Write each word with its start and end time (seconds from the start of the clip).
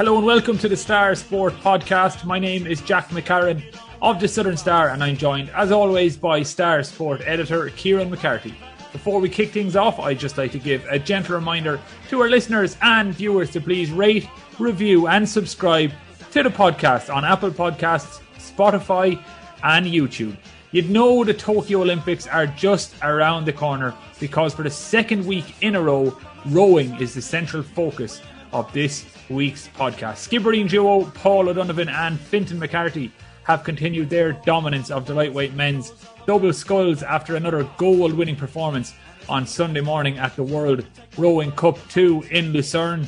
Hello 0.00 0.16
and 0.16 0.24
welcome 0.24 0.56
to 0.56 0.66
the 0.66 0.78
Star 0.78 1.14
Sport 1.14 1.52
podcast. 1.60 2.24
My 2.24 2.38
name 2.38 2.66
is 2.66 2.80
Jack 2.80 3.10
McCarran 3.10 3.62
of 4.00 4.18
the 4.18 4.26
Southern 4.26 4.56
Star, 4.56 4.88
and 4.88 5.04
I'm 5.04 5.18
joined, 5.18 5.50
as 5.50 5.70
always, 5.70 6.16
by 6.16 6.42
Star 6.42 6.82
Sport 6.82 7.20
editor 7.26 7.68
Kieran 7.76 8.08
McCarthy. 8.08 8.54
Before 8.92 9.20
we 9.20 9.28
kick 9.28 9.50
things 9.50 9.76
off, 9.76 10.00
I'd 10.00 10.18
just 10.18 10.38
like 10.38 10.52
to 10.52 10.58
give 10.58 10.86
a 10.86 10.98
gentle 10.98 11.34
reminder 11.34 11.78
to 12.08 12.22
our 12.22 12.30
listeners 12.30 12.78
and 12.80 13.14
viewers 13.14 13.50
to 13.50 13.60
please 13.60 13.90
rate, 13.90 14.26
review, 14.58 15.06
and 15.06 15.28
subscribe 15.28 15.92
to 16.30 16.42
the 16.42 16.48
podcast 16.48 17.14
on 17.14 17.22
Apple 17.22 17.50
Podcasts, 17.50 18.22
Spotify, 18.38 19.22
and 19.62 19.84
YouTube. 19.84 20.34
You'd 20.72 20.88
know 20.88 21.24
the 21.24 21.34
Tokyo 21.34 21.82
Olympics 21.82 22.26
are 22.26 22.46
just 22.46 22.94
around 23.02 23.44
the 23.44 23.52
corner 23.52 23.92
because 24.18 24.54
for 24.54 24.62
the 24.62 24.70
second 24.70 25.26
week 25.26 25.56
in 25.60 25.76
a 25.76 25.82
row, 25.82 26.16
rowing 26.46 26.94
is 27.02 27.12
the 27.12 27.20
central 27.20 27.62
focus 27.62 28.22
of 28.52 28.72
this 28.72 29.04
week's 29.28 29.68
podcast. 29.68 30.28
Skibbereen 30.28 30.68
duo 30.68 31.04
Paul 31.14 31.48
O'Donovan 31.48 31.88
and 31.88 32.18
Fintan 32.18 32.58
McCarthy 32.58 33.12
have 33.44 33.64
continued 33.64 34.10
their 34.10 34.32
dominance 34.32 34.90
of 34.90 35.06
the 35.06 35.14
lightweight 35.14 35.54
men's 35.54 35.92
double 36.26 36.52
sculls 36.52 37.02
after 37.02 37.36
another 37.36 37.64
goal 37.76 38.12
winning 38.12 38.36
performance 38.36 38.94
on 39.28 39.46
Sunday 39.46 39.80
morning 39.80 40.18
at 40.18 40.36
the 40.36 40.42
World 40.42 40.84
Rowing 41.16 41.52
Cup 41.52 41.78
2 41.88 42.24
in 42.30 42.52
Lucerne. 42.52 43.04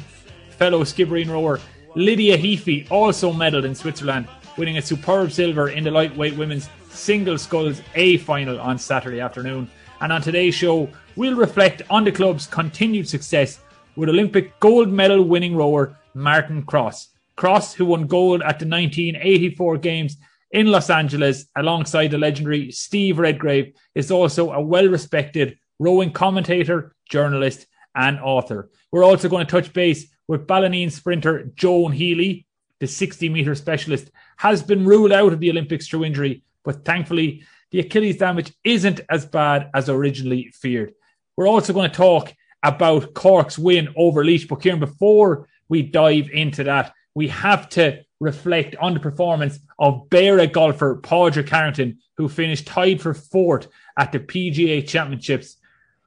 Fellow 0.51 0.83
Skibbereen 0.83 1.29
rower 1.29 1.61
Lydia 1.95 2.39
Heaphy 2.39 2.91
also 2.91 3.33
medalled 3.33 3.65
in 3.65 3.75
Switzerland, 3.75 4.27
winning 4.57 4.79
a 4.79 4.83
superb 4.83 5.33
silver 5.33 5.69
in 5.69 5.85
the 5.85 5.91
lightweight 5.91 6.37
women's 6.37 6.69
single 6.91 7.39
sculls 7.39 7.83
A 7.95 8.17
final 8.19 8.61
on 8.61 8.79
Saturday 8.79 9.20
afternoon. 9.20 9.70
And 10.01 10.13
on 10.13 10.23
today's 10.23 10.55
show, 10.55 10.89
we'll 11.17 11.37
reflect 11.37 11.83
on 11.91 12.05
the 12.05 12.13
club's 12.13 12.47
continued 12.47 13.09
success 13.09 13.61
with 13.97 14.09
Olympic 14.09 14.59
gold 14.61 14.89
medal 14.91 15.23
winning 15.23 15.57
rower 15.57 15.97
Martin 16.15 16.62
Cross. 16.62 17.09
Cross, 17.37 17.75
who 17.75 17.87
won 17.87 18.07
gold 18.07 18.43
at 18.43 18.59
the 18.59 18.67
1984 18.67 19.79
Games 19.79 20.17
in 20.51 20.67
Los 20.67 20.91
Angeles 20.91 21.47
alongside 21.57 22.11
the 22.11 22.19
legendary 22.19 22.70
Steve 22.70 23.19
Redgrave, 23.19 23.75
is 23.95 24.11
also 24.11 24.53
a 24.53 24.61
well 24.61 24.89
respected 24.89 25.59
rowing 25.79 26.13
commentator, 26.13 26.95
journalist, 27.09 27.67
and 27.95 28.20
author. 28.20 28.70
We're 28.91 29.05
also 29.05 29.29
going 29.29 29.47
to 29.47 29.51
touch 29.51 29.73
base 29.73 30.07
with 30.29 30.47
Ballineen 30.47 30.91
sprinter 30.91 31.51
Joan 31.55 31.93
Healy, 31.93 32.47
the 32.81 32.87
60 32.87 33.29
metre 33.29 33.55
specialist, 33.55 34.11
has 34.37 34.63
been 34.63 34.85
ruled 34.85 35.13
out 35.13 35.33
of 35.33 35.41
the 35.41 35.51
Olympics 35.51 35.89
through 35.89 36.05
injury 36.05 36.43
but 36.65 36.85
thankfully, 36.85 37.45
the 37.70 37.81
Achilles 37.81 38.19
damage 38.19 38.53
isn't 38.65 39.01
as 39.09 39.27
bad 39.27 39.70
as 39.75 39.89
originally 39.89 40.53
feared. 40.55 40.95
We're 41.37 41.48
also 41.48 41.73
going 41.73 41.91
to 41.91 41.97
talk 41.97 42.35
about 42.63 43.15
Cork's 43.15 43.59
win 43.59 43.89
over 43.97 44.25
Laois. 44.25 44.47
But 44.49 44.61
Kieran, 44.63 44.81
before 44.81 45.49
we 45.69 45.83
dive 45.83 46.31
into 46.33 46.65
that, 46.65 46.95
we 47.15 47.29
have 47.29 47.69
to 47.71 48.05
reflect 48.21 48.77
on 48.77 48.95
the 48.95 49.01
performance 49.01 49.59
of 49.79 50.09
Beara 50.09 50.51
golfer 50.51 50.97
Padraig 50.97 51.49
Harrington, 51.49 51.99
who 52.17 52.29
finished 52.29 52.67
tied 52.67 53.01
for 53.01 53.15
fourth 53.15 53.67
at 53.99 54.13
the 54.13 54.21
PGA 54.21 54.87
Championships 54.87 55.57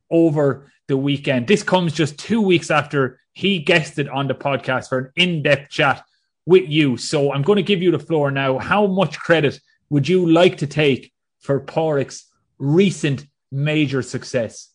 over 0.09 0.71
the 0.87 0.97
weekend. 0.97 1.47
This 1.47 1.63
comes 1.63 1.93
just 1.93 2.17
two 2.17 2.41
weeks 2.41 2.71
after 2.71 3.19
he 3.33 3.59
guested 3.59 4.07
on 4.07 4.27
the 4.27 4.33
podcast 4.33 4.89
for 4.89 4.99
an 4.99 5.11
in 5.15 5.43
depth 5.43 5.69
chat 5.69 6.03
with 6.45 6.69
you. 6.69 6.95
So 6.95 7.33
I'm 7.33 7.41
going 7.41 7.57
to 7.57 7.63
give 7.63 7.81
you 7.81 7.91
the 7.91 7.99
floor 7.99 8.31
now. 8.31 8.59
How 8.59 8.87
much 8.87 9.19
credit 9.19 9.59
would 9.89 10.07
you 10.07 10.29
like 10.29 10.57
to 10.57 10.67
take 10.67 11.11
for 11.39 11.59
Pádraig's 11.59 12.25
recent 12.59 13.25
major 13.51 14.01
success? 14.01 14.69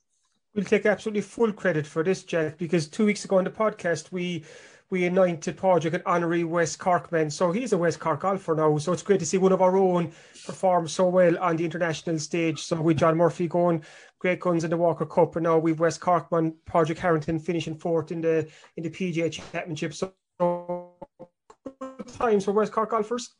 We'll 0.54 0.64
take 0.64 0.84
absolutely 0.84 1.22
full 1.22 1.52
credit 1.52 1.86
for 1.86 2.02
this, 2.02 2.24
Jack, 2.24 2.58
because 2.58 2.88
two 2.88 3.06
weeks 3.06 3.24
ago 3.24 3.38
on 3.38 3.44
the 3.44 3.50
podcast, 3.50 4.10
we 4.10 4.44
we 4.90 5.06
anointed 5.06 5.56
Padraig 5.56 5.94
an 5.94 6.02
honorary 6.04 6.42
West 6.42 6.80
Cork 6.80 7.12
man. 7.12 7.30
So 7.30 7.52
he's 7.52 7.72
a 7.72 7.78
West 7.78 8.00
Cork 8.00 8.20
golfer 8.20 8.56
now. 8.56 8.76
So 8.78 8.92
it's 8.92 9.02
great 9.02 9.20
to 9.20 9.26
see 9.26 9.38
one 9.38 9.52
of 9.52 9.62
our 9.62 9.76
own 9.76 10.10
perform 10.44 10.88
so 10.88 11.08
well 11.08 11.38
on 11.38 11.56
the 11.56 11.64
international 11.64 12.18
stage. 12.18 12.60
So 12.62 12.80
with 12.80 12.98
John 12.98 13.16
Murphy 13.16 13.46
going 13.46 13.84
great 14.18 14.40
guns 14.40 14.64
in 14.64 14.70
the 14.70 14.76
Walker 14.76 15.06
Cup, 15.06 15.36
and 15.36 15.44
now 15.44 15.58
we've 15.58 15.78
West 15.78 16.00
Cork 16.00 16.30
man 16.32 16.54
Padraig 16.66 16.98
Harrington 16.98 17.38
finishing 17.38 17.76
fourth 17.76 18.10
in 18.10 18.20
the 18.20 18.48
in 18.76 18.82
the 18.82 18.90
PGA 18.90 19.30
Championship. 19.30 19.94
So 19.94 20.12
good 20.38 22.08
times 22.08 22.44
for 22.44 22.52
West 22.52 22.72
Cork 22.72 22.90
golfers. 22.90 23.36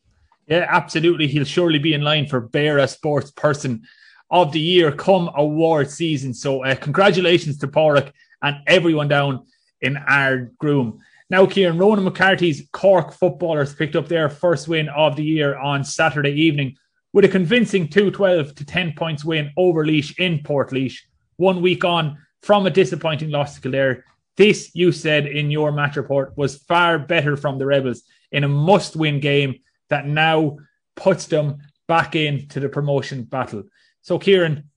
Yeah, 0.47 0.67
absolutely. 0.69 1.27
He'll 1.27 1.45
surely 1.45 1.79
be 1.79 1.95
in 1.95 2.03
line 2.03 2.27
for 2.27 2.41
Beara 2.41 2.89
Sports 2.89 3.33
Person 3.33 3.83
of 4.31 4.53
the 4.53 4.61
Year 4.61 4.93
come 4.93 5.31
award 5.35 5.91
season. 5.91 6.33
So, 6.35 6.65
uh, 6.65 6.75
congratulations 6.75 7.59
to 7.59 7.69
Pádraig 7.69 8.13
and 8.43 8.59
everyone 8.67 9.09
down 9.09 9.47
in 9.81 9.97
Ardgroom. 9.97 11.01
Now, 11.31 11.47
Kieran, 11.47 11.79
Ronan 11.79 12.05
McCarthy's 12.05 12.69
Cork 12.73 13.13
footballers 13.13 13.75
picked 13.75 13.97
up 13.97 14.09
their 14.09 14.29
first 14.29 14.67
win 14.67 14.89
of 14.89 15.17
the 15.17 15.23
year 15.23 15.57
on 15.57 15.85
Saturday 15.85 16.33
evening 16.33 16.77
with 17.13 17.25
a 17.25 17.29
convincing 17.29 17.89
212 17.89 18.55
to 18.57 18.65
10 18.65 18.95
points 18.95 19.25
win 19.25 19.51
over 19.57 19.85
Laois 19.85 20.15
in 20.19 20.41
Portlaoise, 20.41 20.99
one 21.37 21.63
week 21.63 21.85
on 21.85 22.19
from 22.43 22.67
a 22.67 22.71
disappointing 22.71 23.31
loss 23.31 23.55
to 23.55 23.61
Kildare. 23.61 24.05
This, 24.37 24.71
you 24.75 24.93
said 24.93 25.27
in 25.27 25.51
your 25.51 25.73
match 25.73 25.97
report, 25.97 26.37
was 26.37 26.57
far 26.57 26.99
better 26.99 27.37
from 27.37 27.59
the 27.59 27.67
Rebels 27.67 28.03
in 28.33 28.45
a 28.45 28.49
must 28.49 28.97
win 28.97 29.21
game 29.21 29.61
that 29.89 30.07
now 30.07 30.59
puts 30.97 31.27
them 31.27 31.59
back 31.89 32.15
into 32.15 32.61
the 32.61 32.69
promotion 32.69 33.25
battle. 33.25 33.65
So, 34.03 34.19
Kieran, 34.19 34.71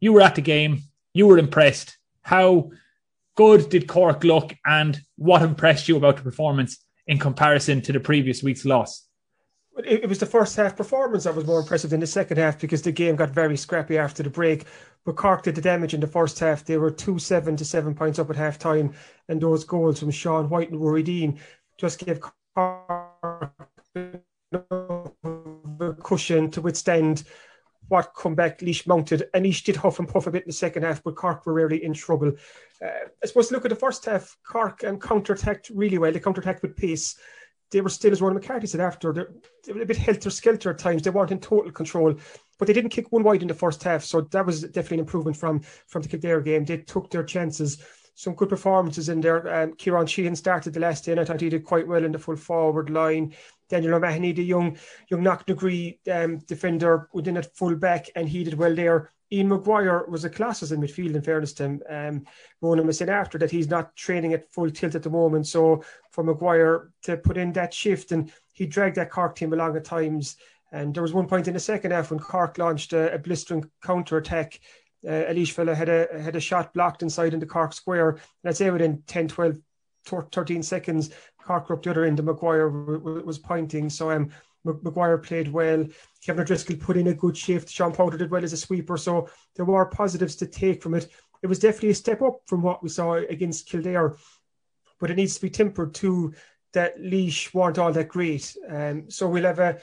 you 0.00 0.12
were 0.12 0.20
at 0.20 0.34
the 0.34 0.40
game, 0.40 0.82
you 1.12 1.26
were 1.26 1.38
impressed. 1.38 1.98
How 2.22 2.70
good 3.34 3.70
did 3.70 3.88
Cork 3.88 4.24
look, 4.24 4.54
and 4.66 5.00
what 5.16 5.42
impressed 5.42 5.88
you 5.88 5.96
about 5.96 6.16
the 6.16 6.22
performance 6.22 6.78
in 7.06 7.18
comparison 7.18 7.80
to 7.82 7.92
the 7.92 8.00
previous 8.00 8.42
week's 8.42 8.64
loss? 8.64 9.04
It, 9.84 10.08
was 10.08 10.18
the 10.18 10.26
first 10.26 10.56
half 10.56 10.76
performance 10.76 11.24
that 11.24 11.36
was 11.36 11.46
more 11.46 11.60
impressive 11.60 11.90
than 11.90 12.00
the 12.00 12.06
second 12.06 12.36
half 12.36 12.58
because 12.58 12.82
the 12.82 12.90
game 12.90 13.14
got 13.14 13.30
very 13.30 13.56
scrappy 13.56 13.96
after 13.96 14.24
the 14.24 14.30
break. 14.30 14.64
But 15.04 15.16
Cork 15.16 15.44
did 15.44 15.54
the 15.54 15.60
damage 15.60 15.94
in 15.94 16.00
the 16.00 16.08
first 16.08 16.38
half. 16.40 16.64
They 16.64 16.78
were 16.78 16.90
two 16.90 17.20
seven 17.20 17.56
to 17.56 17.64
seven 17.64 17.94
points 17.94 18.18
up 18.18 18.28
at 18.28 18.36
half 18.36 18.58
time, 18.58 18.92
and 19.28 19.40
those 19.40 19.64
goals 19.64 20.00
from 20.00 20.10
Sean 20.10 20.48
White 20.48 20.70
and 20.70 20.80
Ruairí 20.80 21.04
Deane 21.04 21.38
just 21.76 22.04
gave 22.04 22.20
Cork 22.20 23.52
the 23.94 24.20
cushion 26.02 26.50
to 26.50 26.60
withstand 26.60 27.22
what 27.88 28.14
comeback 28.14 28.60
Laois 28.60 28.86
mounted. 28.86 29.24
And 29.34 29.44
Laois 29.44 29.64
did 29.64 29.76
huff 29.76 29.98
and 29.98 30.08
puff 30.08 30.26
a 30.26 30.30
bit 30.30 30.44
in 30.44 30.48
the 30.48 30.52
second 30.52 30.84
half, 30.84 31.02
but 31.02 31.16
Cork 31.16 31.44
were 31.46 31.54
really 31.54 31.82
in 31.84 31.94
trouble. 31.94 32.32
Uh, 32.82 33.08
I 33.22 33.26
suppose 33.26 33.50
look 33.50 33.64
at 33.64 33.70
the 33.70 33.76
first 33.76 34.04
half, 34.04 34.36
Cork 34.46 34.84
um, 34.84 34.98
counter-attacked 34.98 35.70
really 35.74 35.98
well. 35.98 36.12
They 36.12 36.20
counter-attacked 36.20 36.62
with 36.62 36.76
pace. 36.76 37.16
They 37.70 37.80
were 37.80 37.90
still, 37.90 38.12
as 38.12 38.22
Ronan 38.22 38.36
McCarthy 38.36 38.66
said 38.66 38.80
after, 38.80 39.12
they 39.64 39.72
were 39.72 39.82
a 39.82 39.86
bit 39.86 39.96
helter-skelter 39.96 40.70
at 40.70 40.78
times. 40.78 41.02
They 41.02 41.10
weren't 41.10 41.32
in 41.32 41.40
total 41.40 41.70
control, 41.70 42.14
but 42.58 42.66
they 42.66 42.72
didn't 42.72 42.90
kick 42.90 43.12
one 43.12 43.22
wide 43.22 43.42
in 43.42 43.48
the 43.48 43.54
first 43.54 43.82
half. 43.82 44.04
So 44.04 44.22
that 44.22 44.46
was 44.46 44.62
definitely 44.62 44.96
an 44.96 45.00
improvement 45.00 45.36
from, 45.36 45.60
from 45.86 46.02
the 46.02 46.08
Kildare 46.08 46.40
game. 46.40 46.64
They 46.64 46.78
took 46.78 47.10
their 47.10 47.24
chances 47.24 47.82
some 48.14 48.34
good 48.34 48.48
performances 48.48 49.10
in 49.10 49.20
there. 49.20 49.62
Um, 49.62 49.74
Kieran 49.74 50.06
Sheehan 50.06 50.34
started 50.34 50.72
the 50.72 50.80
last 50.80 51.04
day, 51.04 51.12
and 51.12 51.20
I 51.20 51.24
thought 51.24 51.40
he 51.40 51.48
did 51.48 51.64
quite 51.64 51.86
well 51.86 52.04
in 52.04 52.10
the 52.10 52.18
full 52.18 52.36
forward 52.36 52.90
line. 52.90 53.34
Daniel 53.68 53.94
O'Mahony, 53.94 54.32
the 54.32 54.44
young 54.44 54.76
young 55.10 55.22
Knocknagree 55.22 55.98
um, 56.10 56.38
defender 56.38 57.08
within 57.12 57.36
at 57.36 57.56
full 57.56 57.76
back, 57.76 58.06
and 58.14 58.28
he 58.28 58.44
did 58.44 58.54
well 58.54 58.74
there. 58.74 59.10
Ian 59.30 59.48
Maguire 59.48 60.06
was 60.08 60.24
a 60.24 60.30
class 60.30 60.62
as 60.62 60.72
in 60.72 60.80
midfield, 60.80 61.14
in 61.14 61.22
fairness 61.22 61.52
to 61.54 61.64
him. 61.64 61.82
Um, 61.88 62.24
Ronan 62.62 62.86
was 62.86 62.98
saying 62.98 63.10
after 63.10 63.36
that 63.38 63.50
he's 63.50 63.68
not 63.68 63.94
training 63.94 64.32
at 64.32 64.50
full 64.52 64.70
tilt 64.70 64.94
at 64.94 65.02
the 65.02 65.10
moment. 65.10 65.46
So 65.46 65.84
for 66.12 66.24
Maguire 66.24 66.90
to 67.02 67.16
put 67.16 67.36
in 67.36 67.52
that 67.52 67.74
shift, 67.74 68.12
and 68.12 68.32
he 68.54 68.66
dragged 68.66 68.96
that 68.96 69.10
Cork 69.10 69.36
team 69.36 69.52
along 69.52 69.76
at 69.76 69.84
times. 69.84 70.36
And 70.72 70.94
there 70.94 71.02
was 71.02 71.12
one 71.12 71.26
point 71.26 71.48
in 71.48 71.54
the 71.54 71.60
second 71.60 71.90
half 71.90 72.10
when 72.10 72.20
Cork 72.20 72.58
launched 72.58 72.92
a, 72.92 73.14
a 73.14 73.18
blistering 73.18 73.70
counter 73.82 74.16
attack. 74.16 74.60
Uh, 75.06 75.30
Elish 75.30 75.52
fella 75.52 75.74
had 75.74 75.88
a 75.88 76.08
had 76.20 76.36
a 76.36 76.40
shot 76.40 76.74
blocked 76.74 77.02
inside 77.02 77.32
in 77.32 77.40
the 77.40 77.46
Cork 77.46 77.72
square. 77.72 78.10
And 78.10 78.20
I'd 78.46 78.56
say 78.56 78.70
within 78.70 79.02
10, 79.06 79.28
12, 79.28 79.58
13 80.08 80.62
seconds, 80.62 81.10
Cork 81.42 81.70
up 81.70 81.82
the 81.82 81.90
other 81.90 82.04
end, 82.04 82.18
and 82.18 82.26
Maguire 82.26 82.68
was 82.68 83.38
pointing. 83.38 83.88
So 83.88 84.10
um, 84.10 84.30
Maguire 84.64 85.18
played 85.18 85.48
well. 85.48 85.86
Kevin 86.24 86.42
O'Driscoll 86.42 86.76
put 86.76 86.96
in 86.96 87.08
a 87.08 87.14
good 87.14 87.36
shift. 87.36 87.70
Sean 87.70 87.92
Powter 87.92 88.18
did 88.18 88.30
well 88.30 88.44
as 88.44 88.52
a 88.52 88.56
sweeper. 88.56 88.96
So 88.96 89.28
there 89.56 89.64
were 89.64 89.86
positives 89.86 90.36
to 90.36 90.46
take 90.46 90.82
from 90.82 90.94
it. 90.94 91.08
It 91.42 91.46
was 91.46 91.58
definitely 91.58 91.90
a 91.90 91.94
step 91.94 92.22
up 92.22 92.40
from 92.46 92.62
what 92.62 92.82
we 92.82 92.88
saw 92.88 93.14
against 93.14 93.68
Kildare, 93.68 94.16
but 94.98 95.10
it 95.10 95.16
needs 95.16 95.36
to 95.36 95.40
be 95.40 95.50
tempered 95.50 95.94
to 95.94 96.34
that 96.72 97.00
Laois 97.00 97.48
weren't 97.54 97.78
all 97.78 97.92
that 97.92 98.08
great. 98.08 98.56
Um, 98.68 99.10
so 99.10 99.28
we'll 99.28 99.44
have 99.44 99.58
a 99.58 99.78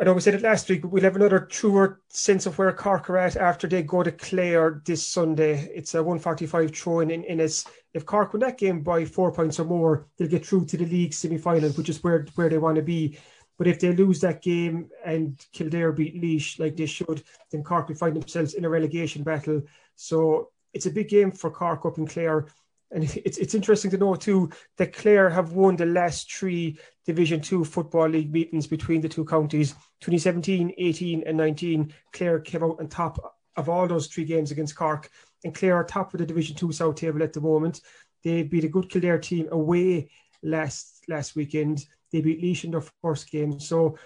I 0.00 0.04
know 0.04 0.14
we 0.14 0.22
said 0.22 0.34
it 0.34 0.40
last 0.42 0.70
week, 0.70 0.80
but 0.80 0.88
we'll 0.88 1.02
have 1.02 1.16
another 1.16 1.40
truer 1.40 2.00
sense 2.08 2.46
of 2.46 2.56
where 2.56 2.72
Cork 2.72 3.10
are 3.10 3.18
at 3.18 3.36
after 3.36 3.68
they 3.68 3.82
go 3.82 4.02
to 4.02 4.10
Clare 4.10 4.80
this 4.86 5.06
Sunday. 5.06 5.70
It's 5.74 5.94
a 5.94 6.02
145 6.02 6.74
throw 6.74 7.00
in 7.00 7.10
in 7.10 7.24
Ennis. 7.26 7.66
If 7.92 8.06
Cork 8.06 8.32
win 8.32 8.40
that 8.40 8.56
game 8.56 8.82
by 8.82 9.04
four 9.04 9.32
points 9.32 9.60
or 9.60 9.64
more, 9.64 10.06
they'll 10.16 10.28
get 10.28 10.46
through 10.46 10.64
to 10.66 10.78
the 10.78 10.86
league 10.86 11.12
semi 11.12 11.36
final, 11.36 11.68
which 11.70 11.90
is 11.90 12.02
where, 12.02 12.26
where 12.36 12.48
they 12.48 12.56
want 12.56 12.76
to 12.76 12.82
be. 12.82 13.18
But 13.58 13.66
if 13.66 13.80
they 13.80 13.92
lose 13.92 14.18
that 14.20 14.40
game 14.40 14.88
and 15.04 15.38
Kildare 15.52 15.92
beat 15.92 16.16
Laois 16.16 16.58
like 16.58 16.74
they 16.74 16.86
should, 16.86 17.22
then 17.50 17.62
Cork 17.62 17.88
will 17.88 17.94
find 17.94 18.16
themselves 18.16 18.54
in 18.54 18.64
a 18.64 18.70
relegation 18.70 19.22
battle. 19.22 19.60
So 19.94 20.52
it's 20.72 20.86
a 20.86 20.90
big 20.90 21.10
game 21.10 21.32
for 21.32 21.50
Cork 21.50 21.84
up 21.84 21.98
in 21.98 22.06
Clare. 22.06 22.46
And 22.92 23.04
it's 23.24 23.38
it's 23.38 23.54
interesting 23.54 23.90
to 23.92 23.98
know 23.98 24.14
too 24.14 24.50
that 24.76 24.92
Clare 24.92 25.30
have 25.30 25.52
won 25.52 25.76
the 25.76 25.86
last 25.86 26.32
three 26.32 26.78
Division 27.06 27.40
Two 27.40 27.64
Football 27.64 28.08
League 28.08 28.32
meetings 28.32 28.66
between 28.66 29.00
the 29.00 29.08
two 29.08 29.24
counties. 29.24 29.72
2017, 30.00 30.74
18, 30.76 31.22
and 31.26 31.36
19. 31.36 31.92
Clare 32.12 32.40
came 32.40 32.62
out 32.62 32.78
on 32.80 32.88
top 32.88 33.36
of 33.56 33.68
all 33.68 33.86
those 33.86 34.08
three 34.08 34.24
games 34.24 34.50
against 34.50 34.76
Cork, 34.76 35.10
and 35.44 35.54
Clare 35.54 35.76
are 35.76 35.84
top 35.84 36.12
of 36.12 36.18
the 36.18 36.26
Division 36.26 36.56
Two 36.56 36.72
South 36.72 36.96
table 36.96 37.22
at 37.22 37.32
the 37.32 37.40
moment. 37.40 37.80
They 38.22 38.42
beat 38.42 38.64
a 38.64 38.68
good 38.68 38.88
Kildare 38.88 39.18
team 39.18 39.48
away 39.50 40.10
last 40.42 41.04
last 41.08 41.34
weekend. 41.34 41.86
They 42.10 42.20
beat 42.20 42.42
Laois 42.42 42.64
in 42.64 42.70
their 42.72 42.84
first 43.02 43.30
game, 43.30 43.58
so 43.58 43.96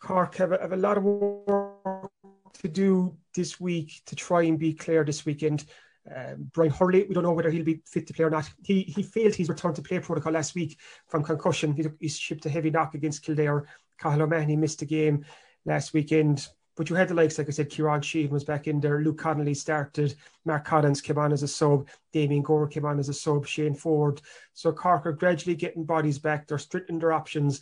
Cork 0.00 0.36
have 0.36 0.52
a, 0.52 0.58
have 0.60 0.72
a 0.72 0.76
lot 0.76 0.96
of 0.96 1.04
work 1.04 2.10
to 2.54 2.68
do 2.68 3.16
this 3.34 3.60
week 3.60 4.02
to 4.06 4.16
try 4.16 4.42
and 4.42 4.58
beat 4.58 4.78
Clare 4.78 5.04
this 5.04 5.24
weekend. 5.24 5.66
Um, 6.14 6.50
Brian 6.52 6.72
Hurley, 6.72 7.04
we 7.04 7.14
don't 7.14 7.22
know 7.22 7.32
whether 7.32 7.50
he'll 7.50 7.64
be 7.64 7.82
fit 7.86 8.06
to 8.08 8.14
play 8.14 8.24
or 8.24 8.30
not. 8.30 8.50
He 8.64 8.82
he 8.82 9.02
failed 9.02 9.34
his 9.34 9.48
return 9.48 9.74
to 9.74 9.82
play 9.82 9.98
protocol 10.00 10.32
last 10.32 10.54
week 10.54 10.78
from 11.08 11.22
concussion. 11.22 11.72
He, 11.72 11.86
he 12.00 12.08
shipped 12.08 12.46
a 12.46 12.50
heavy 12.50 12.70
knock 12.70 12.94
against 12.94 13.22
Kildare. 13.22 13.66
Cathal 14.00 14.22
O'Mahony 14.22 14.56
missed 14.56 14.80
the 14.80 14.86
game 14.86 15.24
last 15.64 15.92
weekend. 15.92 16.46
But 16.76 16.88
you 16.88 16.96
had 16.96 17.08
the 17.08 17.14
likes, 17.14 17.36
like 17.36 17.48
I 17.48 17.50
said, 17.50 17.68
Kieran 17.68 18.00
Sheehan 18.00 18.32
was 18.32 18.44
back 18.44 18.66
in 18.66 18.80
there. 18.80 19.02
Luke 19.02 19.18
Connolly 19.18 19.54
started. 19.54 20.14
Mark 20.46 20.64
Collins 20.64 21.02
came 21.02 21.18
on 21.18 21.32
as 21.32 21.42
a 21.42 21.48
sub. 21.48 21.88
Damien 22.12 22.42
Gore 22.42 22.68
came 22.68 22.86
on 22.86 22.98
as 22.98 23.08
a 23.10 23.12
sub. 23.12 23.46
Shane 23.46 23.74
Ford. 23.74 24.22
So 24.54 24.72
Cork 24.72 25.04
are 25.04 25.12
gradually 25.12 25.56
getting 25.56 25.84
bodies 25.84 26.18
back. 26.18 26.46
They're 26.46 26.58
strictening 26.58 27.00
their 27.00 27.12
options. 27.12 27.60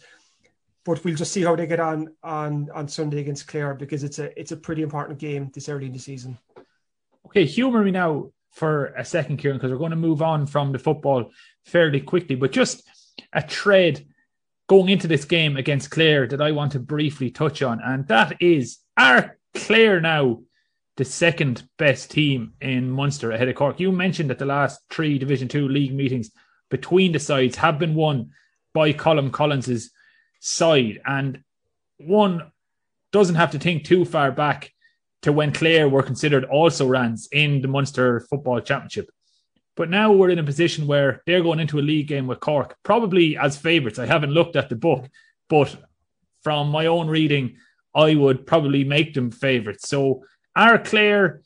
But 0.85 1.05
we'll 1.05 1.17
just 1.17 1.33
see 1.33 1.43
how 1.43 1.57
they 1.57 1.67
get 1.67 1.81
on 1.81 2.15
on 2.23 2.69
on 2.73 2.87
Sunday 2.87 3.19
against 3.19 3.49
Clare 3.49 3.75
because 3.75 4.05
it's 4.05 4.21
a 4.21 4.39
it's 4.39 4.53
a 4.53 4.57
pretty 4.57 4.83
important 4.83 5.19
game 5.19 5.51
this 5.53 5.69
early 5.69 5.87
in 5.87 5.93
the 5.93 5.99
season. 5.99 6.39
Okay, 7.27 7.45
humour 7.45 7.83
me 7.83 7.91
now 7.91 8.31
for 8.51 8.87
a 8.87 9.05
second, 9.05 9.39
Kieran, 9.39 9.59
because 9.59 9.71
we're 9.71 9.79
going 9.79 9.91
to 9.91 9.97
move 9.97 10.23
on 10.23 10.47
from 10.47 10.73
the 10.73 10.79
football 10.79 11.31
fairly 11.65 12.01
quickly. 12.01 12.35
But 12.35 12.53
just 12.53 12.83
a 13.33 13.43
trade 13.43 14.07
going 14.69 14.89
into 14.89 15.07
this 15.07 15.25
game 15.25 15.57
against 15.57 15.91
Clare 15.91 16.27
that 16.27 16.43
I 16.43 16.53
want 16.53 16.73
to 16.73 16.79
briefly 16.79 17.31
touch 17.31 17.63
on, 17.63 17.81
and 17.85 18.07
that 18.09 18.41
is 18.41 18.79
are 18.97 19.39
Clare 19.55 20.01
now 20.01 20.41
the 20.97 21.05
second 21.05 21.63
best 21.79 22.11
team 22.11 22.53
in 22.61 22.91
Munster 22.91 23.31
ahead 23.31 23.49
of 23.49 23.55
Cork? 23.55 23.81
You 23.81 23.93
mentioned 23.93 24.31
that 24.31 24.39
the 24.39 24.47
last 24.47 24.81
three 24.91 25.19
Division 25.19 25.49
Two 25.49 25.69
league 25.69 25.95
meetings 25.95 26.31
between 26.71 27.13
the 27.13 27.19
sides 27.19 27.57
have 27.57 27.79
been 27.79 27.95
won 27.95 28.31
by 28.75 28.93
Colm 28.93 29.31
Collins's 29.31 29.91
side, 30.41 31.01
and 31.07 31.43
one 31.99 32.51
doesn't 33.13 33.37
have 33.37 33.53
to 33.53 33.59
think 33.59 33.85
too 33.85 34.05
far 34.05 34.31
back 34.31 34.73
to 35.23 35.33
when 35.33 35.53
Clare 35.53 35.89
were 35.89 36.03
considered 36.03 36.45
also 36.45 36.87
rans 36.87 37.29
in 37.33 37.61
the 37.61 37.69
Munster 37.69 38.21
Football 38.21 38.61
Championship. 38.61 39.11
But 39.77 39.91
now 39.91 40.13
we're 40.13 40.31
in 40.31 40.39
a 40.39 40.45
position 40.45 40.87
where 40.87 41.23
they're 41.27 41.43
going 41.43 41.61
into 41.61 41.79
a 41.79 41.81
league 41.81 42.09
game 42.09 42.27
with 42.27 42.41
Cork, 42.41 42.77
probably 42.83 43.37
as 43.37 43.57
favourites. 43.57 43.99
I 43.99 44.07
haven't 44.07 44.33
looked 44.33 44.57
at 44.57 44.69
the 44.69 44.77
book, 44.77 45.09
but 45.49 45.77
from 46.43 46.71
my 46.71 46.87
own 46.87 47.09
reading, 47.09 47.57
I 47.95 48.15
would 48.15 48.47
probably 48.47 48.85
make 48.85 49.15
them 49.15 49.31
favourites. 49.31 49.89
So 49.89 50.25
are 50.55 50.79
Clare 50.79 51.43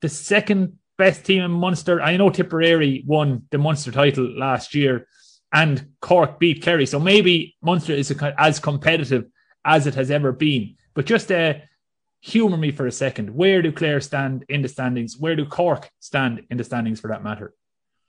the 0.00 0.08
second 0.08 0.78
best 0.98 1.24
team 1.24 1.42
in 1.42 1.50
Munster? 1.50 2.00
I 2.00 2.16
know 2.16 2.30
Tipperary 2.30 3.02
won 3.06 3.46
the 3.50 3.58
Munster 3.58 3.92
title 3.92 4.30
last 4.38 4.74
year 4.74 5.06
and 5.52 5.88
Cork 6.00 6.38
beat 6.38 6.62
Kerry. 6.62 6.86
So 6.86 6.98
maybe 6.98 7.56
Munster 7.62 7.92
is 7.92 8.10
as 8.38 8.58
competitive 8.58 9.26
as 9.64 9.86
it 9.86 9.94
has 9.94 10.10
ever 10.10 10.32
been. 10.32 10.76
But 10.94 11.06
just 11.06 11.30
uh, 11.30 11.54
humour 12.20 12.56
me 12.56 12.72
for 12.72 12.86
a 12.86 12.92
second. 12.92 13.30
Where 13.30 13.62
do 13.62 13.72
Clare 13.72 14.00
stand 14.00 14.44
in 14.48 14.62
the 14.62 14.68
standings? 14.68 15.16
Where 15.18 15.36
do 15.36 15.46
Cork 15.46 15.90
stand 16.00 16.42
in 16.50 16.56
the 16.56 16.64
standings 16.64 17.00
for 17.00 17.08
that 17.08 17.22
matter? 17.22 17.54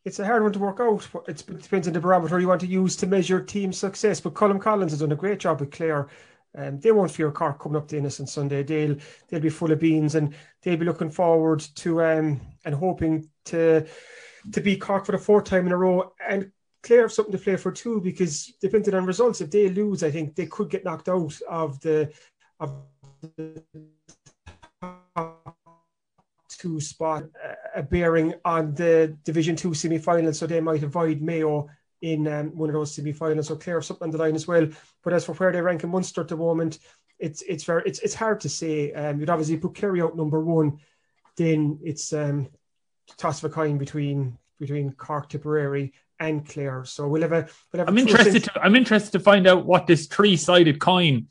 It's 0.05 0.19
a 0.19 0.25
hard 0.25 0.41
one 0.41 0.53
to 0.53 0.59
work 0.59 0.79
out. 0.79 1.05
It 1.27 1.43
depends 1.45 1.87
on 1.87 1.93
the 1.93 1.99
barometer 1.99 2.39
you 2.39 2.47
want 2.47 2.61
to 2.61 2.67
use 2.67 2.95
to 2.97 3.07
measure 3.07 3.41
team 3.41 3.73
success. 3.73 4.21
But 4.21 4.35
Colm 4.35 4.61
Collins 4.61 4.93
has 4.93 5.01
done 5.01 5.11
a 5.11 5.15
great 5.15 5.39
job 5.39 5.59
with 5.59 5.71
Clare. 5.71 6.07
Um, 6.57 6.79
they 6.79 6.91
won't 6.91 7.11
fear 7.11 7.31
Cork 7.31 7.59
coming 7.59 7.75
up 7.75 7.87
to 7.89 7.99
on 7.99 8.09
Sunday. 8.09 8.63
They'll 8.63 8.95
they'll 9.27 9.41
be 9.41 9.49
full 9.49 9.71
of 9.71 9.79
beans 9.79 10.15
and 10.15 10.33
they'll 10.61 10.77
be 10.77 10.85
looking 10.85 11.09
forward 11.09 11.59
to 11.75 12.01
um, 12.03 12.41
and 12.65 12.73
hoping 12.73 13.29
to 13.45 13.85
to 14.53 14.61
beat 14.61 14.81
Cork 14.81 15.05
for 15.05 15.11
the 15.11 15.17
fourth 15.17 15.43
time 15.43 15.67
in 15.67 15.73
a 15.73 15.77
row. 15.77 16.13
And 16.25 16.51
Clare 16.83 17.01
have 17.01 17.11
something 17.11 17.33
to 17.33 17.37
play 17.37 17.57
for 17.57 17.71
too 17.71 17.99
because 17.99 18.53
depending 18.61 18.93
on 18.93 19.05
results, 19.05 19.41
if 19.41 19.51
they 19.51 19.69
lose, 19.69 20.03
I 20.03 20.11
think 20.11 20.35
they 20.35 20.45
could 20.45 20.69
get 20.69 20.85
knocked 20.85 21.09
out 21.09 21.37
of 21.49 21.79
the 21.81 22.11
of 22.59 22.75
the 23.35 23.63
two 26.49 26.79
spot 26.79 27.23
a 27.75 27.83
bearing 27.83 28.33
on 28.43 28.73
the 28.73 29.15
Division 29.23 29.55
Two 29.55 29.73
semi 29.73 29.97
final, 29.97 30.33
so 30.33 30.47
they 30.47 30.61
might 30.61 30.83
avoid 30.83 31.21
Mayo 31.21 31.69
in 32.01 32.27
um, 32.27 32.55
one 32.55 32.69
of 32.69 32.73
those 32.73 32.93
semi-finals. 32.93 33.47
So 33.47 33.55
Clare 33.55 33.81
something 33.81 34.05
on 34.05 34.11
the 34.11 34.17
line 34.17 34.35
as 34.35 34.47
well. 34.47 34.67
But 35.03 35.13
as 35.13 35.25
for 35.25 35.33
where 35.33 35.51
they 35.51 35.61
rank 35.61 35.83
in 35.83 35.89
Munster 35.89 36.21
at 36.21 36.27
the 36.27 36.37
moment, 36.37 36.79
it's 37.19 37.41
it's 37.43 37.63
very 37.63 37.83
it's 37.85 37.99
it's 37.99 38.13
hard 38.13 38.41
to 38.41 38.49
say. 38.49 38.91
Um, 38.93 39.19
you'd 39.19 39.29
obviously 39.29 39.57
put 39.57 39.75
Kerry 39.75 40.01
out 40.01 40.17
number 40.17 40.43
one, 40.43 40.79
then 41.35 41.79
it's 41.83 42.13
um, 42.13 42.49
toss 43.17 43.43
of 43.43 43.51
a 43.51 43.53
coin 43.53 43.77
between 43.77 44.37
between 44.59 44.91
Cork, 44.93 45.29
Tipperary, 45.29 45.93
and 46.19 46.47
Clare. 46.47 46.85
So 46.85 47.07
we'll 47.07 47.21
have 47.23 47.31
a. 47.31 47.47
We'll 47.71 47.79
have 47.79 47.89
I'm 47.89 47.97
interested 47.97 48.43
to 48.45 48.61
I'm 48.61 48.75
interested 48.75 49.11
to 49.13 49.19
find 49.19 49.47
out 49.47 49.65
what 49.65 49.87
this 49.87 50.07
three-sided 50.07 50.79
coin 50.79 51.27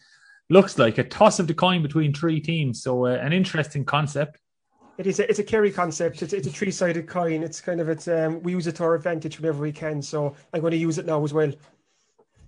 looks 0.48 0.78
like. 0.78 0.98
A 0.98 1.04
toss 1.04 1.38
of 1.38 1.46
the 1.46 1.54
coin 1.54 1.82
between 1.82 2.12
three 2.12 2.40
teams. 2.40 2.82
So 2.82 3.06
uh, 3.06 3.10
an 3.10 3.32
interesting 3.32 3.84
concept. 3.84 4.38
It 4.98 5.06
is. 5.06 5.20
A, 5.20 5.28
it's 5.28 5.38
a 5.38 5.44
Kerry 5.44 5.70
concept. 5.70 6.22
It's, 6.22 6.32
it's 6.32 6.46
a 6.46 6.50
three-sided 6.50 7.06
coin. 7.06 7.42
It's 7.42 7.60
kind 7.60 7.80
of 7.80 7.88
it's. 7.88 8.08
Um, 8.08 8.42
we 8.42 8.52
use 8.52 8.66
it 8.66 8.76
to 8.76 8.84
our 8.84 8.94
advantage 8.94 9.38
whenever 9.38 9.60
we 9.60 9.72
can. 9.72 10.00
So 10.00 10.34
I'm 10.52 10.60
going 10.60 10.70
to 10.70 10.76
use 10.76 10.98
it 10.98 11.06
now 11.06 11.22
as 11.22 11.34
well. 11.34 11.52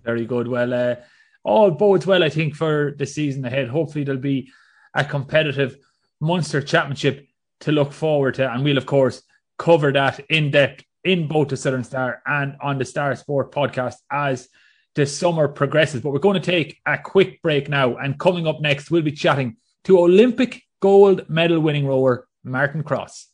Very 0.03 0.25
good. 0.25 0.47
Well, 0.47 0.73
uh, 0.73 0.95
all 1.43 1.71
bodes 1.71 2.07
well, 2.07 2.23
I 2.23 2.29
think, 2.29 2.55
for 2.55 2.95
the 2.97 3.05
season 3.05 3.45
ahead. 3.45 3.67
Hopefully, 3.69 4.03
there'll 4.03 4.21
be 4.21 4.51
a 4.95 5.05
competitive 5.05 5.77
Munster 6.19 6.61
Championship 6.61 7.27
to 7.61 7.71
look 7.71 7.91
forward 7.91 8.35
to, 8.35 8.51
and 8.51 8.63
we'll 8.63 8.77
of 8.77 8.85
course 8.85 9.21
cover 9.57 9.91
that 9.91 10.19
in 10.29 10.51
depth 10.51 10.83
in 11.03 11.27
both 11.27 11.49
the 11.49 11.57
Southern 11.57 11.83
Star 11.83 12.21
and 12.25 12.55
on 12.61 12.77
the 12.77 12.85
Star 12.85 13.15
Sport 13.15 13.51
podcast 13.51 13.95
as 14.11 14.49
the 14.99 15.05
summer 15.05 15.47
progresses. 15.47 16.01
But 16.01 16.11
we're 16.11 16.19
going 16.19 16.41
to 16.41 16.51
take 16.51 16.79
a 16.85 16.97
quick 16.97 17.41
break 17.41 17.69
now, 17.69 17.95
and 17.95 18.19
coming 18.19 18.45
up 18.45 18.59
next, 18.59 18.91
we'll 18.91 19.01
be 19.01 19.13
chatting 19.13 19.55
to 19.85 19.97
Olympic 19.97 20.61
gold 20.81 21.27
medal 21.29 21.61
winning 21.61 21.87
rower 21.87 22.27
Martin 22.43 22.83
Cross. 22.83 23.27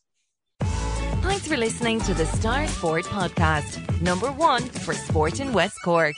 Thanks 0.62 1.48
for 1.48 1.58
listening 1.58 2.00
to 2.02 2.14
the 2.14 2.26
Star 2.28 2.68
Sport 2.68 3.06
podcast, 3.06 4.00
number 4.00 4.32
one 4.32 4.62
for 4.62 4.94
sport 4.94 5.40
in 5.40 5.54
West 5.54 5.78
Cork. 5.84 6.14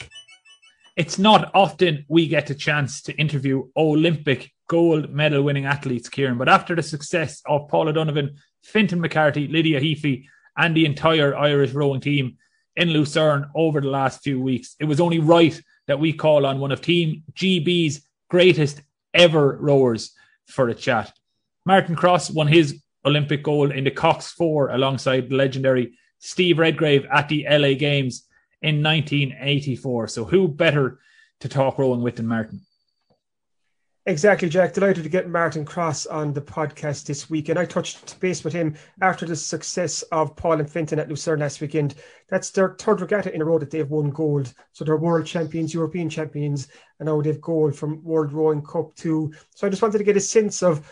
It's 0.98 1.18
not 1.18 1.50
often 1.54 2.06
we 2.10 2.28
get 2.28 2.50
a 2.50 2.56
chance 2.56 3.02
to 3.04 3.16
interview 3.16 3.70
Olympic 3.78 4.52
gold 4.68 5.10
medal 5.12 5.44
winning 5.44 5.66
athletes, 5.66 6.10
Kieran, 6.10 6.38
but 6.38 6.50
after 6.50 6.76
the 6.76 6.84
success 6.84 7.42
of 7.46 7.70
Paul 7.70 7.88
O'Donovan, 7.88 8.36
Fintan 8.64 9.00
McCarthy, 9.00 9.48
Lydia 9.48 9.80
Heaphy, 9.80 10.26
and 10.58 10.76
the 10.76 10.86
entire 10.86 11.38
Irish 11.38 11.72
rowing 11.72 12.02
team 12.02 12.38
in 12.78 12.92
Lucerne 12.92 13.50
over 13.56 13.82
the 13.82 13.90
last 13.90 14.24
few 14.24 14.40
weeks, 14.40 14.76
it 14.80 14.86
was 14.86 15.02
only 15.02 15.20
right 15.20 15.60
that 15.88 16.00
we 16.00 16.14
call 16.14 16.46
on 16.46 16.60
one 16.60 16.72
of 16.72 16.82
Team 16.82 17.24
GB's 17.34 18.08
greatest 18.30 18.82
ever 19.14 19.58
rowers 19.60 20.12
for 20.46 20.70
a 20.70 20.76
chat. 20.76 21.12
Martin 21.66 21.96
Cross 21.96 22.30
won 22.30 22.48
his 22.48 22.82
Olympic 23.06 23.44
gold 23.44 23.72
in 23.72 23.84
the 23.84 23.92
Coxed 23.92 24.36
Four 24.36 24.70
alongside 24.70 25.30
the 25.30 25.36
legendary 25.36 25.94
Steve 26.20 26.60
Redgrave 26.60 27.06
at 27.12 27.28
the 27.30 27.46
LA 27.50 27.74
Games 27.74 28.26
in 28.62 28.84
1984. 28.84 30.08
So, 30.08 30.26
who 30.26 30.48
better 30.48 31.00
to 31.40 31.50
talk 31.50 31.78
rowing 31.78 32.02
with 32.02 32.18
than 32.18 32.28
Martin? 32.28 32.62
Exactly, 34.08 34.48
Jack. 34.48 34.72
Delighted 34.72 35.04
to 35.04 35.10
get 35.10 35.28
Martin 35.28 35.66
Cross 35.66 36.06
on 36.06 36.32
the 36.32 36.40
podcast 36.42 37.06
this 37.06 37.30
week. 37.30 37.50
And 37.50 37.60
I 37.60 37.66
touched 37.66 38.18
base 38.22 38.42
with 38.42 38.54
him 38.54 38.78
after 39.02 39.26
the 39.26 39.36
success 39.36 40.02
of 40.14 40.34
Paul 40.38 40.62
and 40.62 40.70
Fintan 40.70 40.98
at 40.98 41.10
Lucerne 41.10 41.42
last 41.42 41.60
weekend. 41.60 41.96
That's 42.30 42.50
their 42.52 42.78
third 42.80 43.02
regatta 43.02 43.36
in 43.36 43.42
a 43.42 43.46
row 43.46 43.60
that 43.60 43.70
they've 43.70 43.90
won 43.90 44.12
gold. 44.12 44.54
So 44.72 44.86
they're 44.86 44.96
world 44.96 45.26
champions, 45.26 45.74
European 45.74 46.10
champions, 46.10 46.70
and 47.00 47.08
now 47.08 47.22
they've 47.22 47.42
gold 47.42 47.76
from 47.76 48.02
World 48.02 48.32
Rowing 48.32 48.62
Cup 48.62 48.96
too. 48.96 49.34
So 49.54 49.68
I 49.68 49.70
just 49.70 49.82
wanted 49.82 49.98
to 49.98 50.06
get 50.06 50.16
a 50.16 50.22
sense 50.22 50.64
of 50.64 50.90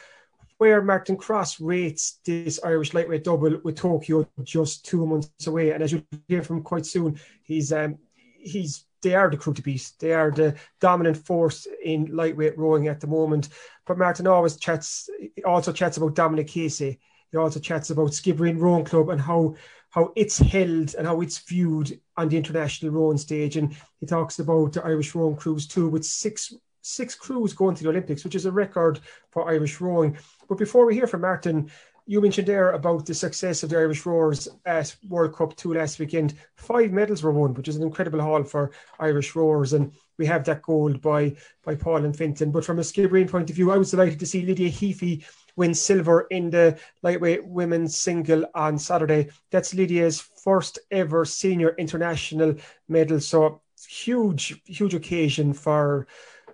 where 0.58 0.82
Martin 0.82 1.16
Cross 1.16 1.62
rates 1.62 2.20
this 2.26 2.60
Irish 2.66 2.94
lightweight 2.94 3.24
double 3.24 3.62
with 3.64 3.78
Tokyo 3.78 4.28
just 4.44 4.84
two 4.86 5.06
months 5.06 5.48
away. 5.48 5.72
And 5.72 5.82
as 5.82 5.94
you'll 5.94 6.04
hear 6.28 6.44
from 6.44 6.64
quite 6.64 6.86
soon, 6.86 7.18
he's 7.44 7.72
um, 7.72 7.98
he's 8.42 8.84
they 9.06 9.14
are 9.14 9.30
the 9.30 9.38
crew 9.38 9.54
to 9.54 9.62
beat. 9.62 9.92
They 10.00 10.14
are 10.14 10.32
the 10.32 10.56
dominant 10.82 11.18
force 11.18 11.68
in 11.84 12.08
lightweight 12.08 12.58
rowing 12.58 12.88
at 12.88 13.00
the 13.00 13.06
moment. 13.06 13.50
But 13.86 14.00
Martin 14.00 14.26
always 14.26 14.58
chats, 14.58 15.08
also 15.46 15.72
chats 15.72 15.98
about 15.98 16.16
Dominic 16.16 16.48
Casey. 16.48 17.00
He 17.32 17.38
also 17.38 17.60
chats 17.60 17.92
about 17.92 18.12
Skibbereen 18.12 18.60
Rowing 18.60 18.84
Club 18.84 19.10
and 19.10 19.22
how 19.22 19.56
how 19.92 20.12
it's 20.16 20.40
held 20.40 20.96
and 20.96 21.08
how 21.08 21.22
it's 21.22 21.38
viewed 21.38 22.02
on 22.18 22.28
the 22.28 22.36
international 22.36 22.92
rowing 22.92 23.20
stage. 23.20 23.58
And 23.58 23.78
he 24.00 24.08
talks 24.08 24.40
about 24.40 24.74
the 24.74 24.84
Irish 24.84 25.14
rowing 25.14 25.38
crews 25.38 25.68
too, 25.68 25.88
with 25.88 26.04
six 26.04 26.52
six 26.82 27.14
crews 27.14 27.54
going 27.54 27.76
to 27.76 27.84
the 27.84 27.90
Olympics, 27.90 28.24
which 28.24 28.36
is 28.36 28.48
a 28.48 28.52
record 28.52 29.00
for 29.30 29.48
Irish 29.48 29.80
rowing. 29.80 30.18
But 30.50 30.58
before 30.58 30.88
we 30.88 30.96
hear 30.96 31.08
from 31.08 31.22
Martin, 31.22 31.70
you 32.08 32.22
mentioned 32.22 32.48
there 32.48 32.72
about 32.72 33.06
the 33.06 33.14
success 33.14 33.64
of 33.64 33.70
the 33.70 33.78
Irish 33.78 34.06
rowers 34.06 34.48
at 34.66 34.96
World 35.08 35.36
Cup 35.36 35.56
2 35.56 35.74
last 35.74 35.98
weekend. 35.98 36.36
Five 36.56 36.92
medals 36.92 37.24
were 37.24 37.32
won, 37.32 37.54
which 37.56 37.68
is 37.68 37.78
an 37.78 37.84
incredible 37.84 38.22
haul 38.22 38.44
for 38.44 38.72
Irish 39.00 39.36
rowers. 39.36 39.74
And 39.74 39.92
we 40.20 40.26
have 40.28 40.44
that 40.46 40.62
gold 40.62 41.02
by, 41.02 41.36
by 41.64 41.74
Paul 41.74 42.06
and 42.06 42.16
Fintan. 42.16 42.52
But 42.52 42.64
from 42.64 42.78
a 42.78 42.84
Skibbereen 42.84 43.30
point 43.30 43.50
of 43.50 43.56
view, 43.56 43.72
I 43.72 43.78
was 43.78 43.92
delighted 43.92 44.20
to 44.20 44.26
see 44.26 44.46
Lydia 44.46 44.70
Heaphy 44.70 45.26
win 45.56 45.74
silver 45.74 46.28
in 46.30 46.50
the 46.50 46.78
lightweight 47.02 47.46
women's 47.48 47.98
single 47.98 48.46
on 48.54 48.78
Saturday. 48.78 49.30
That's 49.50 49.74
Lydia's 49.74 50.20
first 50.22 50.78
ever 50.92 51.26
senior 51.26 51.76
international 51.78 52.56
medal. 52.88 53.20
So 53.20 53.62
huge, 53.88 54.62
huge 54.66 54.94
occasion 54.94 55.54
for 55.54 56.08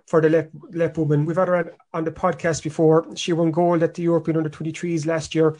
for 0.06 0.20
the 0.20 0.28
Lep, 0.28 0.50
Lep 0.72 0.96
woman. 0.98 1.24
We've 1.24 1.36
had 1.36 1.48
her 1.48 1.74
on 1.92 2.04
the 2.04 2.10
podcast 2.10 2.62
before. 2.62 3.06
She 3.16 3.32
won 3.32 3.50
gold 3.50 3.82
at 3.82 3.94
the 3.94 4.02
European 4.02 4.38
Under 4.38 4.50
23s 4.50 5.06
last 5.06 5.34
year, 5.34 5.56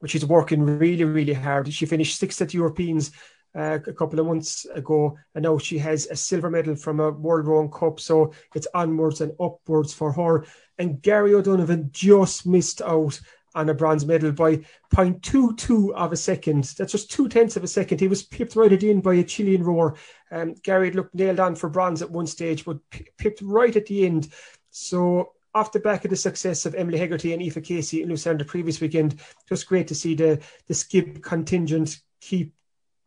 which 0.00 0.14
is 0.14 0.24
working 0.26 0.62
really, 0.64 1.04
really 1.04 1.34
hard. 1.34 1.72
She 1.72 1.86
finished 1.86 2.18
sixth 2.18 2.40
at 2.42 2.50
the 2.50 2.58
Europeans 2.58 3.12
uh, 3.54 3.78
a 3.86 3.92
couple 3.92 4.20
of 4.20 4.26
months 4.26 4.64
ago, 4.66 5.18
and 5.34 5.42
now 5.42 5.58
she 5.58 5.78
has 5.78 6.06
a 6.06 6.16
silver 6.16 6.50
medal 6.50 6.76
from 6.76 7.00
a 7.00 7.10
World 7.10 7.46
Rowing 7.46 7.70
Cup. 7.70 8.00
So 8.00 8.32
it's 8.54 8.68
onwards 8.74 9.20
and 9.20 9.32
upwards 9.40 9.92
for 9.92 10.12
her. 10.12 10.46
And 10.78 11.02
Gary 11.02 11.34
O'Donovan 11.34 11.90
just 11.92 12.46
missed 12.46 12.80
out 12.82 13.20
on 13.54 13.68
a 13.68 13.74
bronze 13.74 14.06
medal 14.06 14.32
by 14.32 14.56
0.22 14.94 15.92
of 15.94 16.12
a 16.12 16.16
second. 16.16 16.64
That's 16.78 16.92
just 16.92 17.10
two 17.10 17.28
tenths 17.28 17.56
of 17.56 17.64
a 17.64 17.68
second. 17.68 18.00
He 18.00 18.08
was 18.08 18.22
pipped 18.22 18.56
right 18.56 18.72
at 18.72 18.80
the 18.80 18.90
end 18.90 19.02
by 19.02 19.14
a 19.14 19.24
Chilean 19.24 19.62
rower. 19.62 19.96
Um, 20.30 20.54
Gary 20.62 20.90
looked 20.92 21.14
nailed 21.14 21.40
on 21.40 21.56
for 21.56 21.68
bronze 21.68 22.02
at 22.02 22.10
one 22.10 22.26
stage, 22.26 22.64
but 22.64 22.78
pipped 23.18 23.42
right 23.42 23.74
at 23.74 23.86
the 23.86 24.06
end. 24.06 24.28
So 24.70 25.32
off 25.54 25.72
the 25.72 25.80
back 25.80 26.04
of 26.04 26.10
the 26.10 26.16
success 26.16 26.64
of 26.66 26.74
Emily 26.74 26.98
Hegarty 26.98 27.32
and 27.32 27.42
Aoife 27.42 27.62
Casey 27.64 28.02
in 28.02 28.08
Lucerne 28.08 28.38
the 28.38 28.44
previous 28.44 28.80
weekend, 28.80 29.20
just 29.48 29.66
great 29.66 29.88
to 29.88 29.94
see 29.94 30.14
the 30.14 30.40
the 30.68 30.74
Skib 30.74 31.22
contingent 31.22 32.00
keep 32.20 32.54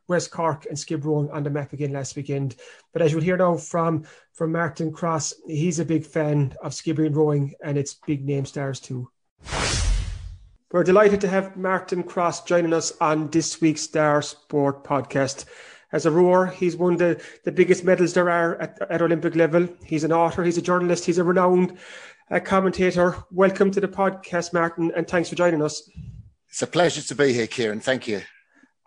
West 0.07 0.31
Cork 0.31 0.65
and 0.65 0.77
Skib 0.77 1.05
Rowing 1.05 1.31
on 1.31 1.43
the 1.43 1.49
map 1.49 1.71
again 1.73 1.93
last 1.93 2.15
weekend. 2.15 2.55
But 2.91 3.01
as 3.01 3.11
you'll 3.11 3.21
hear 3.21 3.37
now 3.37 3.55
from 3.55 4.05
from 4.33 4.51
Martin 4.51 4.91
Cross, 4.91 5.33
he's 5.47 5.79
a 5.79 5.85
big 5.85 6.05
fan 6.05 6.55
of 6.61 6.73
Skibbereen 6.73 7.15
rowing 7.15 7.53
and 7.63 7.77
its 7.77 7.93
big 7.93 8.25
name 8.25 8.45
stars 8.45 8.79
too. 8.79 9.09
We're 10.73 10.83
delighted 10.83 11.21
to 11.21 11.27
have 11.27 11.55
Martin 11.55 12.01
Cross 12.01 12.45
joining 12.45 12.73
us 12.73 12.93
on 12.99 13.29
this 13.29 13.61
week's 13.61 13.83
Star 13.83 14.23
Sport 14.23 14.83
podcast. 14.83 15.45
As 15.91 16.07
a 16.07 16.11
rower, 16.11 16.47
he's 16.47 16.75
won 16.75 16.97
the, 16.97 17.21
the 17.43 17.51
biggest 17.51 17.83
medals 17.83 18.15
there 18.15 18.27
are 18.27 18.59
at, 18.59 18.79
at 18.89 19.03
Olympic 19.03 19.35
level. 19.35 19.69
He's 19.85 20.03
an 20.03 20.11
author, 20.11 20.43
he's 20.43 20.57
a 20.57 20.63
journalist, 20.63 21.05
he's 21.05 21.19
a 21.19 21.23
renowned 21.23 21.77
uh, 22.31 22.39
commentator. 22.39 23.15
Welcome 23.29 23.69
to 23.69 23.81
the 23.81 23.87
podcast, 23.87 24.51
Martin, 24.51 24.91
and 24.95 25.07
thanks 25.07 25.29
for 25.29 25.35
joining 25.35 25.61
us. 25.61 25.87
It's 26.49 26.63
a 26.63 26.67
pleasure 26.67 27.03
to 27.03 27.13
be 27.13 27.33
here, 27.33 27.45
Kieran. 27.45 27.79
Thank 27.79 28.07
you. 28.07 28.23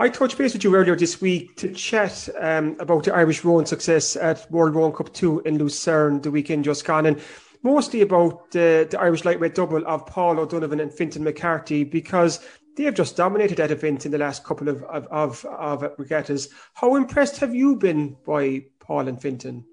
I 0.00 0.08
touched 0.08 0.36
base 0.36 0.54
with 0.54 0.64
you 0.64 0.74
earlier 0.74 0.96
this 0.96 1.20
week 1.20 1.56
to 1.58 1.72
chat 1.72 2.28
um, 2.40 2.76
about 2.80 3.04
the 3.04 3.14
Irish 3.14 3.44
rowing 3.44 3.64
success 3.64 4.16
at 4.16 4.50
World 4.50 4.74
Rowing 4.74 4.92
Cup 4.92 5.14
2 5.14 5.42
in 5.46 5.56
Lucerne 5.56 6.20
the 6.20 6.32
weekend 6.32 6.64
just 6.64 6.84
gone. 6.84 7.06
And 7.06 7.20
mostly 7.62 8.02
about 8.02 8.50
the, 8.50 8.86
the 8.90 9.00
Irish 9.00 9.24
lightweight 9.24 9.54
double 9.54 9.86
of 9.86 10.06
Paul 10.06 10.38
O'Donovan 10.38 10.80
and 10.80 10.92
Fintan 10.92 11.24
McCarthy 11.24 11.84
because 11.84 12.40
they 12.76 12.84
have 12.84 12.94
just 12.94 13.16
dominated 13.16 13.56
that 13.56 13.70
event 13.70 14.04
in 14.04 14.12
the 14.12 14.18
last 14.18 14.44
couple 14.44 14.68
of, 14.68 14.82
of, 14.84 15.06
of, 15.06 15.44
of 15.46 15.92
regattas. 15.98 16.48
How 16.74 16.96
impressed 16.96 17.38
have 17.38 17.54
you 17.54 17.76
been 17.76 18.16
by 18.26 18.66
Paul 18.80 19.08
and 19.08 19.20
Fintan? 19.20 19.64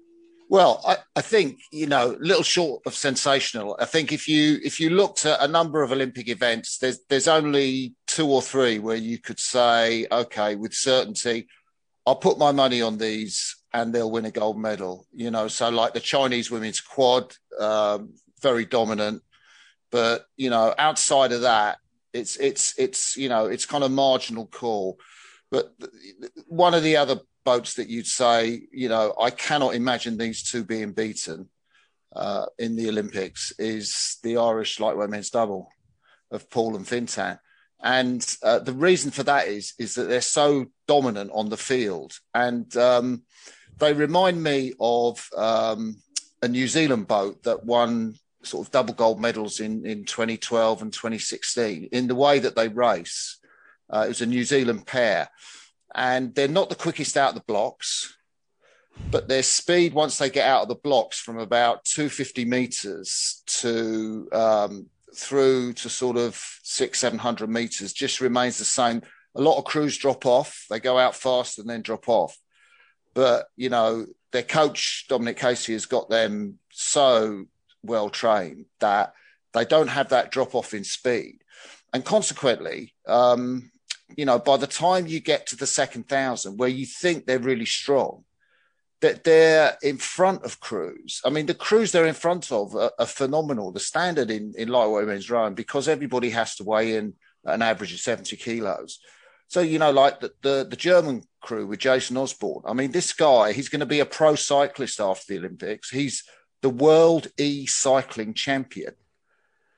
Well, 0.48 0.82
I, 0.86 0.98
I, 1.16 1.20
think 1.20 1.60
you 1.72 1.86
know, 1.86 2.16
little 2.20 2.42
short 2.42 2.82
of 2.86 2.94
sensational. 2.94 3.76
I 3.80 3.86
think 3.86 4.12
if 4.12 4.28
you 4.28 4.58
if 4.62 4.78
you 4.78 4.90
looked 4.90 5.24
at 5.24 5.42
a 5.42 5.48
number 5.48 5.82
of 5.82 5.90
Olympic 5.90 6.28
events, 6.28 6.78
there's 6.78 7.00
there's 7.08 7.28
only 7.28 7.94
two 8.06 8.28
or 8.28 8.42
three 8.42 8.78
where 8.78 8.96
you 8.96 9.18
could 9.18 9.40
say, 9.40 10.06
okay, 10.12 10.54
with 10.54 10.74
certainty, 10.74 11.48
I'll 12.06 12.16
put 12.16 12.38
my 12.38 12.52
money 12.52 12.82
on 12.82 12.98
these 12.98 13.56
and 13.74 13.92
they'll 13.92 14.10
win 14.10 14.24
a 14.24 14.30
gold 14.30 14.58
medal. 14.58 15.06
You 15.12 15.30
know, 15.30 15.48
so 15.48 15.68
like 15.68 15.92
the 15.92 16.00
Chinese 16.00 16.50
women's 16.50 16.80
quad, 16.80 17.34
um, 17.60 18.14
very 18.40 18.64
dominant, 18.64 19.22
but 19.90 20.26
you 20.36 20.48
know, 20.48 20.74
outside 20.78 21.32
of 21.32 21.42
that, 21.42 21.78
it's 22.14 22.36
it's 22.36 22.78
it's 22.78 23.16
you 23.16 23.28
know, 23.28 23.46
it's 23.46 23.66
kind 23.66 23.84
of 23.84 23.90
marginal 23.90 24.46
call. 24.46 24.98
But 25.50 25.74
one 26.46 26.72
of 26.72 26.82
the 26.82 26.96
other 26.96 27.20
boats 27.44 27.74
that 27.74 27.88
you'd 27.88 28.06
say, 28.06 28.62
you 28.72 28.88
know, 28.88 29.14
I 29.20 29.30
cannot 29.30 29.74
imagine 29.74 30.16
these 30.16 30.50
two 30.50 30.64
being 30.64 30.92
beaten 30.92 31.50
uh, 32.14 32.46
in 32.58 32.76
the 32.76 32.88
Olympics 32.88 33.52
is 33.58 34.18
the 34.22 34.36
Irish 34.38 34.80
lightweight 34.80 35.10
men's 35.10 35.30
double 35.30 35.68
of 36.30 36.48
Paul 36.48 36.76
and 36.76 36.86
Fintan. 36.86 37.38
And 37.82 38.24
uh, 38.42 38.60
the 38.60 38.72
reason 38.72 39.10
for 39.10 39.24
that 39.24 39.48
is 39.48 39.74
is 39.78 39.94
that 39.96 40.04
they're 40.04 40.22
so 40.22 40.66
dominant 40.88 41.30
on 41.34 41.50
the 41.50 41.56
field, 41.56 42.18
and 42.32 42.74
um, 42.78 43.24
they 43.78 43.92
remind 43.92 44.42
me 44.42 44.74
of 44.80 45.28
um, 45.36 45.96
a 46.42 46.48
New 46.48 46.68
Zealand 46.68 47.08
boat 47.08 47.42
that 47.44 47.64
won 47.64 48.14
sort 48.42 48.66
of 48.66 48.72
double 48.72 48.94
gold 48.94 49.20
medals 49.20 49.60
in, 49.60 49.86
in 49.86 50.04
2012 50.04 50.82
and 50.82 50.92
2016 50.92 51.88
in 51.92 52.06
the 52.06 52.14
way 52.14 52.38
that 52.38 52.54
they 52.54 52.68
race. 52.68 53.38
Uh, 53.90 54.02
it 54.06 54.08
was 54.08 54.20
a 54.20 54.26
New 54.26 54.44
Zealand 54.44 54.86
pair, 54.86 55.28
and 55.94 56.34
they're 56.34 56.48
not 56.48 56.68
the 56.68 56.74
quickest 56.74 57.16
out 57.16 57.30
of 57.30 57.34
the 57.34 57.44
blocks, 57.46 58.16
but 59.10 59.28
their 59.28 59.42
speed 59.42 59.92
once 59.92 60.18
they 60.18 60.30
get 60.30 60.48
out 60.48 60.62
of 60.62 60.68
the 60.68 60.74
blocks 60.74 61.20
from 61.20 61.38
about 61.38 61.84
250 61.84 62.44
meters 62.44 63.42
to 63.46 64.28
um, 64.32 64.86
through 65.14 65.72
to 65.74 65.88
sort 65.88 66.16
of 66.16 66.34
six, 66.62 67.00
700 67.00 67.48
meters 67.48 67.92
just 67.92 68.20
remains 68.20 68.58
the 68.58 68.64
same. 68.64 69.02
A 69.34 69.40
lot 69.40 69.58
of 69.58 69.64
crews 69.64 69.98
drop 69.98 70.26
off, 70.26 70.66
they 70.70 70.80
go 70.80 70.98
out 70.98 71.14
fast 71.14 71.58
and 71.58 71.68
then 71.68 71.82
drop 71.82 72.08
off. 72.08 72.36
But, 73.14 73.46
you 73.56 73.70
know, 73.70 74.06
their 74.32 74.42
coach, 74.42 75.06
Dominic 75.08 75.38
Casey, 75.38 75.72
has 75.72 75.86
got 75.86 76.10
them 76.10 76.58
so 76.70 77.46
well 77.82 78.10
trained 78.10 78.66
that 78.80 79.14
they 79.52 79.64
don't 79.64 79.88
have 79.88 80.08
that 80.08 80.32
drop 80.32 80.54
off 80.54 80.74
in 80.74 80.84
speed. 80.84 81.38
And 81.92 82.04
consequently, 82.04 82.94
um, 83.06 83.70
you 84.16 84.24
know, 84.24 84.38
by 84.38 84.56
the 84.56 84.66
time 84.66 85.06
you 85.06 85.20
get 85.20 85.46
to 85.48 85.56
the 85.56 85.66
second 85.66 86.08
thousand, 86.08 86.58
where 86.58 86.68
you 86.68 86.86
think 86.86 87.24
they're 87.24 87.38
really 87.38 87.64
strong, 87.64 88.24
that 89.00 89.22
they're 89.22 89.76
in 89.82 89.98
front 89.98 90.42
of 90.44 90.60
crews. 90.60 91.20
I 91.24 91.30
mean, 91.30 91.46
the 91.46 91.54
crews 91.54 91.92
they're 91.92 92.06
in 92.06 92.14
front 92.14 92.50
of 92.50 92.74
are, 92.74 92.90
are 92.98 93.06
phenomenal. 93.06 93.70
The 93.70 93.80
standard 93.80 94.30
in, 94.30 94.54
in 94.56 94.68
lightweight 94.68 95.06
men's 95.06 95.30
rowing, 95.30 95.54
because 95.54 95.88
everybody 95.88 96.30
has 96.30 96.56
to 96.56 96.64
weigh 96.64 96.96
in 96.96 97.14
an 97.44 97.62
average 97.62 97.92
of 97.92 98.00
70 98.00 98.36
kilos. 98.36 98.98
So, 99.48 99.60
you 99.60 99.78
know, 99.78 99.90
like 99.90 100.20
the, 100.20 100.32
the, 100.42 100.66
the 100.68 100.76
German 100.76 101.22
crew 101.44 101.66
with 101.66 101.78
Jason 101.78 102.16
Osborne. 102.16 102.62
I 102.66 102.72
mean, 102.72 102.90
this 102.90 103.12
guy, 103.12 103.52
he's 103.52 103.68
going 103.68 103.80
to 103.80 103.86
be 103.86 104.00
a 104.00 104.06
pro 104.06 104.34
cyclist 104.34 104.98
after 104.98 105.24
the 105.28 105.38
Olympics. 105.38 105.90
He's 105.90 106.24
the 106.62 106.70
world 106.70 107.28
e 107.38 107.66
cycling 107.66 108.32
champion. 108.32 108.94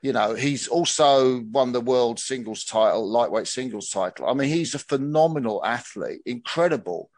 You 0.01 0.13
know, 0.13 0.35
he's 0.35 0.67
also 0.69 1.41
won 1.51 1.73
the 1.73 1.81
world 1.81 2.19
singles 2.19 2.63
title, 2.63 3.05
lightweight 3.05 3.47
singles 3.47 3.89
title. 3.89 4.27
I 4.27 4.33
mean, 4.33 4.49
he's 4.49 4.73
a 4.73 4.79
phenomenal 4.79 5.63
athlete, 5.65 6.21
incredible. 6.25 7.09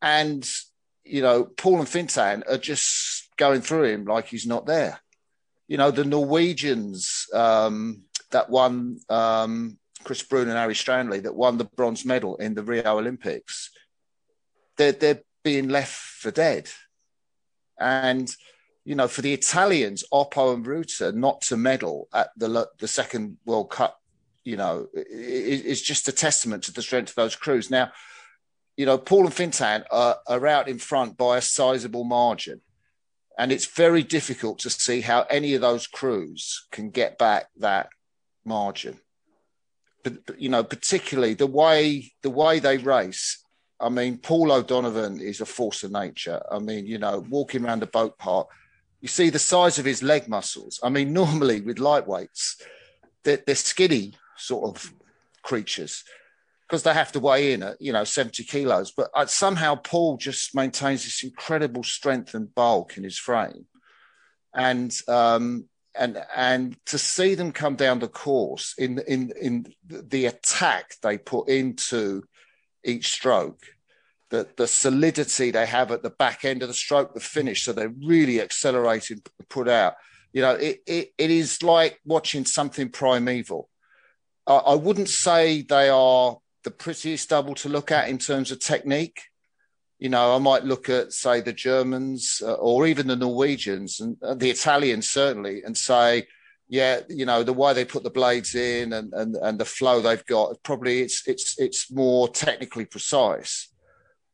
And, 0.00 0.48
you 1.04 1.22
know, 1.22 1.44
Paul 1.44 1.78
and 1.78 1.88
Fintan 1.88 2.42
are 2.48 2.58
just 2.58 3.28
going 3.36 3.60
through 3.60 3.84
him 3.84 4.04
like 4.04 4.26
he's 4.26 4.46
not 4.46 4.66
there. 4.66 5.00
You 5.68 5.76
know, 5.76 5.92
the 5.92 6.04
Norwegians 6.04 7.26
um, 7.32 8.02
that 8.32 8.50
won 8.50 8.98
um, 9.08 9.78
Chris 10.04 10.22
Brun 10.22 10.48
and 10.48 10.56
Harry 10.56 10.74
Strandli 10.74 11.22
that 11.22 11.34
won 11.34 11.58
the 11.58 11.64
bronze 11.64 12.04
medal 12.04 12.36
in 12.36 12.54
the 12.54 12.62
Rio 12.62 12.98
Olympics, 12.98 13.70
they're, 14.76 14.92
they're 14.92 15.22
being 15.42 15.68
left 15.68 15.94
for 15.94 16.30
dead. 16.30 16.68
And, 17.78 18.34
you 18.84 18.94
know, 18.94 19.08
for 19.08 19.22
the 19.22 19.32
Italians, 19.32 20.04
Oppo 20.12 20.54
and 20.54 20.66
Ruta 20.66 21.12
not 21.12 21.40
to 21.42 21.56
medal 21.56 22.08
at 22.12 22.30
the, 22.36 22.68
the 22.78 22.88
second 22.88 23.38
World 23.44 23.70
Cup, 23.70 24.00
you 24.44 24.56
know, 24.56 24.88
is 24.94 25.82
just 25.82 26.08
a 26.08 26.12
testament 26.12 26.64
to 26.64 26.72
the 26.72 26.82
strength 26.82 27.10
of 27.10 27.14
those 27.14 27.36
crews. 27.36 27.70
Now, 27.70 27.92
you 28.76 28.86
know, 28.86 28.98
Paul 28.98 29.24
and 29.24 29.34
Fintan 29.34 29.84
are, 29.90 30.18
are 30.26 30.46
out 30.46 30.68
in 30.68 30.78
front 30.78 31.16
by 31.16 31.36
a 31.36 31.42
sizable 31.42 32.04
margin. 32.04 32.60
And 33.38 33.50
it's 33.50 33.66
very 33.66 34.02
difficult 34.02 34.58
to 34.60 34.70
see 34.70 35.00
how 35.00 35.22
any 35.30 35.54
of 35.54 35.60
those 35.60 35.86
crews 35.86 36.66
can 36.70 36.90
get 36.90 37.18
back 37.18 37.46
that 37.58 37.88
margin 38.44 38.98
you 40.36 40.48
know, 40.48 40.64
particularly 40.64 41.34
the 41.34 41.46
way 41.46 42.12
the 42.22 42.30
way 42.30 42.58
they 42.58 42.78
race. 42.78 43.44
I 43.80 43.88
mean, 43.88 44.18
Paul 44.18 44.52
O'Donovan 44.52 45.20
is 45.20 45.40
a 45.40 45.46
force 45.46 45.82
of 45.82 45.90
nature. 45.90 46.40
I 46.50 46.60
mean, 46.60 46.86
you 46.86 46.98
know, 46.98 47.24
walking 47.28 47.64
around 47.64 47.80
the 47.80 47.86
boat 47.86 48.16
park, 48.16 48.48
you 49.00 49.08
see 49.08 49.28
the 49.28 49.40
size 49.40 49.78
of 49.78 49.84
his 49.84 50.02
leg 50.02 50.28
muscles. 50.28 50.78
I 50.82 50.88
mean, 50.88 51.12
normally 51.22 51.60
with 51.60 51.78
lightweights, 51.78 52.62
they're, 53.24 53.42
they're 53.44 53.54
skinny 53.54 54.14
sort 54.36 54.76
of 54.76 54.92
creatures 55.42 56.04
because 56.68 56.84
they 56.84 56.94
have 56.94 57.12
to 57.12 57.20
weigh 57.20 57.52
in 57.52 57.62
at 57.62 57.76
you 57.80 57.92
know 57.92 58.04
70 58.04 58.44
kilos 58.44 58.92
but 58.92 59.10
uh, 59.14 59.26
somehow 59.26 59.74
paul 59.74 60.16
just 60.16 60.54
maintains 60.54 61.04
this 61.04 61.22
incredible 61.22 61.82
strength 61.82 62.34
and 62.34 62.54
bulk 62.54 62.96
in 62.96 63.04
his 63.04 63.18
frame 63.18 63.66
and 64.54 64.98
um, 65.08 65.66
and 65.94 66.22
and 66.34 66.76
to 66.86 66.98
see 66.98 67.34
them 67.34 67.52
come 67.52 67.76
down 67.76 67.98
the 67.98 68.08
course 68.08 68.74
in 68.78 68.98
in 69.06 69.32
in 69.40 69.66
the 69.88 70.26
attack 70.26 70.94
they 71.02 71.18
put 71.18 71.48
into 71.48 72.22
each 72.84 73.12
stroke 73.12 73.60
the 74.32 74.48
the 74.56 74.66
solidity 74.66 75.50
they 75.50 75.66
have 75.66 75.92
at 75.92 76.02
the 76.02 76.10
back 76.10 76.44
end 76.44 76.62
of 76.62 76.68
the 76.68 76.74
stroke 76.74 77.14
the 77.14 77.20
finish 77.20 77.64
so 77.64 77.72
they're 77.72 77.94
really 78.04 78.40
accelerating 78.40 79.20
put 79.48 79.68
out. 79.68 79.94
You 80.32 80.40
know 80.42 80.54
it, 80.54 80.80
it, 80.86 81.12
it 81.18 81.30
is 81.30 81.62
like 81.62 82.00
watching 82.04 82.46
something 82.46 82.88
primeval. 82.88 83.68
I, 84.46 84.54
I 84.54 84.74
wouldn't 84.74 85.10
say 85.10 85.62
they 85.62 85.90
are 85.90 86.38
the 86.64 86.70
prettiest 86.70 87.28
double 87.28 87.54
to 87.56 87.68
look 87.68 87.92
at 87.92 88.08
in 88.08 88.18
terms 88.18 88.50
of 88.50 88.58
technique 88.58 89.20
you 90.02 90.08
know, 90.08 90.34
I 90.34 90.38
might 90.38 90.64
look 90.64 90.88
at, 90.88 91.12
say, 91.12 91.40
the 91.40 91.52
Germans 91.52 92.42
uh, 92.44 92.54
or 92.54 92.88
even 92.88 93.06
the 93.06 93.14
Norwegians 93.14 94.00
and 94.00 94.16
uh, 94.20 94.34
the 94.34 94.50
Italians, 94.50 95.08
certainly, 95.08 95.62
and 95.62 95.76
say, 95.76 96.26
yeah, 96.68 97.02
you 97.08 97.24
know, 97.24 97.44
the 97.44 97.52
way 97.52 97.72
they 97.72 97.84
put 97.84 98.02
the 98.02 98.10
blades 98.10 98.56
in 98.56 98.94
and, 98.94 99.14
and, 99.14 99.36
and 99.36 99.60
the 99.60 99.64
flow 99.64 100.00
they've 100.00 100.26
got, 100.26 100.60
probably 100.64 101.02
it's, 101.02 101.28
it's, 101.28 101.56
it's 101.56 101.88
more 101.88 102.26
technically 102.28 102.84
precise. 102.84 103.72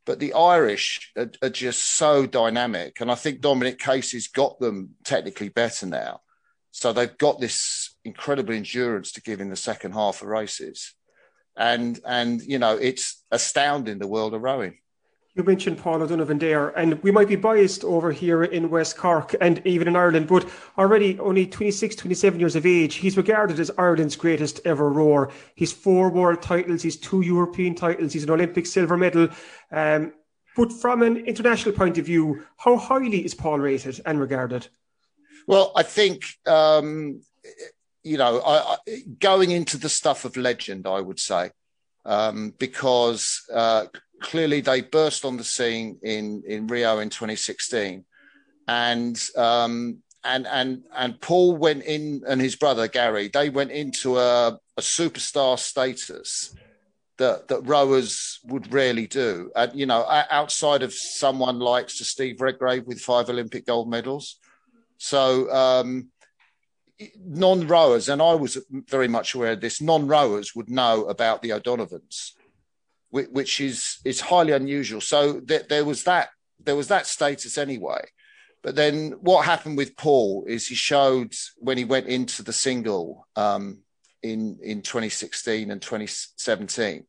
But 0.06 0.20
the 0.20 0.32
Irish 0.32 1.12
are, 1.18 1.30
are 1.42 1.50
just 1.50 1.96
so 1.96 2.24
dynamic. 2.24 3.02
And 3.02 3.10
I 3.10 3.14
think 3.14 3.42
Dominic 3.42 3.78
Casey's 3.78 4.28
got 4.28 4.58
them 4.60 4.94
technically 5.04 5.50
better 5.50 5.84
now. 5.84 6.22
So 6.70 6.94
they've 6.94 7.18
got 7.18 7.40
this 7.40 7.94
incredible 8.06 8.54
endurance 8.54 9.12
to 9.12 9.20
give 9.20 9.42
in 9.42 9.50
the 9.50 9.56
second 9.70 9.92
half 9.92 10.22
of 10.22 10.28
races. 10.28 10.94
And, 11.58 12.00
and 12.06 12.40
you 12.40 12.58
know, 12.58 12.78
it's 12.78 13.22
astounding 13.30 13.98
the 13.98 14.08
world 14.08 14.32
of 14.32 14.40
rowing. 14.40 14.78
You 15.34 15.44
mentioned 15.44 15.78
Paul 15.78 16.02
O'Donovan 16.02 16.38
there, 16.38 16.70
and 16.70 17.00
we 17.02 17.12
might 17.12 17.28
be 17.28 17.36
biased 17.36 17.84
over 17.84 18.10
here 18.10 18.42
in 18.42 18.70
West 18.70 18.96
Cork 18.96 19.36
and 19.40 19.64
even 19.64 19.86
in 19.86 19.94
Ireland, 19.94 20.26
but 20.26 20.48
already 20.76 21.18
only 21.20 21.46
26, 21.46 21.94
27 21.94 22.40
years 22.40 22.56
of 22.56 22.66
age, 22.66 22.96
he's 22.96 23.16
regarded 23.16 23.60
as 23.60 23.70
Ireland's 23.78 24.16
greatest 24.16 24.60
ever 24.64 24.90
rower. 24.90 25.30
He's 25.54 25.70
four 25.70 26.10
world 26.10 26.42
titles, 26.42 26.82
he's 26.82 26.96
two 26.96 27.20
European 27.20 27.76
titles, 27.76 28.12
he's 28.12 28.24
an 28.24 28.30
Olympic 28.30 28.66
silver 28.66 28.96
medal. 28.96 29.28
Um, 29.70 30.12
but 30.56 30.72
from 30.72 31.02
an 31.02 31.18
international 31.18 31.72
point 31.72 31.98
of 31.98 32.06
view, 32.06 32.44
how 32.56 32.76
highly 32.76 33.24
is 33.24 33.32
Paul 33.32 33.60
rated 33.60 34.00
and 34.04 34.18
regarded? 34.18 34.66
Well, 35.46 35.70
I 35.76 35.84
think, 35.84 36.24
um, 36.46 37.22
you 38.02 38.18
know, 38.18 38.40
I, 38.40 38.74
I, 38.74 38.76
going 39.20 39.52
into 39.52 39.78
the 39.78 39.88
stuff 39.88 40.24
of 40.24 40.36
legend, 40.36 40.88
I 40.88 41.00
would 41.00 41.20
say, 41.20 41.52
um, 42.04 42.54
because 42.58 43.42
uh, 43.54 43.86
clearly 44.20 44.60
they 44.60 44.80
burst 44.80 45.24
on 45.24 45.36
the 45.36 45.44
scene 45.44 45.98
in 46.02 46.42
in 46.46 46.66
Rio 46.66 46.98
in 46.98 47.10
2016, 47.10 48.04
and 48.66 49.28
um, 49.36 49.98
and 50.24 50.46
and 50.46 50.82
and 50.94 51.20
Paul 51.20 51.56
went 51.56 51.84
in, 51.84 52.22
and 52.26 52.40
his 52.40 52.56
brother 52.56 52.88
Gary, 52.88 53.28
they 53.28 53.50
went 53.50 53.70
into 53.70 54.18
a, 54.18 54.58
a 54.76 54.80
superstar 54.80 55.58
status 55.58 56.54
that 57.18 57.48
that 57.48 57.60
rowers 57.62 58.40
would 58.44 58.72
rarely 58.72 59.06
do. 59.06 59.50
And 59.56 59.78
you 59.78 59.86
know, 59.86 60.04
outside 60.08 60.82
of 60.82 60.92
someone 60.92 61.58
like 61.58 61.90
Sir 61.90 62.04
Steve 62.04 62.40
Redgrave 62.40 62.86
with 62.86 63.00
five 63.00 63.28
Olympic 63.28 63.66
gold 63.66 63.88
medals, 63.88 64.36
so. 64.98 65.50
Um, 65.52 66.10
non-rowers, 67.24 68.08
and 68.08 68.20
I 68.20 68.34
was 68.34 68.58
very 68.70 69.06
much 69.06 69.34
aware 69.34 69.52
of 69.52 69.60
this. 69.60 69.80
Non-rowers 69.80 70.56
would 70.56 70.68
know 70.68 71.04
about 71.04 71.42
the 71.42 71.52
O'Donovans, 71.52 72.32
which 73.10 73.60
is 73.60 73.98
is 74.04 74.20
highly 74.20 74.52
unusual. 74.52 75.00
So 75.00 75.40
th- 75.40 75.68
there 75.68 75.84
was 75.84 76.04
that 76.04 76.28
there 76.62 76.76
was 76.76 76.88
that 76.88 77.06
status 77.06 77.58
anyway. 77.58 78.04
But 78.62 78.74
then 78.74 79.12
what 79.20 79.44
happened 79.44 79.76
with 79.76 79.96
Paul 79.96 80.44
is 80.48 80.66
he 80.66 80.74
showed 80.74 81.32
when 81.58 81.78
he 81.78 81.84
went 81.84 82.06
into 82.06 82.42
the 82.42 82.52
single 82.52 83.26
um, 83.36 83.82
in 84.22 84.58
in 84.62 84.82
2016 84.82 85.70
and 85.70 85.80
2017, 85.80 87.06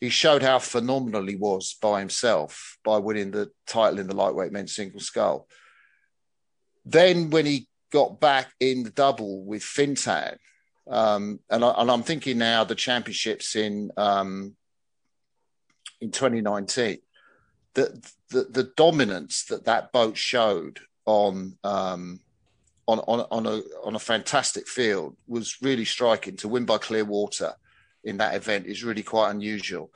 he 0.00 0.08
showed 0.08 0.42
how 0.42 0.58
phenomenal 0.58 1.26
he 1.26 1.36
was 1.36 1.76
by 1.80 2.00
himself 2.00 2.78
by 2.84 2.98
winning 2.98 3.30
the 3.30 3.50
title 3.66 3.98
in 3.98 4.06
the 4.06 4.16
lightweight 4.16 4.52
men's 4.52 4.74
single 4.74 5.00
scull. 5.00 5.48
Then 6.84 7.30
when 7.30 7.46
he 7.46 7.68
got 7.92 8.20
back 8.20 8.50
in 8.60 8.82
the 8.82 8.90
double 8.90 9.44
with 9.44 9.62
Fintan, 9.62 10.38
um, 10.88 11.40
and, 11.50 11.64
I, 11.64 11.92
am 11.92 12.02
thinking 12.02 12.38
now 12.38 12.64
the 12.64 12.74
championships 12.74 13.56
in 13.56 13.90
um, 13.98 14.56
in 16.00 16.10
2019, 16.10 16.98
the, 17.74 18.10
the, 18.30 18.44
the 18.44 18.72
dominance 18.76 19.44
that 19.44 19.64
that 19.64 19.92
boat 19.92 20.16
showed 20.16 20.80
on, 21.06 21.56
um, 21.64 22.20
on, 22.86 22.98
on, 23.00 23.26
on, 23.30 23.46
a, 23.46 23.62
on 23.84 23.94
a 23.94 24.00
fantastic 24.00 24.66
field 24.66 25.16
was 25.26 25.56
really 25.62 25.84
striking. 25.84 26.36
To 26.36 26.48
win 26.48 26.64
by 26.64 26.78
clear 26.78 27.04
water 27.04 27.54
in 28.04 28.18
that 28.18 28.34
event 28.34 28.66
is 28.66 28.84
really 28.84 29.02
quite 29.02 29.30
unusual. 29.30 29.90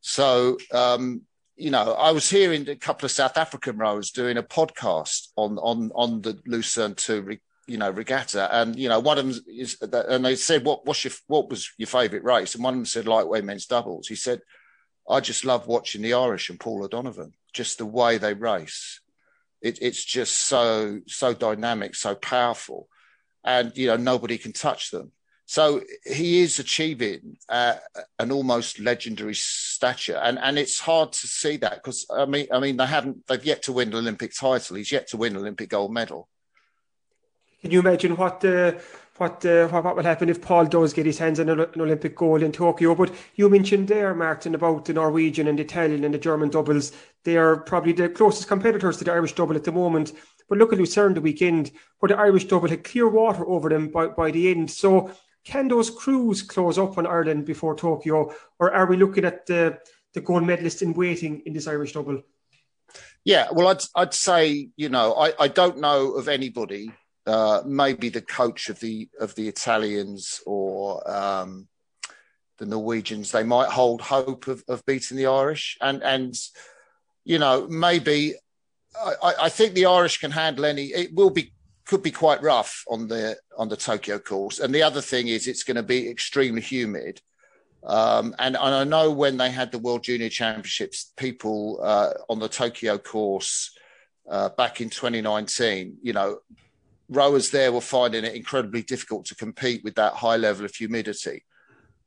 So, 0.00 0.58
um, 0.72 1.22
you 1.56 1.70
know, 1.70 1.94
I 1.94 2.12
was 2.12 2.28
hearing 2.28 2.68
a 2.68 2.76
couple 2.76 3.06
of 3.06 3.10
South 3.10 3.36
African 3.38 3.78
rowers 3.78 4.10
doing 4.10 4.36
a 4.36 4.42
podcast 4.42 5.28
on 5.36 5.58
on 5.58 5.90
on 5.94 6.20
the 6.20 6.38
Lucerne 6.46 6.94
Two, 6.94 7.38
you 7.66 7.78
know, 7.78 7.90
regatta, 7.90 8.54
and 8.54 8.76
you 8.76 8.88
know, 8.90 9.00
one 9.00 9.18
of 9.18 9.26
them 9.26 9.42
is, 9.48 9.80
and 9.80 10.24
they 10.24 10.36
said, 10.36 10.64
"What 10.64 10.84
what's 10.84 11.04
your 11.04 11.14
what 11.28 11.48
was 11.48 11.72
your 11.78 11.86
favourite 11.86 12.24
race?" 12.24 12.54
And 12.54 12.62
one 12.62 12.74
of 12.74 12.78
them 12.78 12.86
said, 12.86 13.06
"Lightweight 13.06 13.44
men's 13.44 13.66
doubles." 13.66 14.06
He 14.06 14.16
said, 14.16 14.42
I 15.08 15.20
just 15.20 15.44
love 15.44 15.66
watching 15.66 16.02
the 16.02 16.14
Irish 16.14 16.50
and 16.50 16.58
Paul 16.58 16.84
O'Donovan, 16.84 17.32
just 17.52 17.78
the 17.78 17.86
way 17.86 18.18
they 18.18 18.34
race. 18.34 19.00
It, 19.62 19.78
it's 19.80 20.04
just 20.04 20.34
so 20.46 21.00
so 21.06 21.32
dynamic, 21.32 21.94
so 21.94 22.14
powerful, 22.14 22.88
and 23.44 23.72
you 23.76 23.86
know 23.86 23.96
nobody 23.96 24.38
can 24.38 24.52
touch 24.52 24.90
them. 24.90 25.12
So 25.46 25.82
he 26.04 26.40
is 26.42 26.58
achieving 26.58 27.36
uh, 27.48 27.76
an 28.18 28.32
almost 28.32 28.80
legendary 28.80 29.34
stature, 29.34 30.16
and 30.16 30.38
and 30.40 30.58
it's 30.58 30.80
hard 30.80 31.12
to 31.12 31.26
see 31.26 31.56
that 31.58 31.82
because 31.82 32.04
I 32.10 32.26
mean 32.26 32.48
I 32.52 32.58
mean 32.58 32.76
they 32.76 32.86
haven't 32.86 33.26
they've 33.28 33.44
yet 33.44 33.62
to 33.64 33.72
win 33.72 33.90
the 33.90 33.98
Olympic 33.98 34.34
title. 34.34 34.76
He's 34.76 34.92
yet 34.92 35.08
to 35.08 35.16
win 35.16 35.36
Olympic 35.36 35.70
gold 35.70 35.92
medal. 35.92 36.28
Can 37.62 37.70
you 37.70 37.80
imagine 37.80 38.16
what 38.16 38.40
the 38.40 38.80
what, 39.18 39.44
uh, 39.44 39.68
what, 39.68 39.84
what 39.84 39.96
will 39.96 40.02
happen 40.02 40.28
if 40.28 40.42
Paul 40.42 40.66
does 40.66 40.92
get 40.92 41.06
his 41.06 41.18
hands 41.18 41.40
on 41.40 41.48
an, 41.48 41.60
an, 41.60 41.80
Olympic 41.80 42.14
gold 42.14 42.42
in 42.42 42.52
Tokyo. 42.52 42.94
But 42.94 43.14
you 43.34 43.48
mentioned 43.48 43.88
there, 43.88 44.14
Martin, 44.14 44.54
about 44.54 44.84
the 44.84 44.92
Norwegian 44.92 45.48
and 45.48 45.58
the 45.58 45.62
Italian 45.62 46.04
and 46.04 46.14
the 46.14 46.18
German 46.18 46.50
doubles. 46.50 46.92
They 47.24 47.36
are 47.36 47.56
probably 47.56 47.92
the 47.92 48.08
closest 48.08 48.48
competitors 48.48 48.98
to 48.98 49.04
the 49.04 49.12
Irish 49.12 49.34
double 49.34 49.56
at 49.56 49.64
the 49.64 49.72
moment. 49.72 50.12
But 50.48 50.58
look 50.58 50.72
at 50.72 50.78
Lucerne 50.78 51.14
the 51.14 51.20
weekend, 51.20 51.72
where 51.98 52.08
the 52.08 52.18
Irish 52.18 52.44
double 52.44 52.68
had 52.68 52.84
clear 52.84 53.08
water 53.08 53.46
over 53.46 53.68
them 53.68 53.88
by, 53.88 54.08
by 54.08 54.30
the 54.30 54.50
end. 54.50 54.70
So 54.70 55.10
can 55.44 55.68
those 55.68 55.90
crews 55.90 56.42
close 56.42 56.78
up 56.78 56.98
on 56.98 57.06
Ireland 57.06 57.44
before 57.44 57.76
Tokyo, 57.76 58.34
or 58.58 58.72
are 58.72 58.86
we 58.86 58.96
looking 58.96 59.24
at 59.24 59.46
the, 59.46 59.78
the 60.12 60.20
gold 60.20 60.44
medalist 60.44 60.82
in 60.82 60.92
waiting 60.92 61.42
in 61.46 61.52
this 61.52 61.66
Irish 61.66 61.92
double? 61.92 62.22
Yeah, 63.24 63.48
well, 63.52 63.68
I'd, 63.68 63.82
I'd 63.94 64.14
say, 64.14 64.70
you 64.76 64.88
know, 64.88 65.14
I, 65.14 65.32
I 65.38 65.48
don't 65.48 65.78
know 65.78 66.12
of 66.12 66.28
anybody 66.28 66.92
uh, 67.26 67.62
maybe 67.66 68.08
the 68.08 68.22
coach 68.22 68.68
of 68.68 68.78
the 68.80 69.08
of 69.20 69.34
the 69.34 69.48
Italians 69.48 70.40
or 70.46 71.08
um, 71.10 71.66
the 72.58 72.66
Norwegians, 72.66 73.32
they 73.32 73.42
might 73.42 73.68
hold 73.68 74.00
hope 74.00 74.46
of, 74.46 74.62
of 74.68 74.84
beating 74.86 75.16
the 75.16 75.26
Irish, 75.26 75.76
and 75.80 76.02
and 76.02 76.34
you 77.24 77.38
know 77.38 77.66
maybe 77.68 78.34
I, 79.22 79.34
I 79.42 79.48
think 79.48 79.74
the 79.74 79.86
Irish 79.86 80.18
can 80.18 80.30
handle 80.30 80.64
any. 80.64 80.86
It 80.86 81.14
will 81.14 81.30
be 81.30 81.52
could 81.84 82.02
be 82.02 82.10
quite 82.10 82.42
rough 82.42 82.84
on 82.88 83.08
the 83.08 83.36
on 83.58 83.68
the 83.68 83.76
Tokyo 83.76 84.18
course, 84.18 84.58
and 84.58 84.74
the 84.74 84.82
other 84.82 85.00
thing 85.00 85.28
is 85.28 85.46
it's 85.46 85.64
going 85.64 85.76
to 85.76 85.82
be 85.82 86.08
extremely 86.08 86.60
humid. 86.62 87.20
Um, 87.84 88.34
and, 88.40 88.56
and, 88.56 88.74
I 88.74 88.82
know 88.82 89.12
when 89.12 89.36
they 89.36 89.48
had 89.48 89.70
the 89.70 89.78
World 89.78 90.02
Junior 90.02 90.28
Championships, 90.28 91.12
people 91.16 91.78
uh, 91.80 92.14
on 92.28 92.40
the 92.40 92.48
Tokyo 92.48 92.98
course 92.98 93.70
uh, 94.28 94.48
back 94.48 94.80
in 94.80 94.90
2019, 94.90 95.98
you 96.02 96.12
know, 96.12 96.38
rowers 97.08 97.50
there 97.50 97.72
were 97.72 97.80
finding 97.80 98.24
it 98.24 98.34
incredibly 98.34 98.82
difficult 98.82 99.26
to 99.26 99.34
compete 99.34 99.82
with 99.84 99.94
that 99.94 100.14
high 100.14 100.36
level 100.36 100.64
of 100.64 100.74
humidity. 100.74 101.44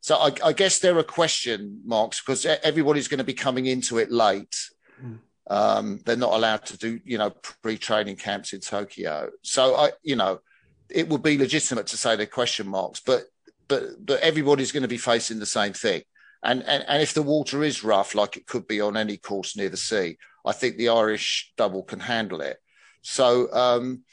So 0.02 0.16
I, 0.16 0.32
I 0.44 0.54
guess 0.54 0.80
there 0.80 0.98
are 0.98 1.04
question 1.04 1.82
marks 1.86 2.22
because 2.22 2.46
everybody's 2.46 3.08
going 3.08 3.20
to 3.20 3.24
be 3.24 3.34
coming 3.34 3.66
into 3.66 3.98
it 3.98 4.12
late. 4.12 4.56
Mm. 5.04 5.20
Um, 5.50 6.00
they're 6.06 6.16
not 6.16 6.34
allowed 6.34 6.66
to 6.68 6.78
do, 6.78 7.00
you 7.04 7.18
know, 7.18 7.32
pre-training 7.64 8.18
camps 8.18 8.54
in 8.54 8.60
Tokyo. 8.60 9.32
So 9.42 9.76
I, 9.76 9.92
you 10.04 10.16
know, 10.16 10.40
it 10.90 11.10
would 11.10 11.24
be 11.24 11.38
legitimate 11.38 11.88
to 11.88 11.98
say 11.98 12.16
they're 12.16 12.26
question 12.26 12.68
marks, 12.68 13.00
but 13.00 13.24
but 13.68 14.06
but 14.06 14.20
everybody's 14.22 14.72
going 14.72 14.84
to 14.84 14.90
be 14.90 14.98
facing 14.98 15.40
the 15.40 15.46
same 15.46 15.74
thing. 15.74 16.04
And, 16.44 16.64
and 16.64 16.86
and 16.88 17.02
if 17.02 17.14
the 17.14 17.22
water 17.22 17.64
is 17.64 17.84
rough, 17.84 18.16
like 18.16 18.38
it 18.38 18.48
could 18.48 18.68
be 18.68 18.80
on 18.80 18.96
any 18.96 19.18
course 19.18 19.58
near 19.58 19.70
the 19.70 19.78
sea, 19.78 20.18
I 20.46 20.54
think 20.54 20.78
the 20.78 20.90
Irish 20.90 21.52
double 21.58 21.84
can 21.84 22.00
handle 22.00 22.42
it. 22.42 22.58
So, 23.02 23.52
um, 23.54 24.04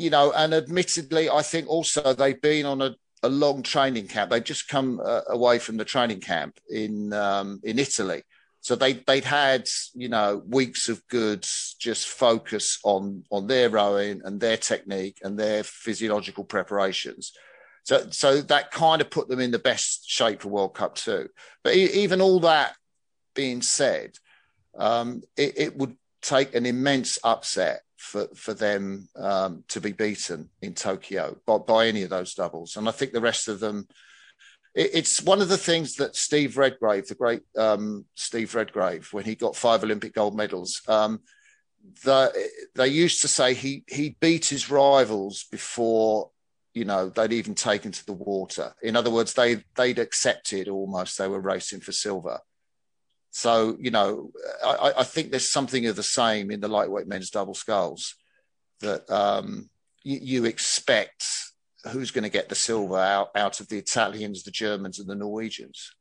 you 0.00 0.10
know, 0.10 0.32
and 0.32 0.54
admittedly, 0.54 1.28
I 1.28 1.42
think 1.42 1.68
also 1.68 2.12
they've 2.12 2.40
been 2.40 2.66
on 2.66 2.80
a, 2.82 2.94
a 3.22 3.28
long 3.28 3.62
training 3.62 4.08
camp. 4.08 4.30
They've 4.30 4.42
just 4.42 4.68
come 4.68 5.00
uh, 5.04 5.22
away 5.28 5.58
from 5.58 5.76
the 5.76 5.84
training 5.84 6.20
camp 6.20 6.58
in 6.68 7.12
um, 7.12 7.60
in 7.62 7.78
Italy, 7.78 8.22
so 8.60 8.74
they 8.74 8.94
they'd 8.94 9.24
had 9.24 9.68
you 9.94 10.08
know 10.08 10.42
weeks 10.46 10.88
of 10.88 11.06
good 11.08 11.46
just 11.78 12.08
focus 12.08 12.78
on 12.84 13.24
on 13.30 13.46
their 13.46 13.70
rowing 13.70 14.22
and 14.24 14.40
their 14.40 14.56
technique 14.56 15.18
and 15.22 15.38
their 15.38 15.62
physiological 15.64 16.44
preparations. 16.44 17.32
So 17.84 18.08
so 18.10 18.40
that 18.42 18.70
kind 18.70 19.00
of 19.00 19.10
put 19.10 19.28
them 19.28 19.40
in 19.40 19.50
the 19.50 19.58
best 19.58 20.08
shape 20.08 20.42
for 20.42 20.48
World 20.48 20.74
Cup 20.74 20.94
too. 20.94 21.28
But 21.62 21.74
even 21.74 22.20
all 22.20 22.40
that 22.40 22.74
being 23.34 23.62
said, 23.62 24.12
um, 24.78 25.22
it, 25.36 25.54
it 25.56 25.76
would 25.76 25.96
take 26.22 26.54
an 26.54 26.66
immense 26.66 27.18
upset 27.24 27.80
for 28.00 28.28
for 28.34 28.54
them 28.54 29.08
um, 29.14 29.62
to 29.68 29.80
be 29.80 29.92
beaten 29.92 30.48
in 30.62 30.72
Tokyo 30.72 31.36
by, 31.46 31.58
by 31.58 31.86
any 31.86 32.02
of 32.02 32.10
those 32.10 32.34
doubles. 32.34 32.76
And 32.76 32.88
I 32.88 32.92
think 32.92 33.12
the 33.12 33.20
rest 33.20 33.46
of 33.46 33.60
them. 33.60 33.86
It, 34.74 34.90
it's 34.94 35.22
one 35.22 35.42
of 35.42 35.48
the 35.48 35.58
things 35.58 35.96
that 35.96 36.16
Steve 36.16 36.56
Redgrave, 36.56 37.06
the 37.08 37.14
great 37.14 37.42
um, 37.58 38.06
Steve 38.14 38.54
Redgrave, 38.54 39.08
when 39.12 39.24
he 39.24 39.34
got 39.34 39.54
five 39.54 39.84
Olympic 39.84 40.14
gold 40.14 40.34
medals, 40.34 40.80
um, 40.88 41.20
the, 42.04 42.32
they 42.74 42.88
used 42.88 43.20
to 43.20 43.28
say 43.28 43.52
he 43.52 43.84
he 43.86 44.16
beat 44.18 44.46
his 44.46 44.70
rivals 44.70 45.44
before 45.44 46.30
you 46.72 46.86
know 46.86 47.10
they'd 47.10 47.34
even 47.34 47.54
taken 47.54 47.92
to 47.92 48.06
the 48.06 48.14
water. 48.14 48.72
In 48.82 48.96
other 48.96 49.10
words, 49.10 49.34
they 49.34 49.62
they'd 49.76 49.98
accepted 49.98 50.68
almost 50.68 51.18
they 51.18 51.28
were 51.28 51.40
racing 51.40 51.80
for 51.80 51.92
silver. 51.92 52.40
So, 53.30 53.76
you 53.78 53.90
know, 53.90 54.32
I, 54.64 54.92
I, 54.98 55.04
think 55.04 55.30
there's 55.30 55.48
something 55.48 55.86
of 55.86 55.94
the 55.94 56.02
same 56.02 56.50
in 56.50 56.60
the 56.60 56.68
lightweight 56.68 57.06
men's 57.06 57.30
double 57.30 57.54
sculls 57.54 58.16
that 58.80 59.08
um, 59.08 59.70
you, 60.02 60.18
you, 60.20 60.44
expect 60.46 61.24
who's 61.92 62.10
going 62.10 62.24
to 62.24 62.30
get 62.30 62.48
the 62.48 62.56
silver 62.56 62.98
out, 62.98 63.28
out 63.36 63.60
of 63.60 63.68
the 63.68 63.78
Italians, 63.78 64.42
the 64.42 64.50
Germans, 64.50 64.98
and 64.98 65.08
the 65.08 65.14
Norwegians. 65.14 65.92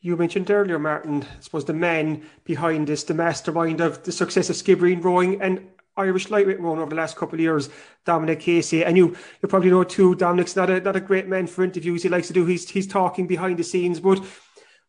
You 0.00 0.16
mentioned 0.16 0.50
earlier, 0.50 0.78
Martin, 0.78 1.24
I 1.24 1.40
suppose 1.40 1.64
the 1.64 1.72
man 1.72 2.24
behind 2.44 2.86
this, 2.86 3.02
the 3.02 3.14
mastermind 3.14 3.80
of 3.80 4.04
the 4.04 4.12
success 4.12 4.48
of 4.48 4.54
skibbereen 4.54 5.02
rowing 5.02 5.42
and 5.42 5.68
Irish 5.96 6.30
lightweight 6.30 6.60
rowing 6.60 6.78
over 6.78 6.90
the 6.90 6.96
last 6.96 7.16
couple 7.16 7.34
of 7.34 7.40
years, 7.40 7.70
Dominic 8.04 8.40
Casey. 8.40 8.84
And 8.84 8.96
you, 8.96 9.16
you 9.42 9.48
probably 9.48 9.70
know 9.70 9.82
too, 9.82 10.14
Dominic's 10.14 10.54
not 10.54 10.68
a 10.70 10.80
not 10.80 10.94
a 10.94 11.00
great 11.00 11.26
man 11.26 11.46
for 11.46 11.64
interviews. 11.64 12.02
He 12.02 12.08
likes 12.08 12.26
to 12.26 12.34
do 12.34 12.44
he's 12.44 12.68
he's 12.68 12.86
talking 12.86 13.26
behind 13.26 13.58
the 13.58 13.64
scenes, 13.64 13.98
but 13.98 14.22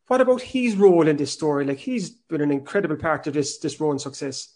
what 0.08 0.22
about 0.22 0.41
his 0.41 0.76
role 0.76 1.08
in 1.08 1.17
this 1.17 1.32
story? 1.32 1.65
Like 1.65 1.80
he's 1.80 2.10
been 2.10 2.41
an 2.41 2.52
incredible 2.52 2.96
part 2.96 3.28
of 3.28 3.34
this 3.34 3.60
this 3.60 3.80
rowing 3.80 4.00
success. 4.00 4.54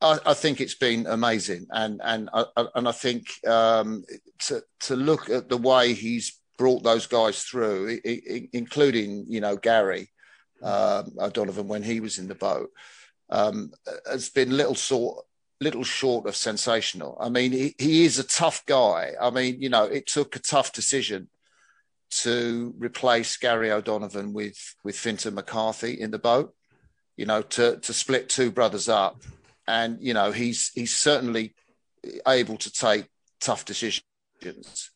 I, 0.00 0.18
I, 0.26 0.34
think 0.34 0.60
it's 0.60 0.74
been 0.76 1.06
amazing, 1.06 1.66
and 1.70 2.00
and 2.02 2.30
uh, 2.32 2.44
and 2.74 2.88
I 2.88 2.92
think 2.92 3.26
um, 3.46 4.04
to 4.40 4.62
to 4.80 4.96
look 4.96 5.28
at 5.28 5.48
the 5.48 5.56
way 5.56 5.92
he's 5.92 6.38
brought 6.56 6.82
those 6.82 7.06
guys 7.06 7.42
through, 7.42 8.00
including 8.52 9.26
you 9.28 9.40
know 9.40 9.56
Gary 9.56 10.08
um, 10.62 11.14
O'Donovan 11.18 11.68
when 11.68 11.82
he 11.82 12.00
was 12.00 12.18
in 12.18 12.28
the 12.28 12.34
boat, 12.34 12.70
um, 13.30 13.72
has 14.06 14.28
been 14.28 14.56
little 14.56 14.74
sort 14.74 15.24
little 15.60 15.84
short 15.84 16.26
of 16.26 16.36
sensational. 16.36 17.16
I 17.20 17.28
mean, 17.28 17.52
he, 17.52 17.74
he 17.78 18.04
is 18.04 18.18
a 18.18 18.24
tough 18.24 18.64
guy. 18.64 19.12
I 19.20 19.30
mean, 19.30 19.60
you 19.60 19.68
know, 19.68 19.84
it 19.84 20.06
took 20.06 20.36
a 20.36 20.40
tough 20.40 20.72
decision 20.72 21.28
to 22.10 22.74
replace 22.78 23.36
Gary 23.36 23.70
O'Donovan 23.70 24.32
with 24.32 24.74
with 24.84 24.96
Fintan 24.96 25.34
McCarthy 25.34 26.00
in 26.00 26.10
the 26.10 26.18
boat. 26.18 26.54
You 27.16 27.26
know, 27.26 27.42
to 27.42 27.78
to 27.78 27.92
split 27.92 28.28
two 28.28 28.50
brothers 28.50 28.88
up, 28.88 29.22
and 29.66 29.98
you 30.00 30.14
know 30.14 30.30
he's 30.32 30.70
he's 30.74 30.96
certainly 30.96 31.54
able 32.26 32.56
to 32.56 32.72
take 32.72 33.06
tough 33.40 33.64
decisions. 33.64 34.90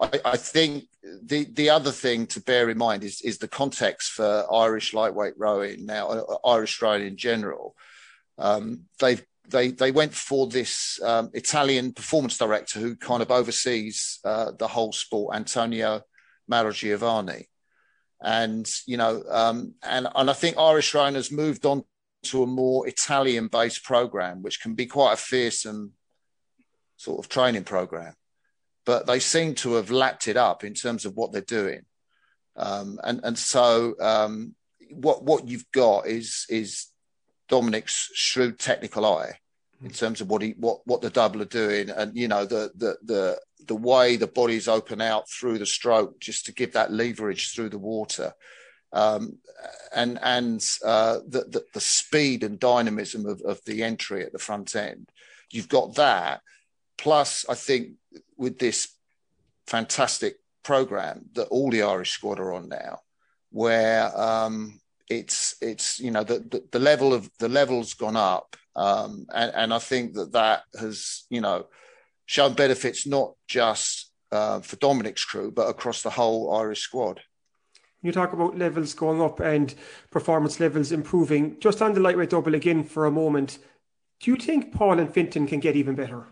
I, 0.00 0.20
I 0.24 0.36
think 0.36 0.84
the 1.22 1.44
the 1.44 1.70
other 1.70 1.90
thing 1.90 2.26
to 2.28 2.40
bear 2.40 2.70
in 2.70 2.78
mind 2.78 3.04
is 3.04 3.20
is 3.22 3.38
the 3.38 3.48
context 3.48 4.12
for 4.12 4.46
Irish 4.52 4.94
lightweight 4.94 5.34
rowing 5.36 5.86
now, 5.86 6.08
uh, 6.08 6.36
Irish 6.46 6.80
rowing 6.80 7.06
in 7.06 7.16
general. 7.16 7.74
Um, 8.38 8.84
they've 9.00 9.24
they 9.48 9.70
they 9.70 9.90
went 9.90 10.14
for 10.14 10.46
this 10.46 11.00
um, 11.02 11.30
Italian 11.34 11.92
performance 11.92 12.38
director 12.38 12.78
who 12.80 12.96
kind 12.96 13.22
of 13.22 13.30
oversees 13.30 14.20
uh, 14.24 14.52
the 14.58 14.68
whole 14.68 14.92
sport, 14.92 15.36
Antonio 15.36 16.02
Giovanni, 16.72 17.48
And, 18.20 18.68
you 18.86 18.96
know, 18.96 19.22
um, 19.28 19.74
and, 19.82 20.08
and 20.14 20.30
I 20.30 20.32
think 20.32 20.56
Irish 20.58 20.92
has 20.92 21.30
moved 21.30 21.66
on 21.66 21.84
to 22.24 22.42
a 22.42 22.46
more 22.46 22.86
Italian 22.86 23.48
based 23.48 23.84
program, 23.84 24.42
which 24.42 24.60
can 24.60 24.74
be 24.74 24.86
quite 24.86 25.14
a 25.14 25.16
fearsome 25.16 25.92
sort 26.96 27.18
of 27.24 27.28
training 27.28 27.64
program. 27.64 28.14
But 28.84 29.06
they 29.06 29.18
seem 29.18 29.54
to 29.56 29.74
have 29.74 29.90
lapped 29.90 30.28
it 30.28 30.36
up 30.36 30.64
in 30.64 30.74
terms 30.74 31.04
of 31.04 31.14
what 31.14 31.32
they're 31.32 31.40
doing. 31.40 31.82
Um, 32.56 33.00
and, 33.02 33.20
and 33.24 33.38
so 33.38 33.94
um, 34.00 34.54
what, 34.90 35.24
what 35.24 35.48
you've 35.48 35.70
got 35.72 36.06
is, 36.06 36.46
is 36.48 36.86
Dominic's 37.48 38.10
shrewd 38.14 38.58
technical 38.58 39.06
eye 39.06 39.38
in 39.82 39.90
terms 39.90 40.20
of 40.20 40.28
what 40.28 40.42
he 40.42 40.54
what 40.58 40.80
what 40.86 41.00
the 41.00 41.10
double 41.10 41.42
are 41.42 41.46
doing 41.46 41.90
and 41.90 42.16
you 42.16 42.28
know 42.28 42.44
the 42.44 42.70
the 42.76 42.96
the 43.02 43.40
the 43.66 43.76
way 43.76 44.16
the 44.16 44.26
bodies 44.26 44.68
open 44.68 45.00
out 45.00 45.28
through 45.28 45.58
the 45.58 45.66
stroke 45.66 46.20
just 46.20 46.46
to 46.46 46.52
give 46.52 46.72
that 46.72 46.92
leverage 46.92 47.52
through 47.52 47.70
the 47.70 47.78
water. 47.78 48.32
Um, 48.92 49.38
and 49.94 50.18
and 50.22 50.64
uh, 50.84 51.20
the, 51.26 51.44
the, 51.48 51.64
the 51.72 51.80
speed 51.80 52.42
and 52.42 52.58
dynamism 52.58 53.26
of, 53.26 53.40
of 53.42 53.60
the 53.64 53.82
entry 53.82 54.24
at 54.24 54.32
the 54.32 54.38
front 54.38 54.76
end. 54.76 55.08
You've 55.50 55.68
got 55.68 55.94
that 55.96 56.40
plus 56.98 57.44
i 57.48 57.54
think 57.54 57.94
with 58.36 58.58
this 58.58 58.94
fantastic 59.66 60.36
program 60.62 61.24
that 61.32 61.48
all 61.48 61.70
the 61.70 61.82
irish 61.82 62.12
squad 62.12 62.38
are 62.38 62.52
on 62.52 62.68
now 62.68 62.98
where 63.50 64.16
um, 64.18 64.78
it's 65.08 65.56
it's 65.60 65.98
you 65.98 66.10
know 66.10 66.22
the, 66.22 66.38
the, 66.50 66.62
the 66.70 66.78
level 66.78 67.12
of 67.12 67.28
the 67.38 67.48
level's 67.48 67.94
gone 67.94 68.16
up 68.16 68.56
um, 68.74 69.26
and, 69.34 69.52
and 69.54 69.74
I 69.74 69.78
think 69.78 70.14
that 70.14 70.32
that 70.32 70.62
has, 70.78 71.24
you 71.28 71.40
know, 71.40 71.66
shown 72.32 72.54
benefits 72.54 73.06
not 73.06 73.34
just 73.46 74.10
uh, 74.30 74.60
for 74.60 74.76
Dominic's 74.76 75.24
crew, 75.24 75.50
but 75.50 75.68
across 75.68 76.02
the 76.02 76.10
whole 76.10 76.54
Irish 76.54 76.80
squad. 76.80 77.20
You 78.00 78.10
talk 78.10 78.32
about 78.32 78.58
levels 78.58 78.94
going 78.94 79.20
up 79.20 79.38
and 79.38 79.74
performance 80.10 80.58
levels 80.58 80.92
improving. 80.92 81.60
Just 81.60 81.82
on 81.82 81.92
the 81.92 82.00
lightweight 82.00 82.30
double 82.30 82.54
again 82.54 82.84
for 82.84 83.04
a 83.04 83.10
moment, 83.10 83.58
do 84.20 84.30
you 84.30 84.36
think 84.38 84.72
Paul 84.72 84.98
and 84.98 85.12
Fintan 85.12 85.46
can 85.46 85.60
get 85.60 85.76
even 85.76 85.94
better? 85.94 86.26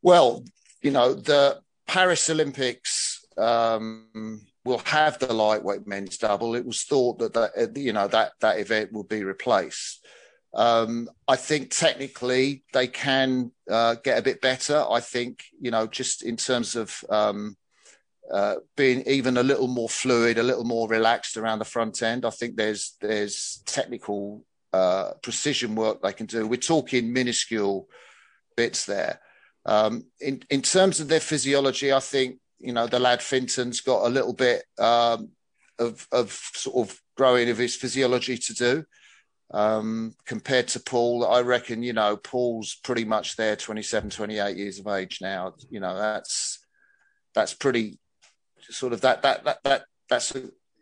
Well, 0.00 0.44
you 0.80 0.92
know, 0.92 1.14
the 1.14 1.60
Paris 1.86 2.30
Olympics 2.30 3.26
um, 3.36 4.46
will 4.64 4.80
have 4.84 5.18
the 5.18 5.32
lightweight 5.32 5.88
men's 5.88 6.18
double. 6.18 6.54
It 6.54 6.64
was 6.64 6.84
thought 6.84 7.18
that 7.18 7.34
that 7.34 7.76
you 7.76 7.92
know 7.92 8.06
that 8.08 8.32
that 8.40 8.58
event 8.60 8.92
will 8.92 9.04
be 9.04 9.24
replaced. 9.24 10.06
Um, 10.54 11.08
I 11.26 11.36
think 11.36 11.70
technically 11.70 12.62
they 12.72 12.86
can 12.86 13.52
uh, 13.70 13.96
get 14.02 14.18
a 14.18 14.22
bit 14.22 14.40
better. 14.40 14.84
I 14.88 15.00
think 15.00 15.44
you 15.58 15.70
know 15.70 15.86
just 15.86 16.22
in 16.22 16.36
terms 16.36 16.76
of 16.76 17.02
um, 17.08 17.56
uh, 18.30 18.56
being 18.76 19.02
even 19.06 19.36
a 19.36 19.42
little 19.42 19.68
more 19.68 19.88
fluid, 19.88 20.38
a 20.38 20.42
little 20.42 20.64
more 20.64 20.88
relaxed 20.88 21.36
around 21.36 21.58
the 21.58 21.64
front 21.64 22.02
end. 22.02 22.24
I 22.24 22.30
think 22.30 22.56
there's 22.56 22.96
there's 23.00 23.62
technical 23.66 24.44
uh, 24.72 25.12
precision 25.22 25.74
work 25.74 26.02
they 26.02 26.12
can 26.12 26.26
do. 26.26 26.46
We're 26.46 26.56
talking 26.56 27.12
minuscule 27.12 27.88
bits 28.56 28.84
there. 28.86 29.20
Um, 29.64 30.06
in 30.20 30.42
in 30.50 30.62
terms 30.62 31.00
of 31.00 31.08
their 31.08 31.20
physiology, 31.20 31.92
I 31.92 32.00
think 32.00 32.38
you 32.58 32.72
know 32.72 32.86
the 32.86 32.98
lad 32.98 33.22
Fintan's 33.22 33.80
got 33.80 34.06
a 34.06 34.08
little 34.08 34.32
bit 34.32 34.64
um, 34.78 35.30
of 35.78 36.06
of 36.12 36.32
sort 36.54 36.88
of 36.88 37.00
growing 37.16 37.50
of 37.50 37.58
his 37.58 37.76
physiology 37.76 38.36
to 38.36 38.54
do. 38.54 38.84
Um, 39.52 40.14
compared 40.24 40.68
to 40.68 40.80
Paul, 40.80 41.26
I 41.26 41.42
reckon, 41.42 41.82
you 41.82 41.92
know, 41.92 42.16
Paul's 42.16 42.74
pretty 42.82 43.04
much 43.04 43.36
there 43.36 43.54
27, 43.54 44.08
28 44.08 44.56
years 44.56 44.78
of 44.78 44.86
age 44.86 45.18
now. 45.20 45.54
You 45.68 45.80
know, 45.80 45.96
that's 45.96 46.58
that's 47.34 47.52
pretty 47.52 47.98
sort 48.70 48.92
of 48.92 49.02
that 49.02 49.22
that 49.22 49.44
that 49.44 49.58
that 49.64 49.84
that's 50.08 50.32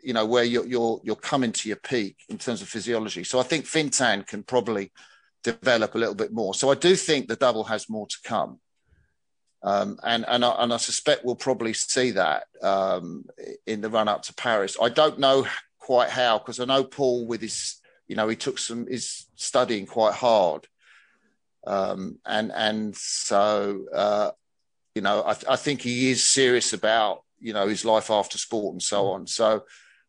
you 0.03 0.13
know 0.13 0.25
where 0.25 0.45
you're 0.45 0.67
you're 0.67 1.01
you're 1.03 1.17
coming 1.17 1.53
to 1.53 1.69
your 1.69 1.79
peak 1.79 2.17
in 2.29 2.39
terms 2.39 2.63
of 2.63 2.69
physiology. 2.69 3.25
So 3.25 3.41
I 3.41 3.43
think 3.43 3.67
Fintan 3.67 4.23
can 4.23 4.45
probably 4.45 4.93
develop 5.43 5.95
a 5.95 5.99
little 5.99 6.15
bit 6.15 6.33
more. 6.33 6.55
So 6.55 6.71
I 6.71 6.75
do 6.75 6.95
think 6.95 7.27
the 7.27 7.37
double 7.37 7.65
has 7.65 7.89
more 7.89 8.07
to 8.07 8.17
come. 8.25 8.61
Um, 9.63 9.99
and 10.05 10.25
and 10.29 10.45
I, 10.45 10.51
and 10.63 10.73
I 10.73 10.77
suspect 10.77 11.25
we'll 11.25 11.35
probably 11.35 11.73
see 11.73 12.13
that 12.13 12.45
um, 12.63 13.25
in 13.67 13.81
the 13.81 13.91
run 13.91 14.09
up 14.09 14.23
to 14.23 14.35
Paris. 14.35 14.77
I 14.81 14.89
don't 14.89 15.19
know 15.19 15.47
quite 15.79 16.11
how 16.11 16.39
because 16.39 16.61
I 16.61 16.65
know 16.65 16.85
Paul 16.85 17.27
with 17.27 17.43
his 17.43 17.80
you 18.11 18.17
know, 18.17 18.27
he 18.27 18.35
took 18.35 18.59
some 18.59 18.89
is 18.89 19.27
studying 19.37 19.87
quite 19.87 20.15
hard, 20.15 20.67
um, 21.65 22.19
and 22.27 22.51
and 22.51 22.97
so 22.97 23.87
uh, 23.95 24.33
you 24.97 25.03
know, 25.03 25.23
I, 25.23 25.37
I, 25.49 25.55
think 25.55 25.81
he 25.81 26.11
is 26.11 26.29
serious 26.29 26.73
about 26.73 27.23
you 27.39 27.53
know 27.53 27.69
his 27.69 27.85
life 27.85 28.11
after 28.11 28.37
sport 28.37 28.73
and 28.73 28.83
so 28.83 29.13
on. 29.13 29.29
So 29.29 29.63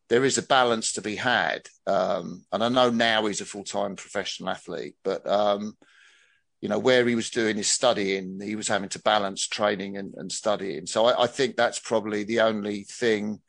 there 0.08 0.24
is 0.24 0.36
a 0.36 0.42
balance 0.42 0.94
to 0.94 1.00
be 1.00 1.14
had. 1.14 1.68
Um, 1.86 2.44
and 2.50 2.64
I 2.64 2.68
know 2.70 2.90
now 2.90 3.26
he's 3.26 3.40
a 3.40 3.44
full 3.44 3.62
time 3.62 3.94
professional 3.94 4.48
athlete, 4.48 4.96
but 5.04 5.24
um, 5.24 5.76
you 6.60 6.68
know 6.68 6.80
where 6.80 7.06
he 7.06 7.14
was 7.14 7.30
doing 7.30 7.56
his 7.56 7.70
studying, 7.70 8.40
he 8.40 8.56
was 8.56 8.66
having 8.66 8.88
to 8.88 9.02
balance 9.02 9.46
training 9.46 9.96
and, 9.96 10.12
and 10.16 10.32
studying. 10.32 10.86
So 10.86 11.06
I, 11.06 11.22
I 11.22 11.26
think 11.28 11.54
that's 11.54 11.78
probably 11.78 12.24
the 12.24 12.40
only 12.40 12.82
thing 12.82 13.42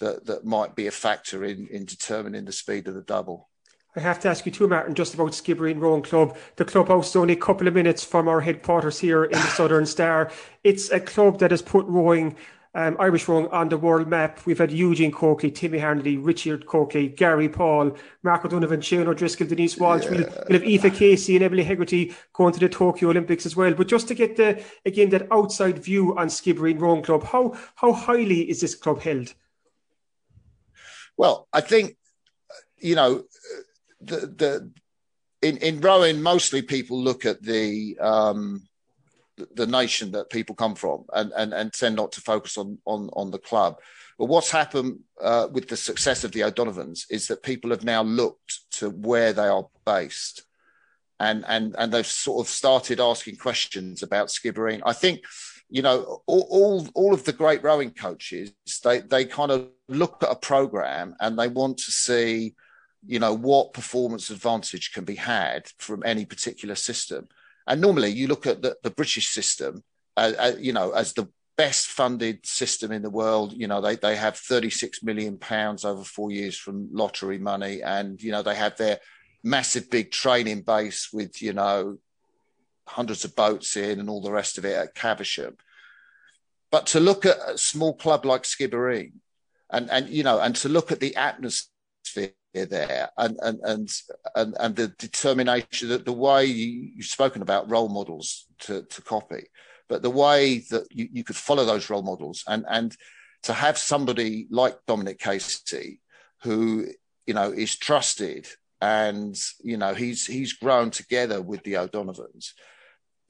that 0.00 0.26
that 0.26 0.44
might 0.44 0.74
be 0.74 0.88
a 0.88 0.90
factor 0.90 1.44
in 1.44 1.68
in 1.68 1.84
determining 1.84 2.46
the 2.46 2.52
speed 2.52 2.88
of 2.88 2.94
the 2.94 3.02
double. 3.02 3.48
I 3.94 4.00
have 4.00 4.20
to 4.20 4.28
ask 4.28 4.46
you 4.46 4.52
too, 4.52 4.68
Martin, 4.68 4.94
just 4.94 5.12
about 5.12 5.32
Skibbereen 5.32 5.78
Rowing 5.78 6.02
Club. 6.02 6.36
The 6.56 6.64
clubhouse 6.64 7.10
is 7.10 7.16
only 7.16 7.34
a 7.34 7.36
couple 7.36 7.68
of 7.68 7.74
minutes 7.74 8.02
from 8.02 8.26
our 8.26 8.40
headquarters 8.40 8.98
here 8.98 9.24
in 9.24 9.32
the 9.32 9.46
Southern 9.56 9.84
Star. 9.84 10.30
It's 10.64 10.90
a 10.90 10.98
club 10.98 11.38
that 11.40 11.50
has 11.50 11.60
put 11.60 11.84
rowing, 11.86 12.34
um, 12.74 12.96
Irish 12.98 13.28
rowing, 13.28 13.48
on 13.48 13.68
the 13.68 13.76
world 13.76 14.08
map. 14.08 14.46
We've 14.46 14.56
had 14.56 14.72
Eugene 14.72 15.12
Coakley, 15.12 15.50
Timmy 15.50 15.78
Harnedy, 15.78 16.18
Richard 16.18 16.64
Coakley, 16.66 17.08
Gary 17.08 17.50
Paul, 17.50 17.94
Mark 18.22 18.46
O'Donovan, 18.46 18.80
Shane 18.80 19.06
O'Driscoll, 19.06 19.46
Denise 19.46 19.76
Walsh. 19.76 20.04
Yeah. 20.04 20.10
We'll, 20.10 20.20
we'll, 20.48 20.60
have 20.60 20.66
Aoife 20.66 20.96
Casey 20.96 21.36
and 21.36 21.44
Emily 21.44 21.64
Hegarty 21.64 22.14
going 22.32 22.54
to 22.54 22.60
the 22.60 22.70
Tokyo 22.70 23.10
Olympics 23.10 23.44
as 23.44 23.56
well. 23.56 23.74
But 23.74 23.88
just 23.88 24.08
to 24.08 24.14
get 24.14 24.36
the 24.36 24.64
again 24.86 25.10
that 25.10 25.28
outside 25.30 25.78
view 25.78 26.16
on 26.16 26.28
Skibbereen 26.28 26.80
Rowing 26.80 27.02
Club, 27.02 27.24
how 27.24 27.58
how 27.74 27.92
highly 27.92 28.48
is 28.48 28.62
this 28.62 28.74
club 28.74 29.02
held? 29.02 29.34
Well, 31.18 31.46
I 31.52 31.60
think 31.60 31.98
you 32.78 32.94
know 32.94 33.24
the 34.02 34.16
the 34.26 34.72
in 35.40 35.56
in 35.58 35.80
rowing 35.80 36.22
mostly 36.22 36.62
people 36.62 37.02
look 37.02 37.26
at 37.26 37.42
the 37.42 37.98
um, 38.00 38.62
the 39.54 39.66
nation 39.66 40.12
that 40.12 40.30
people 40.30 40.54
come 40.54 40.74
from 40.74 41.04
and, 41.12 41.32
and 41.36 41.52
and 41.52 41.72
tend 41.72 41.96
not 41.96 42.12
to 42.12 42.20
focus 42.20 42.56
on 42.56 42.78
on 42.86 43.10
on 43.14 43.30
the 43.30 43.38
club. 43.38 43.78
But 44.18 44.26
what's 44.26 44.50
happened 44.50 45.00
uh, 45.20 45.48
with 45.50 45.68
the 45.68 45.76
success 45.76 46.22
of 46.22 46.32
the 46.32 46.44
O'Donovans 46.44 47.06
is 47.10 47.28
that 47.28 47.42
people 47.42 47.70
have 47.70 47.82
now 47.82 48.02
looked 48.02 48.70
to 48.72 48.90
where 48.90 49.32
they 49.32 49.48
are 49.48 49.66
based, 49.84 50.42
and 51.18 51.44
and 51.48 51.74
and 51.78 51.92
they've 51.92 52.06
sort 52.06 52.46
of 52.46 52.50
started 52.50 53.00
asking 53.00 53.36
questions 53.36 54.02
about 54.02 54.28
Skibbereen. 54.28 54.82
I 54.84 54.92
think 54.92 55.22
you 55.72 55.80
know, 55.80 56.22
all, 56.26 56.46
all, 56.50 56.86
all 56.94 57.14
of 57.14 57.24
the 57.24 57.32
great 57.32 57.64
rowing 57.64 57.92
coaches, 57.92 58.52
they, 58.84 59.00
they 59.00 59.24
kind 59.24 59.50
of 59.50 59.70
look 59.88 60.22
at 60.22 60.30
a 60.30 60.36
program 60.36 61.16
and 61.18 61.38
they 61.38 61.48
want 61.48 61.78
to 61.78 61.90
see, 61.90 62.54
you 63.06 63.18
know, 63.18 63.34
what 63.34 63.72
performance 63.72 64.30
advantage 64.30 64.92
can 64.92 65.04
be 65.04 65.16
had 65.16 65.68
from 65.78 66.02
any 66.04 66.24
particular 66.24 66.74
system. 66.74 67.28
And 67.66 67.80
normally 67.80 68.10
you 68.10 68.28
look 68.28 68.46
at 68.46 68.62
the, 68.62 68.76
the 68.82 68.90
British 68.90 69.28
system, 69.28 69.82
uh, 70.16 70.32
uh, 70.38 70.52
you 70.58 70.72
know, 70.72 70.92
as 70.92 71.12
the 71.12 71.28
best 71.56 71.88
funded 71.88 72.44
system 72.46 72.92
in 72.92 73.02
the 73.02 73.10
world. 73.10 73.52
You 73.52 73.66
know, 73.66 73.80
they, 73.80 73.96
they 73.96 74.16
have 74.16 74.36
36 74.36 75.02
million 75.02 75.38
pounds 75.38 75.84
over 75.84 76.04
four 76.04 76.30
years 76.30 76.56
from 76.56 76.88
lottery 76.92 77.38
money. 77.38 77.82
And, 77.82 78.20
you 78.22 78.32
know, 78.32 78.42
they 78.42 78.54
have 78.54 78.76
their 78.76 78.98
massive 79.42 79.90
big 79.90 80.10
training 80.10 80.62
base 80.62 81.10
with, 81.12 81.42
you 81.42 81.52
know, 81.52 81.98
hundreds 82.86 83.24
of 83.24 83.36
boats 83.36 83.76
in 83.76 84.00
and 84.00 84.08
all 84.08 84.22
the 84.22 84.32
rest 84.32 84.58
of 84.58 84.64
it 84.64 84.76
at 84.76 84.94
Caversham. 84.94 85.56
But 86.70 86.86
to 86.88 87.00
look 87.00 87.26
at 87.26 87.36
a 87.46 87.58
small 87.58 87.94
club 87.94 88.24
like 88.24 88.42
Skibbereen 88.42 89.12
and, 89.70 89.90
and 89.90 90.08
you 90.08 90.22
know, 90.22 90.40
and 90.40 90.56
to 90.56 90.68
look 90.68 90.90
at 90.90 91.00
the 91.00 91.16
atmosphere 91.16 92.30
there 92.52 93.10
and 93.16 93.38
and 93.42 93.60
and 93.64 93.92
and, 94.34 94.56
and 94.60 94.76
the 94.76 94.88
determination 94.98 95.88
that 95.88 96.04
the 96.04 96.12
way 96.12 96.44
you, 96.44 96.90
you've 96.96 97.06
spoken 97.06 97.42
about 97.42 97.70
role 97.70 97.88
models 97.88 98.46
to, 98.60 98.82
to 98.82 99.02
copy, 99.02 99.48
but 99.88 100.02
the 100.02 100.10
way 100.10 100.58
that 100.70 100.86
you, 100.90 101.08
you 101.12 101.24
could 101.24 101.36
follow 101.36 101.64
those 101.64 101.88
role 101.90 102.02
models 102.02 102.44
and 102.46 102.64
and 102.68 102.96
to 103.42 103.52
have 103.52 103.78
somebody 103.78 104.46
like 104.50 104.76
Dominic 104.86 105.18
Casey 105.18 106.00
who 106.42 106.86
you 107.26 107.34
know 107.34 107.50
is 107.50 107.76
trusted 107.76 108.46
and 108.80 109.38
you 109.62 109.76
know 109.76 109.94
he's 109.94 110.26
he's 110.26 110.52
grown 110.52 110.90
together 110.90 111.40
with 111.40 111.62
the 111.62 111.76
O'Donovans 111.76 112.52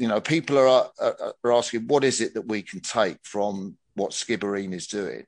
you 0.03 0.09
know, 0.09 0.21
people 0.21 0.59
are, 0.59 0.91
are, 0.99 1.35
are 1.45 1.53
asking, 1.53 1.87
what 1.87 2.03
is 2.03 2.21
it 2.21 2.35
that 2.35 2.49
we 2.49 2.63
can 2.63 2.81
take 2.81 3.19
from 3.23 3.77
what 3.95 4.11
Skibbereen 4.11 4.73
is 4.75 4.89
doing? 4.89 5.25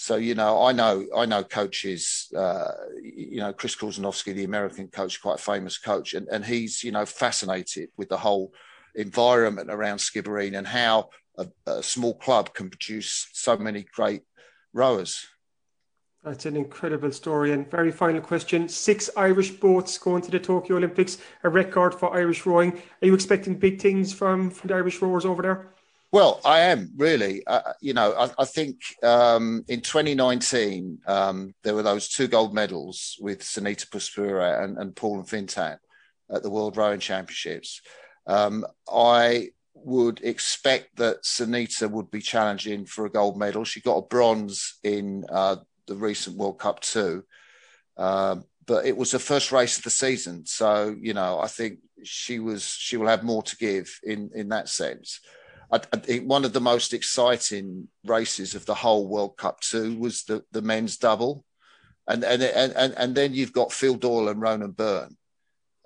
So 0.00 0.16
you 0.16 0.34
know, 0.34 0.62
I 0.62 0.72
know 0.72 1.06
I 1.14 1.26
know 1.26 1.44
coaches. 1.44 2.32
Uh, 2.34 2.72
you 3.02 3.36
know, 3.36 3.52
Kris 3.52 3.76
Korzeniowski, 3.76 4.34
the 4.34 4.44
American 4.44 4.88
coach, 4.88 5.20
quite 5.20 5.38
famous 5.38 5.76
coach, 5.76 6.14
and, 6.14 6.26
and 6.28 6.42
he's 6.42 6.82
you 6.82 6.90
know 6.90 7.04
fascinated 7.04 7.90
with 7.98 8.08
the 8.08 8.16
whole 8.16 8.54
environment 8.94 9.70
around 9.70 9.98
Skibbereen 9.98 10.56
and 10.56 10.66
how 10.66 11.10
a, 11.36 11.48
a 11.66 11.82
small 11.82 12.14
club 12.14 12.54
can 12.54 12.70
produce 12.70 13.28
so 13.34 13.58
many 13.58 13.84
great 13.94 14.22
rowers. 14.72 15.26
That's 16.24 16.46
an 16.46 16.56
incredible 16.56 17.12
story. 17.12 17.52
And 17.52 17.70
very 17.70 17.92
final 17.92 18.22
question 18.22 18.70
six 18.70 19.10
Irish 19.18 19.50
boats 19.50 19.98
going 19.98 20.22
to 20.22 20.30
the 20.30 20.40
Tokyo 20.40 20.76
Olympics, 20.76 21.18
a 21.44 21.50
record 21.50 21.94
for 21.94 22.14
Irish 22.14 22.46
rowing. 22.46 22.72
Are 23.02 23.06
you 23.06 23.12
expecting 23.12 23.54
big 23.54 23.82
things 23.82 24.14
from, 24.14 24.48
from 24.50 24.68
the 24.68 24.74
Irish 24.76 25.02
rowers 25.02 25.26
over 25.26 25.42
there? 25.42 25.74
Well, 26.12 26.40
I 26.44 26.60
am 26.60 26.90
really. 26.96 27.46
Uh, 27.46 27.72
you 27.80 27.94
know, 27.94 28.12
I, 28.12 28.30
I 28.42 28.44
think 28.44 28.80
um, 29.02 29.64
in 29.68 29.80
2019 29.80 30.98
um, 31.06 31.54
there 31.62 31.74
were 31.74 31.84
those 31.84 32.08
two 32.08 32.26
gold 32.26 32.52
medals 32.52 33.16
with 33.20 33.42
Sanita 33.42 33.88
Puspure 33.88 34.62
and, 34.62 34.76
and 34.78 34.96
Paul 34.96 35.18
and 35.18 35.28
Fintan 35.28 35.78
at 36.28 36.42
the 36.42 36.50
World 36.50 36.76
Rowing 36.76 36.98
Championships. 36.98 37.80
Um, 38.26 38.66
I 38.92 39.50
would 39.74 40.20
expect 40.22 40.96
that 40.96 41.22
Sanita 41.22 41.88
would 41.88 42.10
be 42.10 42.20
challenging 42.20 42.86
for 42.86 43.06
a 43.06 43.10
gold 43.10 43.38
medal. 43.38 43.64
She 43.64 43.80
got 43.80 43.98
a 43.98 44.02
bronze 44.06 44.78
in 44.82 45.24
uh, 45.30 45.56
the 45.86 45.94
recent 45.94 46.36
World 46.36 46.58
Cup 46.58 46.80
too. 46.80 47.24
Um, 47.96 48.44
but 48.66 48.84
it 48.84 48.96
was 48.96 49.10
the 49.12 49.18
first 49.18 49.52
race 49.52 49.78
of 49.78 49.84
the 49.84 49.90
season, 49.90 50.46
so 50.46 50.94
you 51.00 51.12
know 51.12 51.40
I 51.40 51.48
think 51.48 51.80
she 52.04 52.38
was 52.38 52.64
she 52.64 52.96
will 52.96 53.08
have 53.08 53.24
more 53.24 53.42
to 53.42 53.56
give 53.56 53.98
in 54.04 54.30
in 54.34 54.48
that 54.50 54.68
sense. 54.68 55.20
I, 55.72 55.80
I 55.92 55.96
think 55.98 56.28
one 56.28 56.44
of 56.44 56.52
the 56.52 56.60
most 56.60 56.92
exciting 56.92 57.88
races 58.04 58.54
of 58.54 58.66
the 58.66 58.74
whole 58.74 59.06
World 59.06 59.36
Cup 59.36 59.60
too 59.60 59.98
was 59.98 60.24
the 60.24 60.44
the 60.52 60.62
men's 60.62 60.96
double, 60.96 61.44
and 62.06 62.24
and 62.24 62.42
and 62.42 62.72
and, 62.74 62.94
and 62.96 63.14
then 63.14 63.34
you've 63.34 63.52
got 63.52 63.72
Phil 63.72 63.94
Doyle 63.94 64.28
and 64.28 64.40
Ronan 64.40 64.72
Byrne, 64.72 65.16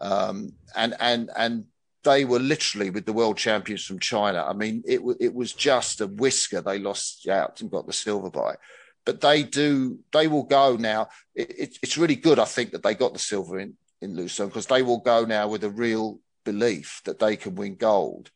um, 0.01 0.53
and 0.75 0.95
and 1.01 1.31
and 1.37 1.65
they 2.03 2.25
were 2.25 2.39
literally 2.39 2.91
with 2.91 3.07
the 3.07 3.13
world 3.13 3.37
champions 3.37 3.85
from 3.85 3.99
China. 3.99 4.45
I 4.47 4.53
mean, 4.53 4.83
it 4.87 5.01
it 5.21 5.35
was 5.35 5.53
just 5.53 6.01
a 6.01 6.07
whisker. 6.07 6.61
They 6.61 6.79
lost 6.79 7.29
out 7.29 7.61
and 7.61 7.71
got 7.71 7.87
the 7.87 7.93
silver 7.93 8.31
by. 8.31 8.57
But 9.05 9.21
they 9.21 9.43
do 9.43 9.99
they 10.13 10.29
will 10.29 10.45
go 10.45 10.77
now. 10.77 11.09
It, 11.35 11.51
it, 11.59 11.79
it's 11.83 11.99
really 11.99 12.17
good, 12.17 12.39
I 12.39 12.47
think, 12.47 12.73
that 12.73 12.83
they 12.83 12.95
got 12.95 13.13
the 13.13 13.19
silver 13.19 13.59
in 13.59 13.77
in 14.01 14.17
Lucerne 14.17 14.49
because 14.49 14.67
they 14.67 14.83
will 14.83 14.99
go 14.99 15.25
now 15.25 15.49
with 15.49 15.65
a 15.65 15.71
real 15.71 16.21
belief 16.45 17.01
that 17.05 17.19
they 17.19 17.37
can 17.37 17.55
win 17.55 17.75
gold 17.75 18.31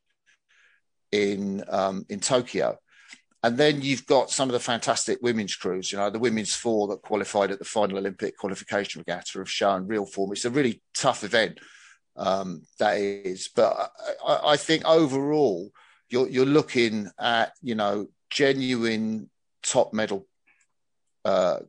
in 1.13 1.65
um, 1.69 2.05
in 2.09 2.21
Tokyo. 2.21 2.79
And 3.43 3.57
then 3.57 3.83
you've 3.83 4.07
got 4.07 4.31
some 4.31 4.49
of 4.49 4.53
the 4.53 4.61
fantastic 4.61 5.19
women's 5.23 5.55
crews. 5.55 5.93
You 5.93 5.99
know, 5.99 6.11
the 6.11 6.19
women's 6.19 6.55
four 6.55 6.89
that 6.89 7.03
qualified 7.03 7.53
at 7.53 7.61
the 7.61 7.65
final 7.65 7.99
Olympic 7.99 8.37
qualification 8.37 9.01
regatta 9.01 9.39
have 9.39 9.51
shown 9.51 9.87
real 9.87 10.07
form. 10.07 10.33
It's 10.33 10.45
a 10.45 10.51
really 10.51 10.83
tough 10.93 11.23
event, 11.23 11.61
um, 12.17 12.63
that 12.81 12.99
is. 12.99 13.49
But 13.55 13.93
I, 14.27 14.41
I 14.45 14.57
think 14.57 14.85
overall, 14.85 15.71
you're, 16.09 16.29
you're 16.29 16.47
looking 16.47 17.11
at 17.19 17.53
you 17.63 17.77
know 17.77 18.09
genuine 18.29 19.31
top 19.63 19.93
medal 19.93 20.27
uh, 21.25 21.61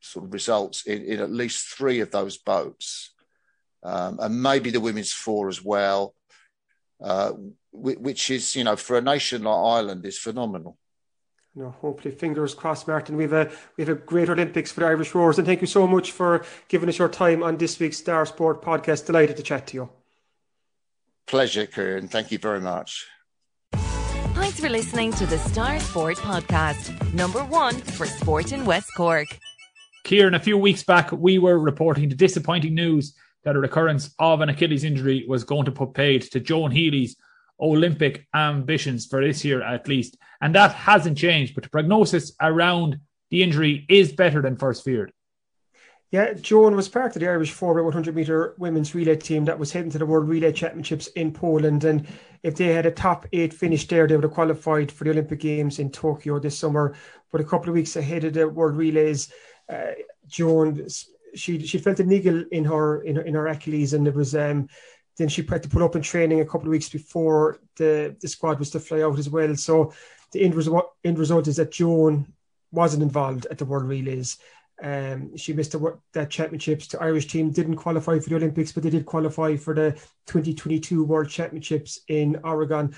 sort 0.00 0.26
of 0.26 0.32
results 0.32 0.86
in, 0.86 1.02
in, 1.04 1.20
at 1.20 1.30
least 1.30 1.68
three 1.68 2.00
of 2.00 2.10
those 2.10 2.36
boats, 2.36 3.14
um, 3.82 4.18
and 4.20 4.42
maybe 4.42 4.70
the 4.70 4.80
women's 4.80 5.12
four 5.12 5.48
as 5.48 5.64
well, 5.64 6.14
uh, 7.04 7.32
which 7.70 8.30
is, 8.30 8.56
you 8.56 8.64
know, 8.64 8.76
for 8.76 8.96
a 8.96 9.02
nation 9.02 9.42
like 9.42 9.54
Ireland, 9.54 10.06
is 10.06 10.18
phenomenal. 10.18 10.78
No, 11.54 11.70
hopefully, 11.70 12.14
fingers 12.14 12.54
crossed, 12.54 12.88
Martin. 12.88 13.16
We've 13.16 13.32
a 13.32 13.52
we 13.76 13.82
have 13.84 13.96
a 13.96 14.00
great 14.00 14.28
Olympics 14.28 14.72
for 14.72 14.80
the 14.80 14.86
Irish 14.86 15.14
Rowers, 15.14 15.38
and 15.38 15.46
thank 15.46 15.60
you 15.60 15.66
so 15.66 15.86
much 15.86 16.10
for 16.10 16.44
giving 16.68 16.88
us 16.88 16.98
your 16.98 17.10
time 17.10 17.42
on 17.42 17.58
this 17.58 17.78
week's 17.78 17.98
Star 17.98 18.24
Sport 18.26 18.62
podcast. 18.62 19.06
Delighted 19.06 19.36
to 19.36 19.42
chat 19.42 19.66
to 19.68 19.74
you. 19.76 19.90
Pleasure, 21.26 21.66
Kieran. 21.66 22.08
Thank 22.08 22.32
you 22.32 22.38
very 22.38 22.60
much. 22.60 23.06
Thanks 23.74 24.58
for 24.58 24.68
listening 24.68 25.12
to 25.12 25.26
the 25.26 25.38
Star 25.38 25.78
Sport 25.80 26.16
Podcast, 26.16 27.14
number 27.14 27.44
one 27.44 27.76
for 27.76 28.06
sport 28.06 28.52
in 28.52 28.64
West 28.64 28.90
Cork. 28.96 29.28
Kieran, 30.04 30.34
a 30.34 30.40
few 30.40 30.58
weeks 30.58 30.82
back, 30.82 31.12
we 31.12 31.38
were 31.38 31.58
reporting 31.58 32.08
the 32.08 32.14
disappointing 32.14 32.74
news 32.74 33.14
that 33.44 33.56
a 33.56 33.60
recurrence 33.60 34.14
of 34.18 34.40
an 34.40 34.48
Achilles 34.48 34.84
injury 34.84 35.24
was 35.28 35.44
going 35.44 35.66
to 35.66 35.72
put 35.72 35.94
paid 35.94 36.22
to 36.22 36.40
Joan 36.40 36.70
Healy's 36.70 37.16
Olympic 37.60 38.26
ambitions 38.34 39.06
for 39.06 39.24
this 39.24 39.44
year 39.44 39.62
at 39.62 39.88
least. 39.88 40.16
And 40.40 40.54
that 40.54 40.72
hasn't 40.72 41.18
changed, 41.18 41.54
but 41.54 41.64
the 41.64 41.70
prognosis 41.70 42.32
around 42.40 42.98
the 43.30 43.42
injury 43.42 43.86
is 43.88 44.12
better 44.12 44.42
than 44.42 44.56
first 44.56 44.84
feared. 44.84 45.12
Yeah, 46.10 46.34
Joan 46.34 46.76
was 46.76 46.88
part 46.88 47.16
of 47.16 47.20
the 47.20 47.28
Irish 47.28 47.50
4 47.50 47.82
100 47.82 48.14
metre 48.14 48.54
women's 48.58 48.94
relay 48.94 49.16
team 49.16 49.44
that 49.46 49.58
was 49.58 49.72
heading 49.72 49.90
to 49.90 49.98
the 49.98 50.06
World 50.06 50.28
Relay 50.28 50.52
Championships 50.52 51.08
in 51.08 51.32
Poland. 51.32 51.82
And 51.82 52.06
if 52.44 52.54
they 52.54 52.66
had 52.66 52.86
a 52.86 52.92
top 52.92 53.26
eight 53.32 53.52
finish 53.52 53.88
there, 53.88 54.06
they 54.06 54.14
would 54.14 54.22
have 54.22 54.32
qualified 54.32 54.92
for 54.92 55.02
the 55.02 55.10
Olympic 55.10 55.40
Games 55.40 55.80
in 55.80 55.90
Tokyo 55.90 56.38
this 56.38 56.56
summer. 56.56 56.94
but 57.32 57.40
a 57.40 57.44
couple 57.44 57.68
of 57.68 57.74
weeks 57.74 57.96
ahead 57.96 58.22
of 58.22 58.34
the 58.34 58.48
World 58.48 58.76
Relays, 58.76 59.32
uh, 59.68 59.92
Joan 60.28 60.86
she 61.34 61.64
she 61.66 61.78
felt 61.78 62.00
a 62.00 62.04
niggle 62.04 62.44
in 62.50 62.64
her 62.64 63.02
in 63.02 63.16
her, 63.16 63.22
in 63.22 63.34
her 63.34 63.46
Achilles, 63.46 63.92
and 63.92 64.06
it 64.06 64.14
was 64.14 64.34
um, 64.34 64.68
then 65.16 65.28
she 65.28 65.42
had 65.42 65.62
to 65.62 65.68
put 65.68 65.82
up 65.82 65.96
in 65.96 66.02
training 66.02 66.40
a 66.40 66.44
couple 66.44 66.66
of 66.66 66.72
weeks 66.72 66.88
before 66.88 67.58
the 67.76 68.16
the 68.20 68.28
squad 68.28 68.58
was 68.58 68.70
to 68.70 68.80
fly 68.80 69.02
out 69.02 69.18
as 69.18 69.28
well. 69.30 69.54
So 69.56 69.92
the 70.32 70.42
end 70.42 70.54
result 70.54 70.92
end 71.04 71.18
result 71.18 71.48
is 71.48 71.56
that 71.56 71.72
Joan 71.72 72.32
wasn't 72.72 73.02
involved 73.02 73.46
at 73.50 73.58
the 73.58 73.64
World 73.64 73.88
Relays. 73.88 74.38
Um, 74.82 75.36
she 75.36 75.52
missed 75.52 75.72
the 75.72 75.98
that 76.12 76.30
championships. 76.30 76.88
The 76.88 77.02
Irish 77.02 77.28
team 77.28 77.50
didn't 77.50 77.76
qualify 77.76 78.18
for 78.18 78.28
the 78.28 78.36
Olympics, 78.36 78.72
but 78.72 78.82
they 78.82 78.90
did 78.90 79.06
qualify 79.06 79.56
for 79.56 79.74
the 79.74 79.92
2022 80.26 81.04
World 81.04 81.28
Championships 81.28 82.00
in 82.08 82.40
Oregon. 82.42 82.94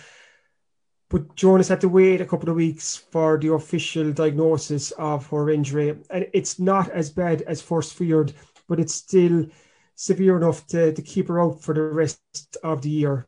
But 1.09 1.37
Joan's 1.37 1.69
had 1.69 1.81
to 1.83 1.89
wait 1.89 2.21
a 2.21 2.27
couple 2.27 2.49
of 2.49 2.57
weeks 2.57 2.97
for 2.97 3.39
the 3.39 3.53
official 3.53 4.13
diagnosis 4.13 4.91
of 4.93 5.27
her 5.29 5.51
injury, 5.51 5.97
and 6.11 6.27
it's 6.33 6.59
not 6.59 6.91
as 6.91 7.11
bad 7.11 7.43
as 7.43 7.63
first 7.63 7.95
feared, 7.95 8.33
but 8.69 8.81
it's 8.81 8.95
still 8.95 9.47
severe 9.95 10.37
enough 10.37 10.67
to, 10.69 10.93
to 10.93 11.03
keep 11.03 11.29
her 11.29 11.41
out 11.41 11.63
for 11.63 11.75
the 11.75 11.83
rest 11.83 12.21
of 12.63 12.83
the 12.83 12.91
year. 12.91 13.27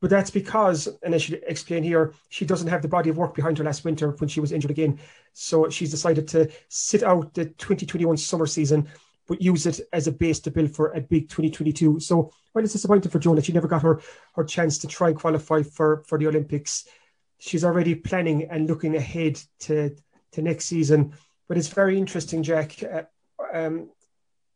But 0.00 0.10
that's 0.10 0.30
because, 0.30 0.88
and 1.04 1.14
I 1.14 1.18
should 1.18 1.42
explain 1.46 1.84
here, 1.84 2.12
she 2.28 2.44
doesn't 2.44 2.66
have 2.66 2.82
the 2.82 2.88
body 2.88 3.08
of 3.08 3.16
work 3.16 3.34
behind 3.36 3.58
her 3.58 3.64
last 3.64 3.84
winter 3.84 4.10
when 4.10 4.28
she 4.28 4.40
was 4.40 4.50
injured 4.50 4.72
again. 4.72 4.98
So 5.32 5.70
she's 5.70 5.92
decided 5.92 6.26
to 6.28 6.50
sit 6.68 7.04
out 7.04 7.34
the 7.34 7.44
2021 7.44 8.16
summer 8.16 8.46
season, 8.46 8.88
but 9.32 9.40
use 9.40 9.64
it 9.64 9.80
as 9.94 10.06
a 10.06 10.12
base 10.12 10.40
to 10.40 10.50
build 10.50 10.76
for 10.76 10.92
a 10.92 11.00
big 11.00 11.26
2022. 11.30 12.00
So 12.00 12.30
while 12.52 12.62
it's 12.62 12.74
disappointing 12.74 13.10
for 13.10 13.18
Joan 13.18 13.36
that 13.36 13.46
she 13.46 13.54
never 13.54 13.66
got 13.66 13.80
her, 13.80 14.02
her 14.34 14.44
chance 14.44 14.76
to 14.78 14.86
try 14.86 15.08
and 15.08 15.18
qualify 15.18 15.62
for, 15.62 16.04
for 16.06 16.18
the 16.18 16.26
Olympics, 16.26 16.86
she's 17.38 17.64
already 17.64 17.94
planning 17.94 18.48
and 18.50 18.68
looking 18.68 18.94
ahead 18.94 19.40
to, 19.60 19.96
to 20.32 20.42
next 20.42 20.66
season. 20.66 21.14
But 21.48 21.56
it's 21.56 21.68
very 21.68 21.96
interesting, 21.96 22.42
Jack. 22.42 22.82
Uh, 22.82 23.04
um, 23.54 23.88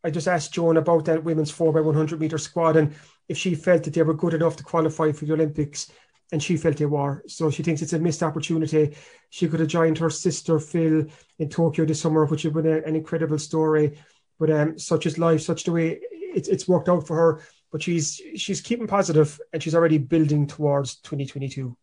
I 0.05 0.11
just 0.11 0.29
asked 0.29 0.53
Joan 0.53 0.77
about 0.77 1.07
that 1.07 1.25
women's 1.25 1.51
4 1.51 1.73
by 1.73 1.81
100 1.81 2.21
meter 2.21 2.37
squad 2.37 2.77
and 2.77 2.95
if 3.31 3.39
she 3.39 3.55
felt 3.55 3.85
that 3.85 3.95
they 3.95 4.03
were 4.03 4.13
good 4.13 4.35
enough 4.35 4.57
to 4.57 4.63
qualify 4.63 5.11
for 5.11 5.25
the 5.25 5.33
Olympics, 5.33 5.91
and 6.33 6.43
she 6.43 6.57
felt 6.57 6.77
they 6.77 6.87
were. 6.87 7.23
So 7.29 7.51
she 7.51 7.63
thinks 7.63 7.83
it's 7.83 7.93
a 7.93 7.99
missed 7.99 8.23
opportunity. 8.23 8.95
She 9.31 9.49
could 9.49 9.61
have 9.61 9.69
joined 9.69 9.99
her 9.99 10.11
sister 10.11 10.59
Phil 10.59 11.07
in 11.39 11.49
Tokyo 11.49 11.85
this 11.85 12.01
summer, 12.01 12.27
which 12.27 12.45
would 12.45 12.55
have 12.55 12.65
been 12.65 12.85
an 12.85 12.97
incredible 12.97 13.39
story. 13.39 13.99
But 14.39 14.51
um, 14.51 14.79
such 14.79 15.07
is 15.07 15.19
life, 15.19 15.41
such 15.41 15.65
the 15.65 15.73
way 15.73 16.01
it's 16.11 16.49
it's 16.49 16.69
worked 16.69 16.89
out 16.89 17.07
for 17.07 17.17
her. 17.17 17.43
But 17.73 17.83
she's 17.83 18.21
she's 18.37 18.61
keeping 18.61 18.87
positive, 18.87 19.41
and 19.53 19.63
she's 19.63 19.75
already 19.75 19.99
building 19.99 20.47
towards 20.47 20.97
2022. 20.97 21.77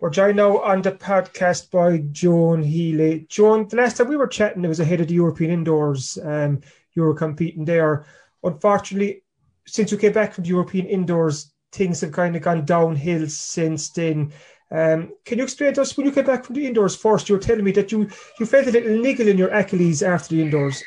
We're 0.00 0.08
joined 0.08 0.38
now 0.38 0.58
on 0.60 0.80
the 0.80 0.92
podcast 0.92 1.70
by 1.70 1.98
Joan 2.10 2.62
Healy. 2.62 3.26
Joan, 3.28 3.68
the 3.68 3.76
last 3.76 3.98
time 3.98 4.08
we 4.08 4.16
were 4.16 4.26
chatting, 4.26 4.64
it 4.64 4.68
was 4.68 4.80
ahead 4.80 5.02
of 5.02 5.08
the 5.08 5.14
European 5.14 5.50
Indoors. 5.50 6.16
Um, 6.22 6.62
you 6.94 7.02
were 7.02 7.14
competing 7.14 7.66
there. 7.66 8.06
Unfortunately, 8.42 9.22
since 9.66 9.92
you 9.92 9.98
came 9.98 10.12
back 10.12 10.32
from 10.32 10.44
the 10.44 10.50
European 10.50 10.86
Indoors, 10.86 11.52
things 11.72 12.00
have 12.00 12.12
kind 12.12 12.34
of 12.34 12.40
gone 12.40 12.64
downhill 12.64 13.28
since 13.28 13.90
then. 13.90 14.32
Um, 14.70 15.14
can 15.24 15.38
you 15.38 15.44
explain 15.44 15.74
to 15.74 15.82
us 15.82 15.96
when 15.96 16.06
you 16.06 16.12
came 16.12 16.24
back 16.24 16.44
from 16.44 16.54
the 16.54 16.66
indoors 16.66 16.94
first? 16.94 17.28
You 17.28 17.34
were 17.34 17.40
telling 17.40 17.64
me 17.64 17.72
that 17.72 17.90
you 17.90 18.08
you 18.38 18.46
felt 18.46 18.66
a 18.66 18.70
little 18.70 18.98
niggle 18.98 19.28
in 19.28 19.38
your 19.38 19.48
Achilles 19.50 20.02
after 20.02 20.34
the 20.34 20.42
indoors. 20.42 20.82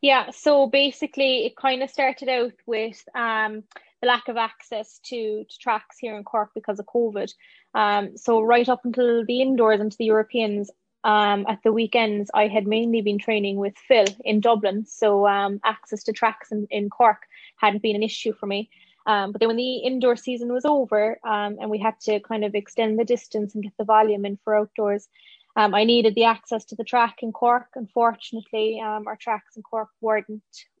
Yeah, 0.00 0.30
so 0.30 0.68
basically, 0.68 1.46
it 1.46 1.56
kind 1.56 1.82
of 1.82 1.90
started 1.90 2.28
out 2.28 2.52
with 2.66 3.02
um, 3.14 3.64
the 4.00 4.06
lack 4.06 4.28
of 4.28 4.36
access 4.36 5.00
to, 5.06 5.44
to 5.44 5.58
tracks 5.58 5.96
here 5.98 6.16
in 6.16 6.22
Cork 6.22 6.50
because 6.54 6.78
of 6.78 6.86
COVID. 6.86 7.32
Um, 7.74 8.16
so 8.16 8.40
right 8.42 8.68
up 8.68 8.84
until 8.84 9.24
the 9.24 9.42
indoors 9.42 9.80
and 9.80 9.90
to 9.90 9.98
the 9.98 10.04
Europeans, 10.04 10.70
um, 11.04 11.46
at 11.48 11.60
the 11.62 11.72
weekends, 11.72 12.30
I 12.34 12.48
had 12.48 12.66
mainly 12.66 13.00
been 13.00 13.18
training 13.18 13.56
with 13.56 13.76
Phil 13.76 14.06
in 14.24 14.40
Dublin, 14.40 14.84
so 14.86 15.26
um, 15.26 15.60
access 15.64 16.02
to 16.04 16.12
tracks 16.12 16.50
in, 16.50 16.66
in 16.70 16.90
Cork 16.90 17.22
hadn't 17.56 17.82
been 17.82 17.96
an 17.96 18.02
issue 18.02 18.32
for 18.32 18.46
me. 18.46 18.70
Um, 19.06 19.32
but 19.32 19.40
then 19.40 19.48
when 19.48 19.56
the 19.56 19.76
indoor 19.78 20.16
season 20.16 20.52
was 20.52 20.64
over 20.64 21.18
um, 21.24 21.58
and 21.60 21.70
we 21.70 21.78
had 21.78 21.98
to 22.00 22.20
kind 22.20 22.44
of 22.44 22.54
extend 22.54 22.98
the 22.98 23.04
distance 23.04 23.54
and 23.54 23.62
get 23.62 23.72
the 23.78 23.84
volume 23.84 24.24
in 24.24 24.38
for 24.42 24.56
outdoors, 24.56 25.08
um, 25.54 25.74
I 25.74 25.84
needed 25.84 26.14
the 26.14 26.24
access 26.24 26.64
to 26.66 26.76
the 26.76 26.84
track 26.84 27.18
in 27.22 27.32
Cork. 27.32 27.68
Unfortunately, 27.76 28.80
um, 28.80 29.06
our 29.06 29.16
tracks 29.16 29.56
in 29.56 29.62
Cork 29.62 29.88
weren't 30.00 30.26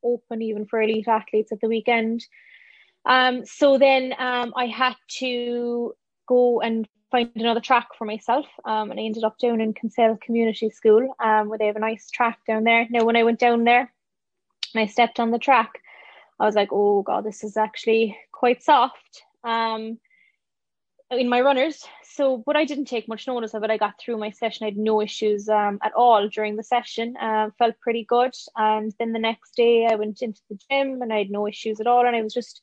open 0.02 0.42
even 0.42 0.66
for 0.66 0.82
elite 0.82 1.08
athletes 1.08 1.52
at 1.52 1.60
the 1.60 1.68
weekend. 1.68 2.26
so 3.44 3.78
then 3.78 4.14
I 4.18 4.66
had 4.66 4.96
to 5.20 5.94
go 6.26 6.60
and 6.60 6.86
find 7.10 7.30
another 7.36 7.60
track 7.60 7.88
for 7.96 8.04
myself. 8.04 8.46
Um, 8.64 8.90
and 8.90 9.00
I 9.00 9.04
ended 9.04 9.24
up 9.24 9.38
down 9.38 9.60
in 9.60 9.72
Kinsale 9.72 10.18
Community 10.20 10.68
School, 10.70 11.14
um, 11.20 11.48
where 11.48 11.58
they 11.58 11.66
have 11.66 11.76
a 11.76 11.80
nice 11.80 12.10
track 12.10 12.40
down 12.46 12.64
there. 12.64 12.86
Now, 12.90 13.04
when 13.04 13.16
I 13.16 13.22
went 13.22 13.38
down 13.38 13.64
there 13.64 13.92
I 14.74 14.86
stepped 14.86 15.20
on 15.20 15.30
the 15.30 15.38
track, 15.38 15.80
I 16.38 16.44
was 16.44 16.54
like, 16.54 16.68
oh 16.72 17.02
God, 17.02 17.24
this 17.24 17.42
is 17.44 17.56
actually 17.56 18.16
quite 18.32 18.62
soft. 18.62 19.22
Um, 19.44 19.98
in 21.10 21.28
my 21.28 21.40
runners. 21.40 21.84
So, 22.02 22.42
but 22.44 22.56
I 22.56 22.64
didn't 22.64 22.86
take 22.86 23.06
much 23.06 23.28
notice 23.28 23.54
of 23.54 23.62
it. 23.62 23.70
I 23.70 23.76
got 23.76 23.94
through 24.00 24.18
my 24.18 24.30
session. 24.30 24.64
I 24.64 24.70
had 24.70 24.76
no 24.76 25.00
issues 25.00 25.48
um, 25.48 25.78
at 25.82 25.92
all 25.92 26.28
during 26.28 26.56
the 26.56 26.64
session. 26.64 27.14
Um, 27.20 27.52
felt 27.58 27.78
pretty 27.80 28.04
good. 28.04 28.34
And 28.56 28.92
then 28.98 29.12
the 29.12 29.20
next 29.20 29.54
day, 29.54 29.86
I 29.86 29.94
went 29.94 30.20
into 30.20 30.40
the 30.50 30.58
gym 30.68 31.00
and 31.02 31.12
I 31.12 31.18
had 31.18 31.30
no 31.30 31.46
issues 31.46 31.80
at 31.80 31.86
all. 31.86 32.06
And 32.06 32.16
I 32.16 32.22
was 32.22 32.34
just 32.34 32.60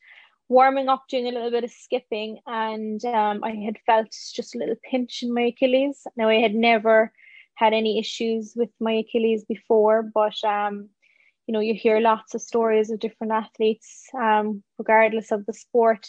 warming 0.50 0.90
up, 0.90 1.06
doing 1.10 1.28
a 1.28 1.32
little 1.32 1.52
bit 1.52 1.64
of 1.64 1.72
skipping, 1.72 2.40
and 2.46 3.04
um, 3.06 3.44
I 3.44 3.52
had 3.52 3.78
felt 3.86 4.14
just 4.34 4.56
a 4.56 4.58
little 4.58 4.76
pinch 4.90 5.24
in 5.24 5.34
my 5.34 5.44
Achilles. 5.44 6.06
Now, 6.16 6.30
I 6.30 6.36
had 6.36 6.54
never 6.54 7.12
had 7.56 7.74
any 7.74 8.00
issues 8.00 8.54
with 8.56 8.70
my 8.80 8.94
Achilles 8.94 9.46
before, 9.46 10.04
but 10.04 10.42
um, 10.44 10.90
you 11.48 11.54
know, 11.54 11.60
you 11.60 11.74
hear 11.74 12.00
lots 12.00 12.36
of 12.36 12.42
stories 12.42 12.90
of 12.90 13.00
different 13.00 13.34
athletes, 13.34 14.06
um, 14.18 14.64
regardless 14.78 15.32
of 15.32 15.46
the 15.46 15.54
sport. 15.54 16.08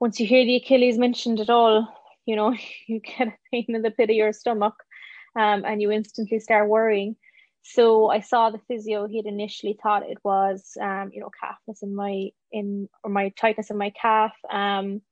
Once 0.00 0.18
you 0.20 0.26
hear 0.26 0.44
the 0.44 0.56
Achilles 0.56 0.98
mentioned 0.98 1.40
at 1.40 1.50
all, 1.50 1.88
you 2.26 2.36
know, 2.36 2.54
you 2.86 3.00
get 3.00 3.28
a 3.28 3.34
pain 3.50 3.66
in 3.68 3.82
the 3.82 3.90
pit 3.90 4.10
of 4.10 4.16
your 4.16 4.32
stomach, 4.32 4.74
um, 5.36 5.64
and 5.64 5.80
you 5.80 5.90
instantly 5.90 6.40
start 6.40 6.68
worrying. 6.68 7.16
So 7.62 8.10
I 8.10 8.20
saw 8.20 8.50
the 8.50 8.60
physio. 8.68 9.08
He 9.08 9.16
had 9.16 9.26
initially 9.26 9.76
thought 9.82 10.08
it 10.08 10.18
was, 10.22 10.76
um, 10.80 11.10
you 11.12 11.20
know, 11.20 11.30
calfness 11.42 11.82
in 11.82 11.94
my 11.94 12.30
in 12.52 12.88
or 13.02 13.10
my 13.10 13.30
tightness 13.30 13.70
in 13.70 13.76
my 13.76 13.90
calf. 13.90 14.32
Um, 14.50 15.02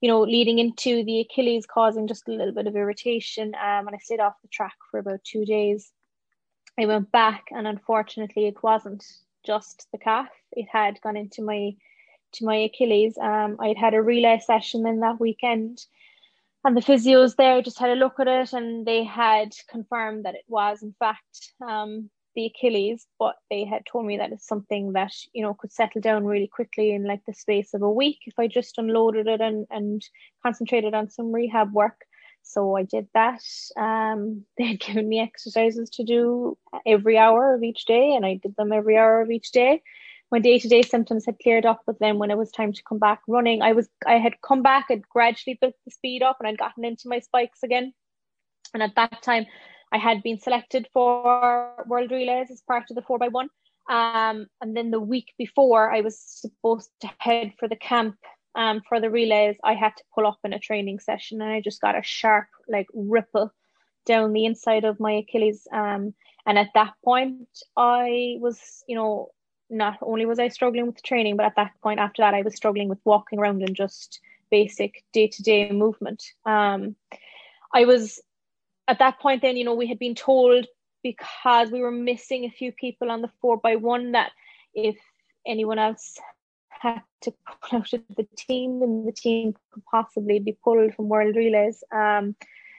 you 0.00 0.08
know, 0.08 0.22
leading 0.22 0.58
into 0.58 1.04
the 1.04 1.20
Achilles, 1.20 1.66
causing 1.66 2.06
just 2.06 2.28
a 2.28 2.32
little 2.32 2.54
bit 2.54 2.66
of 2.66 2.76
irritation. 2.76 3.48
Um, 3.54 3.86
and 3.86 3.90
I 3.94 3.98
stayed 3.98 4.20
off 4.20 4.34
the 4.40 4.48
track 4.48 4.74
for 4.90 4.98
about 4.98 5.20
two 5.24 5.44
days. 5.44 5.90
I 6.78 6.86
went 6.86 7.10
back, 7.12 7.46
and 7.50 7.66
unfortunately, 7.66 8.46
it 8.46 8.62
wasn't 8.62 9.04
just 9.44 9.88
the 9.92 9.98
calf. 9.98 10.28
It 10.52 10.66
had 10.70 11.00
gone 11.00 11.16
into 11.16 11.42
my 11.42 11.74
to 12.32 12.44
my 12.44 12.56
Achilles. 12.56 13.18
Um, 13.18 13.56
I'd 13.60 13.76
had 13.76 13.94
a 13.94 14.02
relay 14.02 14.38
session 14.38 14.84
then 14.84 15.00
that 15.00 15.18
weekend 15.18 15.84
and 16.64 16.76
the 16.76 16.82
physios 16.82 17.36
there 17.36 17.62
just 17.62 17.78
had 17.78 17.90
a 17.90 17.94
look 17.94 18.20
at 18.20 18.28
it 18.28 18.52
and 18.52 18.86
they 18.86 19.04
had 19.04 19.54
confirmed 19.68 20.24
that 20.24 20.34
it 20.34 20.44
was 20.48 20.82
in 20.82 20.94
fact 20.98 21.52
um, 21.66 22.10
the 22.34 22.46
Achilles, 22.46 23.06
but 23.18 23.36
they 23.50 23.64
had 23.64 23.84
told 23.90 24.06
me 24.06 24.18
that 24.18 24.30
it's 24.30 24.46
something 24.46 24.92
that 24.92 25.12
you 25.32 25.42
know 25.42 25.54
could 25.54 25.72
settle 25.72 26.00
down 26.00 26.24
really 26.24 26.46
quickly 26.46 26.92
in 26.92 27.04
like 27.04 27.24
the 27.26 27.34
space 27.34 27.74
of 27.74 27.82
a 27.82 27.90
week 27.90 28.18
if 28.26 28.38
I 28.38 28.46
just 28.46 28.78
unloaded 28.78 29.26
it 29.26 29.40
and 29.40 29.66
and 29.70 30.02
concentrated 30.42 30.94
on 30.94 31.10
some 31.10 31.32
rehab 31.32 31.72
work. 31.72 32.02
So 32.42 32.76
I 32.76 32.82
did 32.82 33.08
that. 33.14 33.42
Um, 33.76 34.44
they 34.58 34.66
had 34.66 34.80
given 34.80 35.08
me 35.08 35.20
exercises 35.20 35.90
to 35.90 36.04
do 36.04 36.56
every 36.86 37.18
hour 37.18 37.54
of 37.54 37.62
each 37.62 37.84
day, 37.84 38.14
and 38.14 38.24
I 38.26 38.40
did 38.42 38.56
them 38.56 38.72
every 38.72 38.96
hour 38.96 39.20
of 39.20 39.30
each 39.30 39.52
day 39.52 39.82
my 40.30 40.38
day-to-day 40.38 40.82
symptoms 40.82 41.26
had 41.26 41.38
cleared 41.38 41.66
up 41.66 41.82
but 41.86 41.98
then 41.98 42.18
when 42.18 42.30
it 42.30 42.38
was 42.38 42.50
time 42.50 42.72
to 42.72 42.82
come 42.82 42.98
back 42.98 43.20
running 43.26 43.62
i 43.62 43.72
was 43.72 43.88
i 44.06 44.14
had 44.14 44.40
come 44.42 44.62
back 44.62 44.86
and 44.90 45.02
gradually 45.08 45.58
built 45.60 45.74
the 45.84 45.90
speed 45.90 46.22
up 46.22 46.36
and 46.38 46.48
i'd 46.48 46.58
gotten 46.58 46.84
into 46.84 47.08
my 47.08 47.18
spikes 47.18 47.62
again 47.62 47.92
and 48.74 48.82
at 48.82 48.94
that 48.96 49.22
time 49.22 49.46
i 49.92 49.98
had 49.98 50.22
been 50.22 50.38
selected 50.38 50.88
for 50.92 51.84
world 51.86 52.10
relays 52.10 52.50
as 52.50 52.62
part 52.66 52.84
of 52.90 52.96
the 52.96 53.02
4x1 53.02 53.48
um, 53.88 54.46
and 54.60 54.76
then 54.76 54.90
the 54.90 55.00
week 55.00 55.32
before 55.38 55.90
i 55.92 56.00
was 56.00 56.18
supposed 56.18 56.90
to 57.00 57.10
head 57.18 57.52
for 57.58 57.68
the 57.68 57.76
camp 57.76 58.16
um, 58.54 58.80
for 58.88 59.00
the 59.00 59.10
relays 59.10 59.56
i 59.64 59.74
had 59.74 59.96
to 59.96 60.04
pull 60.14 60.26
up 60.26 60.38
in 60.44 60.52
a 60.52 60.58
training 60.58 60.98
session 60.98 61.40
and 61.40 61.50
i 61.50 61.60
just 61.60 61.80
got 61.80 61.98
a 61.98 62.02
sharp 62.02 62.48
like 62.68 62.86
ripple 62.94 63.52
down 64.06 64.32
the 64.32 64.44
inside 64.44 64.84
of 64.84 65.00
my 65.00 65.12
achilles 65.12 65.66
um, 65.72 66.14
and 66.46 66.58
at 66.58 66.70
that 66.74 66.94
point 67.04 67.48
i 67.76 68.36
was 68.40 68.84
you 68.86 68.96
know 68.96 69.30
not 69.70 69.98
only 70.02 70.26
was 70.26 70.38
I 70.38 70.48
struggling 70.48 70.86
with 70.86 71.02
training, 71.02 71.36
but 71.36 71.46
at 71.46 71.56
that 71.56 71.72
point 71.80 72.00
after 72.00 72.22
that, 72.22 72.34
I 72.34 72.42
was 72.42 72.56
struggling 72.56 72.88
with 72.88 72.98
walking 73.04 73.38
around 73.38 73.62
and 73.62 73.74
just 73.74 74.20
basic 74.50 75.04
day 75.12 75.28
to 75.28 75.42
day 75.42 75.70
movement. 75.70 76.24
Um, 76.44 76.96
I 77.72 77.84
was 77.84 78.20
at 78.88 78.98
that 78.98 79.20
point, 79.20 79.42
then, 79.42 79.56
you 79.56 79.64
know, 79.64 79.74
we 79.74 79.86
had 79.86 79.98
been 79.98 80.16
told 80.16 80.66
because 81.02 81.70
we 81.70 81.80
were 81.80 81.92
missing 81.92 82.44
a 82.44 82.50
few 82.50 82.72
people 82.72 83.10
on 83.10 83.22
the 83.22 83.30
four 83.40 83.56
by 83.56 83.76
one 83.76 84.12
that 84.12 84.32
if 84.74 84.96
anyone 85.46 85.78
else 85.78 86.18
had 86.80 87.02
to 87.20 87.32
pull 87.62 87.78
out 87.78 87.92
of 87.92 88.02
the 88.16 88.26
team 88.36 88.82
and 88.82 89.06
the 89.06 89.12
team 89.12 89.54
could 89.72 89.84
possibly 89.84 90.38
be 90.38 90.56
pulled 90.64 90.94
from 90.94 91.08
world 91.08 91.36
relays. 91.36 91.84
Um, 91.92 92.34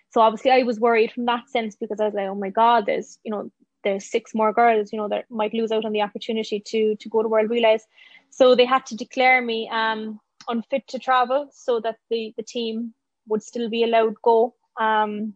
so 0.10 0.22
obviously 0.22 0.52
I 0.52 0.64
was 0.64 0.80
worried 0.80 1.12
from 1.12 1.26
that 1.26 1.50
sense 1.50 1.76
because 1.76 2.00
I 2.00 2.06
was 2.06 2.14
like, 2.14 2.28
oh 2.28 2.36
my 2.36 2.50
God, 2.50 2.86
there's, 2.86 3.18
you 3.24 3.32
know, 3.32 3.50
there's 3.84 4.06
six 4.06 4.36
more 4.36 4.54
girls, 4.54 4.92
you 4.92 4.98
know, 4.98 5.08
that 5.08 5.26
might 5.30 5.54
lose 5.54 5.72
out 5.72 5.86
on 5.86 5.92
the 5.92 6.02
opportunity 6.02 6.60
to 6.60 6.96
to 6.98 7.10
go 7.10 7.24
to 7.24 7.30
world 7.30 7.50
relays. 7.50 7.88
So 8.30 8.56
they 8.56 8.66
had 8.66 8.86
to 8.88 8.96
declare 8.96 9.42
me 9.42 9.70
um, 9.72 10.20
unfit 10.48 10.88
to 10.90 11.00
travel 11.00 11.50
so 11.52 11.80
that 11.80 11.98
the, 12.10 12.34
the 12.38 12.44
team 12.44 12.94
would 13.28 13.44
still 13.44 13.70
be 13.70 13.84
allowed 13.84 14.16
go. 14.22 14.56
Um, 14.80 15.34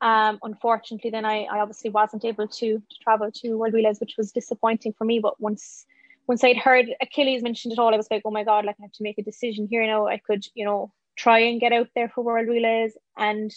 um, 0.00 0.38
unfortunately, 0.42 1.10
then 1.10 1.24
I, 1.24 1.44
I 1.44 1.60
obviously 1.60 1.90
wasn't 1.90 2.24
able 2.24 2.48
to, 2.48 2.78
to 2.78 2.98
travel 3.02 3.30
to 3.30 3.56
World 3.56 3.74
Relays, 3.74 4.00
which 4.00 4.16
was 4.18 4.32
disappointing 4.32 4.92
for 4.92 5.04
me. 5.04 5.18
But 5.18 5.40
once 5.40 5.86
once 6.26 6.42
I'd 6.42 6.56
heard 6.56 6.86
Achilles 7.00 7.42
mentioned 7.42 7.72
it 7.72 7.78
all, 7.78 7.92
I 7.92 7.96
was 7.96 8.08
like, 8.10 8.22
oh 8.24 8.30
my 8.30 8.44
god, 8.44 8.64
like 8.64 8.76
I 8.80 8.84
have 8.84 8.92
to 8.92 9.02
make 9.02 9.18
a 9.18 9.22
decision 9.22 9.66
here 9.68 9.86
now. 9.86 10.06
I 10.06 10.18
could, 10.18 10.44
you 10.54 10.64
know, 10.64 10.92
try 11.16 11.40
and 11.40 11.60
get 11.60 11.72
out 11.72 11.88
there 11.94 12.08
for 12.08 12.24
World 12.24 12.48
Relays, 12.48 12.96
and 13.16 13.52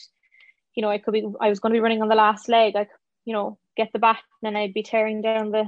you 0.75 0.81
know, 0.81 0.89
I 0.89 0.97
could 0.97 1.13
be, 1.13 1.25
I 1.41 1.49
was 1.49 1.59
going 1.59 1.73
to 1.73 1.77
be 1.77 1.81
running 1.81 2.01
on 2.01 2.07
the 2.07 2.15
last 2.15 2.49
leg. 2.49 2.75
I, 2.75 2.83
could, 2.83 2.93
you 3.25 3.33
know, 3.33 3.57
get 3.75 3.89
the 3.93 3.99
bat 3.99 4.19
and 4.41 4.55
then 4.55 4.61
I'd 4.61 4.73
be 4.73 4.83
tearing 4.83 5.21
down 5.21 5.51
the 5.51 5.65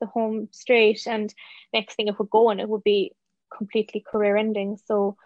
the 0.00 0.06
home 0.06 0.48
straight, 0.50 1.06
and 1.06 1.32
next 1.72 1.94
thing 1.94 2.08
it 2.08 2.18
would 2.18 2.30
go, 2.30 2.50
and 2.50 2.60
it 2.60 2.68
would 2.68 2.84
be 2.84 3.12
completely 3.56 4.00
career 4.00 4.36
ending. 4.36 4.78
So 4.86 5.16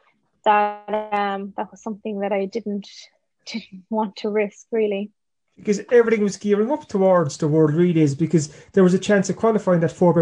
that 0.44 1.12
um 1.12 1.54
that 1.56 1.70
was 1.70 1.82
something 1.82 2.20
that 2.20 2.32
I 2.32 2.44
didn't 2.46 2.88
didn't 3.46 3.84
want 3.90 4.16
to 4.16 4.30
risk 4.30 4.66
really 4.70 5.10
because 5.56 5.80
everything 5.92 6.24
was 6.24 6.36
gearing 6.36 6.70
up 6.70 6.88
towards 6.88 7.36
the 7.36 7.46
World 7.46 7.74
Relays 7.74 8.14
because 8.14 8.48
there 8.72 8.82
was 8.82 8.94
a 8.94 8.98
chance 8.98 9.30
of 9.30 9.36
qualifying 9.36 9.80
that 9.80 9.92
4 9.92 10.12
by 10.12 10.20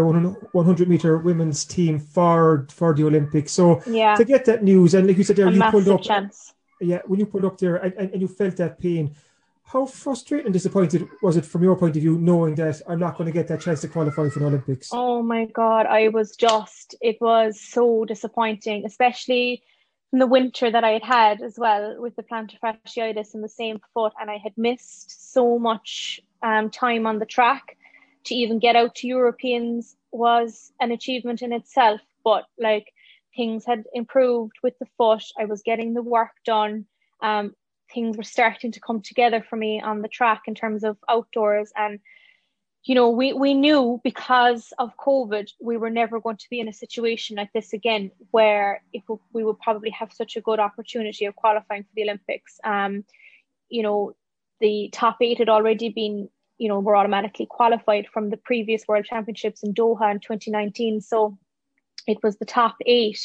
100 0.51 0.87
meter 0.87 1.17
women's 1.17 1.65
team 1.65 1.99
for 1.99 2.67
for 2.69 2.93
the 2.93 3.05
Olympics. 3.05 3.51
So 3.51 3.81
yeah. 3.87 4.15
to 4.15 4.25
get 4.25 4.45
that 4.45 4.63
news, 4.63 4.93
and 4.93 5.07
like 5.07 5.17
you 5.17 5.23
said 5.23 5.35
there, 5.35 5.47
a 5.47 5.51
you 5.51 5.61
pulled 5.71 5.89
up. 5.89 6.01
Chance. 6.01 6.53
Yeah, 6.81 7.01
when 7.05 7.19
you 7.19 7.25
pulled 7.25 7.45
up 7.45 7.57
there 7.57 7.77
and, 7.77 7.93
and, 7.93 8.11
and, 8.11 8.21
you 8.21 8.27
felt 8.27 8.57
that 8.57 8.77
pain, 8.77 9.15
how 9.63 9.85
frustrated 9.85 10.47
and 10.47 10.53
disappointed 10.53 11.07
was 11.21 11.37
it 11.37 11.45
from 11.45 11.63
your 11.63 11.77
point 11.77 11.95
of 11.95 12.01
view, 12.01 12.17
knowing 12.17 12.55
that 12.55 12.81
I'm 12.87 12.99
not 12.99 13.17
going 13.17 13.27
to 13.27 13.31
get 13.31 13.47
that 13.47 13.61
chance 13.61 13.81
to 13.81 13.87
qualify 13.87 14.27
for 14.29 14.39
the 14.39 14.47
Olympics? 14.47 14.89
Oh 14.91 15.23
my 15.23 15.45
God, 15.45 15.85
I 15.85 16.09
was 16.09 16.35
just, 16.35 16.95
it 16.99 17.21
was 17.21 17.61
so 17.61 18.03
disappointing, 18.03 18.85
especially 18.85 19.63
in 20.13 20.19
the 20.19 20.27
winter 20.27 20.69
that 20.69 20.83
I 20.83 20.91
had 20.91 21.03
had 21.03 21.41
as 21.41 21.57
well 21.57 21.99
with 21.99 22.15
the 22.15 22.21
plantar 22.21 22.59
fasciitis 22.63 23.33
in 23.33 23.41
the 23.41 23.49
same 23.49 23.81
foot, 23.95 24.13
and 24.21 24.29
I 24.29 24.37
had 24.37 24.53
missed 24.55 25.33
so 25.33 25.57
much 25.57 26.21
um, 26.43 26.69
time 26.69 27.07
on 27.07 27.17
the 27.17 27.25
track 27.25 27.75
to 28.25 28.35
even 28.35 28.59
get 28.59 28.75
out 28.75 28.93
to 28.95 29.07
Europeans 29.07 29.97
was 30.11 30.71
an 30.79 30.91
achievement 30.91 31.41
in 31.41 31.51
itself. 31.51 31.99
But 32.23 32.45
like 32.59 32.93
things 33.35 33.65
had 33.65 33.85
improved 33.93 34.53
with 34.61 34.77
the 34.77 34.87
foot, 34.97 35.23
I 35.37 35.45
was 35.45 35.63
getting 35.63 35.95
the 35.95 36.03
work 36.03 36.31
done. 36.45 36.85
Um, 37.21 37.55
things 37.91 38.15
were 38.15 38.23
starting 38.23 38.71
to 38.71 38.79
come 38.79 39.01
together 39.01 39.43
for 39.49 39.55
me 39.55 39.81
on 39.81 40.03
the 40.03 40.07
track 40.07 40.43
in 40.45 40.53
terms 40.53 40.83
of 40.83 40.95
outdoors 41.09 41.71
and 41.75 41.99
you 42.85 42.95
know, 42.95 43.09
we, 43.09 43.31
we 43.31 43.53
knew 43.53 44.01
because 44.03 44.73
of 44.77 44.95
COVID, 44.97 45.49
we 45.61 45.77
were 45.77 45.89
never 45.89 46.19
going 46.19 46.37
to 46.37 46.49
be 46.49 46.59
in 46.59 46.67
a 46.67 46.73
situation 46.73 47.37
like 47.37 47.51
this 47.53 47.71
again, 47.71 48.11
where 48.31 48.83
if 48.91 49.03
we 49.31 49.43
would 49.43 49.59
probably 49.59 49.89
have 49.91 50.11
such 50.11 50.35
a 50.35 50.41
good 50.41 50.59
opportunity 50.59 51.25
of 51.25 51.35
qualifying 51.35 51.83
for 51.83 51.89
the 51.95 52.03
Olympics. 52.03 52.59
Um, 52.65 53.05
you 53.69 53.83
know, 53.83 54.13
the 54.59 54.89
top 54.91 55.17
eight 55.21 55.39
had 55.39 55.47
already 55.47 55.89
been, 55.89 56.27
you 56.57 56.67
know, 56.67 56.79
were 56.79 56.97
automatically 56.97 57.45
qualified 57.49 58.07
from 58.13 58.29
the 58.29 58.37
previous 58.37 58.85
World 58.87 59.05
Championships 59.05 59.63
in 59.63 59.73
Doha 59.73 60.11
in 60.11 60.19
2019. 60.19 60.99
So 60.99 61.37
it 62.05 62.17
was 62.21 62.37
the 62.37 62.45
top 62.45 62.75
eight. 62.85 63.19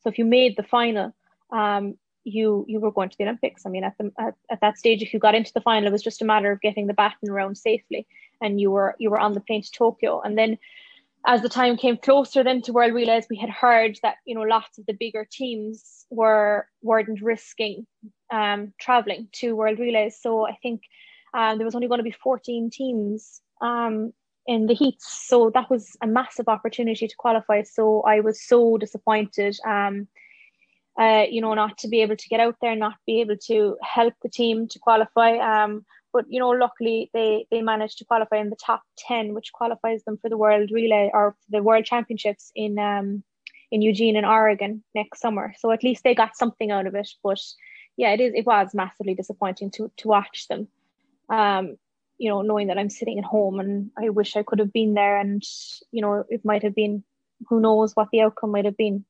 So 0.00 0.08
if 0.08 0.18
you 0.18 0.24
made 0.24 0.56
the 0.56 0.62
final, 0.62 1.14
um, 1.50 1.96
you 2.24 2.64
you 2.68 2.80
were 2.80 2.92
going 2.92 3.10
to 3.10 3.18
the 3.18 3.24
Olympics. 3.24 3.66
I 3.66 3.70
mean, 3.70 3.84
at 3.84 3.96
the 3.98 4.12
at, 4.18 4.34
at 4.50 4.60
that 4.60 4.78
stage, 4.78 5.02
if 5.02 5.12
you 5.12 5.18
got 5.18 5.34
into 5.34 5.52
the 5.52 5.60
final, 5.60 5.88
it 5.88 5.92
was 5.92 6.02
just 6.02 6.22
a 6.22 6.24
matter 6.24 6.52
of 6.52 6.60
getting 6.60 6.86
the 6.86 6.94
baton 6.94 7.28
around 7.28 7.56
safely, 7.56 8.06
and 8.42 8.60
you 8.60 8.70
were 8.70 8.94
you 8.98 9.10
were 9.10 9.18
on 9.18 9.32
the 9.32 9.40
plane 9.40 9.62
to 9.62 9.70
Tokyo. 9.70 10.20
And 10.20 10.36
then, 10.36 10.58
as 11.26 11.40
the 11.40 11.48
time 11.48 11.76
came 11.76 11.96
closer, 11.96 12.42
then 12.42 12.60
to 12.62 12.72
World 12.72 12.92
Relays, 12.92 13.26
we 13.30 13.36
had 13.36 13.50
heard 13.50 13.98
that 14.02 14.16
you 14.26 14.34
know 14.34 14.42
lots 14.42 14.78
of 14.78 14.86
the 14.86 14.92
bigger 14.92 15.26
teams 15.30 16.04
were 16.10 16.66
weren't 16.82 17.22
risking 17.22 17.86
um, 18.32 18.72
traveling 18.80 19.28
to 19.32 19.56
World 19.56 19.78
Relays. 19.78 20.18
So 20.20 20.46
I 20.46 20.56
think 20.62 20.82
um, 21.32 21.58
there 21.58 21.64
was 21.64 21.74
only 21.74 21.88
going 21.88 21.98
to 21.98 22.04
be 22.04 22.10
14 22.22 22.70
teams 22.70 23.40
um, 23.62 24.12
in 24.46 24.66
the 24.66 24.74
heats, 24.74 25.26
so 25.26 25.50
that 25.54 25.70
was 25.70 25.96
a 26.02 26.06
massive 26.06 26.48
opportunity 26.48 27.06
to 27.06 27.16
qualify. 27.16 27.62
So 27.62 28.02
I 28.02 28.20
was 28.20 28.42
so 28.42 28.76
disappointed. 28.76 29.56
Um, 29.66 30.08
uh, 31.00 31.24
you 31.30 31.40
know, 31.40 31.54
not 31.54 31.78
to 31.78 31.88
be 31.88 32.02
able 32.02 32.16
to 32.16 32.28
get 32.28 32.40
out 32.40 32.56
there, 32.60 32.76
not 32.76 32.96
be 33.06 33.22
able 33.22 33.36
to 33.36 33.76
help 33.82 34.12
the 34.22 34.28
team 34.28 34.68
to 34.68 34.78
qualify. 34.78 35.38
Um, 35.38 35.86
but 36.12 36.26
you 36.28 36.38
know, 36.38 36.50
luckily 36.50 37.10
they 37.12 37.46
they 37.50 37.62
managed 37.62 37.98
to 37.98 38.04
qualify 38.04 38.36
in 38.36 38.50
the 38.50 38.56
top 38.56 38.82
ten, 38.96 39.34
which 39.34 39.52
qualifies 39.52 40.04
them 40.04 40.18
for 40.18 40.28
the 40.28 40.36
World 40.36 40.70
Relay 40.70 41.10
or 41.12 41.36
the 41.48 41.62
World 41.62 41.84
Championships 41.84 42.52
in 42.54 42.78
um 42.78 43.22
in 43.70 43.82
Eugene 43.82 44.16
and 44.16 44.26
Oregon 44.26 44.84
next 44.94 45.20
summer. 45.20 45.54
So 45.58 45.70
at 45.70 45.82
least 45.82 46.04
they 46.04 46.14
got 46.14 46.36
something 46.36 46.70
out 46.70 46.86
of 46.86 46.94
it. 46.94 47.08
But 47.22 47.40
yeah, 47.96 48.12
it 48.12 48.20
is 48.20 48.32
it 48.34 48.46
was 48.46 48.74
massively 48.74 49.14
disappointing 49.14 49.70
to 49.72 49.90
to 49.98 50.08
watch 50.08 50.48
them. 50.48 50.68
Um, 51.28 51.76
you 52.18 52.28
know, 52.28 52.42
knowing 52.42 52.68
that 52.68 52.78
I'm 52.78 52.90
sitting 52.90 53.18
at 53.18 53.24
home 53.24 53.58
and 53.58 53.90
I 53.98 54.10
wish 54.10 54.36
I 54.36 54.42
could 54.42 54.58
have 54.58 54.72
been 54.72 54.94
there, 54.94 55.18
and 55.18 55.42
you 55.90 56.02
know, 56.02 56.24
it 56.28 56.44
might 56.44 56.62
have 56.62 56.74
been 56.74 57.04
who 57.48 57.60
knows 57.60 57.96
what 57.96 58.08
the 58.12 58.20
outcome 58.20 58.52
might 58.52 58.66
have 58.66 58.76
been 58.76 59.04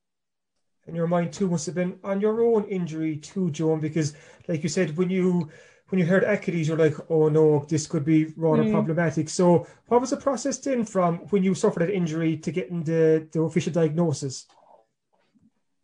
and 0.87 0.97
your 0.97 1.07
mind 1.07 1.33
too 1.33 1.49
must 1.49 1.67
have 1.67 1.75
been 1.75 1.99
on 2.03 2.21
your 2.21 2.43
own 2.43 2.65
injury 2.65 3.17
too, 3.17 3.51
Joan, 3.51 3.81
because 3.81 4.15
like 4.49 4.63
you 4.63 4.69
said, 4.69 4.97
when 4.97 5.11
you 5.11 5.49
when 5.93 5.99
you 5.99 6.07
heard 6.07 6.25
Achilles, 6.25 6.69
you're 6.69 6.79
like, 6.79 6.95
oh 7.11 7.29
no, 7.29 7.67
this 7.69 7.87
could 7.87 8.03
be 8.03 8.33
rather 8.35 8.65
mm. 8.65 8.73
problematic. 8.73 9.29
So 9.29 9.67
what 9.89 10.01
was 10.01 10.09
the 10.09 10.17
process 10.17 10.57
then 10.57 10.87
from 10.87 11.19
when 11.29 11.45
you 11.45 11.55
suffered 11.55 11.81
that 11.81 11.95
injury 11.95 12.39
to 12.39 12.51
getting 12.51 12.83
the, 12.83 13.29
the 13.31 13.43
official 13.43 13.75
diagnosis? 13.75 14.47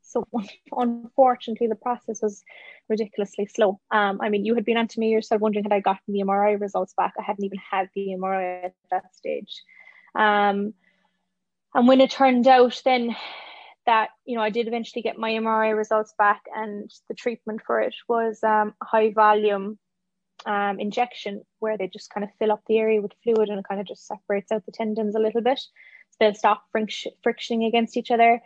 So 0.00 0.26
unfortunately, 0.72 1.66
the 1.66 1.74
process 1.74 2.22
was 2.22 2.42
ridiculously 2.88 3.44
slow. 3.54 3.80
Um, 3.90 4.18
I 4.22 4.30
mean, 4.30 4.46
you 4.46 4.54
had 4.54 4.64
been 4.64 4.78
on 4.78 4.88
to 4.88 4.98
me 4.98 5.10
yourself 5.10 5.42
wondering 5.42 5.64
had 5.66 5.74
I 5.74 5.80
gotten 5.80 6.14
the 6.14 6.22
MRI 6.22 6.58
results 6.58 6.94
back. 6.96 7.12
I 7.18 7.22
hadn't 7.22 7.44
even 7.44 7.58
had 7.70 7.90
the 7.94 8.16
MRI 8.18 8.64
at 8.64 8.74
that 8.90 9.14
stage. 9.14 9.62
Um, 10.14 10.72
and 11.74 11.86
when 11.86 12.00
it 12.00 12.10
turned 12.10 12.48
out, 12.48 12.80
then 12.82 13.14
that 13.84 14.08
you 14.24 14.36
know 14.36 14.42
I 14.42 14.48
did 14.48 14.68
eventually 14.68 15.02
get 15.02 15.18
my 15.18 15.32
MRI 15.32 15.76
results 15.76 16.14
back, 16.18 16.40
and 16.54 16.90
the 17.08 17.14
treatment 17.14 17.60
for 17.66 17.78
it 17.80 17.94
was 18.08 18.42
um, 18.42 18.72
high 18.82 19.12
volume 19.12 19.78
um, 20.46 20.78
injection, 20.80 21.44
where 21.58 21.76
they 21.76 21.88
just 21.88 22.10
kind 22.10 22.24
of 22.24 22.30
fill 22.38 22.52
up 22.52 22.62
the 22.66 22.78
area 22.78 23.00
with 23.00 23.12
fluid 23.22 23.48
and 23.48 23.58
it 23.58 23.68
kind 23.68 23.80
of 23.80 23.86
just 23.86 24.06
separates 24.06 24.52
out 24.52 24.64
the 24.66 24.72
tendons 24.72 25.14
a 25.14 25.20
little 25.20 25.40
bit. 25.40 25.58
So 25.58 26.16
they'll 26.20 26.34
stop 26.34 26.64
friction, 26.72 27.12
frictioning 27.22 27.64
against 27.64 27.96
each 27.96 28.10
other, 28.10 28.40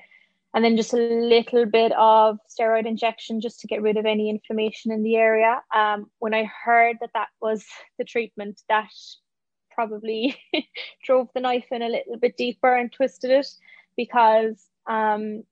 and 0.54 0.64
then 0.64 0.76
just 0.76 0.92
a 0.92 0.96
little 0.96 1.66
bit 1.66 1.92
of 1.92 2.38
steroid 2.48 2.86
injection 2.86 3.40
just 3.40 3.60
to 3.60 3.66
get 3.66 3.82
rid 3.82 3.96
of 3.96 4.06
any 4.06 4.28
inflammation 4.28 4.92
in 4.92 5.02
the 5.02 5.16
area. 5.16 5.60
Um, 5.74 6.10
when 6.18 6.34
I 6.34 6.44
heard 6.64 6.98
that 7.00 7.10
that 7.14 7.28
was 7.40 7.64
the 7.98 8.04
treatment, 8.04 8.60
that 8.68 8.90
probably 9.70 10.36
drove 11.04 11.28
the 11.34 11.40
knife 11.40 11.66
in 11.70 11.82
a 11.82 11.88
little 11.88 12.18
bit 12.18 12.36
deeper 12.36 12.74
and 12.74 12.92
twisted 12.92 13.30
it 13.30 13.46
because 13.96 14.66
um, 14.86 15.44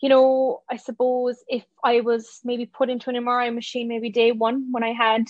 you 0.00 0.08
know, 0.08 0.62
I 0.70 0.76
suppose 0.76 1.42
if 1.48 1.64
I 1.82 2.00
was 2.00 2.40
maybe 2.44 2.66
put 2.66 2.90
into 2.90 3.10
an 3.10 3.16
MRI 3.16 3.54
machine 3.54 3.88
maybe 3.88 4.10
day 4.10 4.32
one 4.32 4.68
when 4.70 4.84
I 4.84 4.92
had 4.92 5.24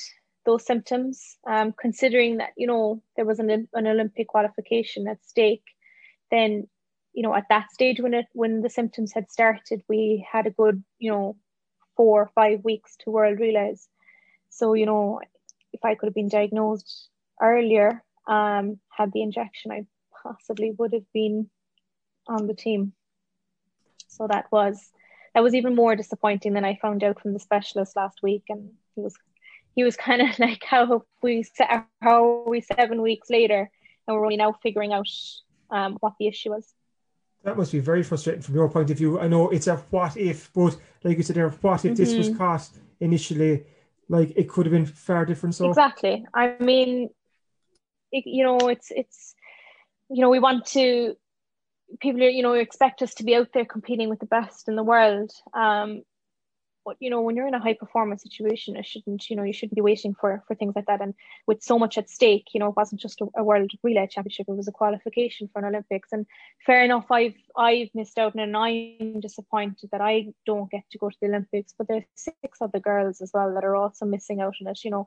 those 0.45 0.67
symptoms, 0.67 1.37
um, 1.49 1.75
considering 1.79 2.39
that, 2.39 2.51
you 2.57 2.67
know, 2.67 3.03
there 3.17 3.25
was 3.25 3.39
an, 3.39 3.69
an 3.73 3.87
Olympic 3.87 4.29
qualification 4.29 5.07
at 5.09 5.25
stake, 5.25 5.65
then, 6.31 6.67
you 7.13 7.23
know, 7.23 7.35
at 7.35 7.47
that 7.49 7.71
stage 7.73 8.01
when 8.01 8.15
it 8.15 8.27
when 8.33 8.61
the 8.61 8.71
symptoms 8.71 9.13
had 9.13 9.31
started, 9.31 9.83
we 9.89 10.27
had 10.31 10.47
a 10.47 10.51
good, 10.51 10.83
you 10.99 11.11
know, 11.11 11.37
four 11.97 12.23
or 12.23 12.31
five 12.35 12.63
weeks 12.65 12.97
to 13.01 13.11
world 13.11 13.39
relays. 13.39 13.89
So, 14.51 14.75
you 14.75 14.87
know, 14.87 15.21
if 15.73 15.85
I 15.85 15.95
could 15.95 16.07
have 16.07 16.15
been 16.15 16.29
diagnosed 16.29 17.09
earlier, 17.41 18.03
um, 18.27 18.79
had 18.91 19.13
the 19.13 19.23
injection, 19.23 19.71
I 19.71 19.87
possibly 20.23 20.73
would 20.79 20.93
have 20.93 21.11
been 21.13 21.49
on 22.27 22.47
the 22.47 22.55
team. 22.55 22.93
So 24.17 24.27
that 24.29 24.47
was 24.51 24.91
that 25.35 25.43
was 25.43 25.55
even 25.55 25.75
more 25.75 25.95
disappointing 25.95 26.55
than 26.55 26.65
I 26.65 26.79
found 26.81 27.05
out 27.05 27.21
from 27.21 27.35
the 27.35 27.39
specialist 27.39 27.95
last 27.95 28.23
week, 28.23 28.45
and 28.49 28.71
he 28.95 29.03
was 29.03 29.15
he 29.75 29.85
was 29.85 29.97
kind 30.09 30.23
of 30.23 30.39
like 30.39 30.65
how 30.65 31.05
we 31.23 31.43
set 31.43 31.87
how 32.01 32.45
we 32.47 32.61
seven 32.61 33.03
weeks 33.03 33.31
later, 33.31 33.71
and 34.07 34.17
we're 34.17 34.25
only 34.25 34.37
now 34.37 34.53
figuring 34.63 34.93
out 34.93 35.09
um, 35.71 35.99
what 36.01 36.15
the 36.19 36.27
issue 36.27 36.51
was. 36.51 36.73
That 37.45 37.57
must 37.57 37.71
be 37.71 37.79
very 37.79 38.03
frustrating 38.03 38.43
from 38.43 38.57
your 38.57 38.69
point 38.69 38.91
of 38.91 38.97
view. 38.97 39.21
I 39.21 39.29
know 39.29 39.51
it's 39.51 39.69
a 39.69 39.77
what 39.91 40.17
if, 40.17 40.51
but 40.53 40.77
like 41.05 41.17
you 41.17 41.23
said 41.23 41.37
there, 41.37 41.51
what 41.51 41.85
if 41.85 41.93
mm-hmm. 41.93 41.95
this 41.95 42.15
was 42.15 42.29
mm-hmm. 42.29 42.39
caught 42.39 42.69
initially? 42.99 43.65
Like 44.09 44.33
it 44.37 44.49
could 44.49 44.67
have 44.67 44.73
been 44.73 44.87
far 44.87 45.25
different. 45.27 45.55
So 45.55 45.69
exactly. 45.69 46.25
I 46.33 46.55
mean, 46.61 47.11
it, 48.11 48.25
you 48.27 48.43
know, 48.43 48.59
it's 48.69 48.91
it's 48.91 49.35
you 50.09 50.23
know 50.23 50.31
we 50.31 50.39
want 50.39 50.67
to 50.67 51.17
people 52.01 52.21
you 52.21 52.43
know 52.43 52.55
expect 52.55 53.03
us 53.03 53.15
to 53.15 53.25
be 53.25 53.35
out 53.35 53.49
there 53.53 53.65
competing 53.65 54.09
with 54.09 54.21
the 54.21 54.27
best 54.27 54.69
in 54.69 54.77
the 54.77 54.83
world. 54.83 55.33
Um 55.55 56.03
but 56.85 56.97
you 57.01 57.11
know 57.11 57.21
when 57.21 57.35
you're 57.35 57.49
in 57.49 57.55
a 57.55 57.61
high 57.61 57.75
performance 57.75 58.23
situation 58.23 58.77
it 58.77 58.87
shouldn't 58.87 59.29
you 59.29 59.35
know 59.35 59.43
you 59.43 59.53
shouldn't 59.53 59.75
be 59.75 59.81
waiting 59.81 60.15
for 60.15 60.43
for 60.47 60.55
things 60.55 60.75
like 60.77 60.87
that. 60.87 61.01
And 61.01 61.15
with 61.47 61.63
so 61.63 61.79
much 61.79 61.99
at 61.99 62.09
stake 62.09 62.49
you 62.55 62.61
know 62.61 62.69
it 62.69 62.77
wasn't 62.77 63.01
just 63.01 63.21
a, 63.21 63.27
a 63.37 63.45
world 63.45 63.73
relay 63.83 64.07
championship. 64.07 64.47
It 64.49 64.57
was 64.57 64.69
a 64.69 64.73
qualification 64.73 65.49
for 65.53 65.59
an 65.59 65.67
olympics. 65.67 66.13
And 66.13 66.27
fair 66.65 66.85
enough 66.85 67.11
i've 67.11 67.35
i've 67.57 67.89
missed 67.95 68.19
out 68.19 68.35
and 68.35 68.57
i'm 68.57 69.21
disappointed 69.21 69.91
that 69.91 70.01
i 70.01 70.27
don't 70.47 70.71
get 70.71 70.85
to 70.91 70.99
go 70.99 71.11
to 71.11 71.17
the 71.21 71.29
olympics 71.29 71.75
but 71.77 71.89
there's 71.89 72.05
six 72.15 72.59
other 72.61 72.81
girls 72.81 73.21
as 73.21 73.31
well 73.35 73.53
that 73.55 73.65
are 73.65 73.77
also 73.77 74.05
missing 74.07 74.41
out 74.41 74.55
on 74.61 74.69
it 74.69 74.85
you 74.85 74.91
know. 74.91 75.07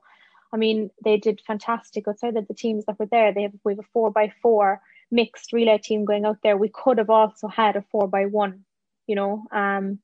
I 0.52 0.56
mean 0.56 0.90
they 1.04 1.16
did 1.16 1.40
fantastic 1.46 2.08
outside 2.08 2.36
of 2.36 2.48
the 2.48 2.54
teams 2.54 2.84
that 2.86 2.98
were 2.98 3.06
there. 3.06 3.32
They 3.32 3.42
have 3.42 3.52
we 3.64 3.72
have 3.72 3.78
a 3.78 3.88
four 3.92 4.10
by 4.10 4.32
four 4.42 4.80
mixed 5.10 5.52
relay 5.52 5.78
team 5.78 6.04
going 6.04 6.24
out 6.24 6.38
there 6.42 6.56
we 6.56 6.68
could 6.68 6.98
have 6.98 7.10
also 7.10 7.48
had 7.48 7.76
a 7.76 7.82
four 7.90 8.06
by 8.08 8.26
one 8.26 8.64
you 9.06 9.14
know 9.14 9.44
um 9.52 9.98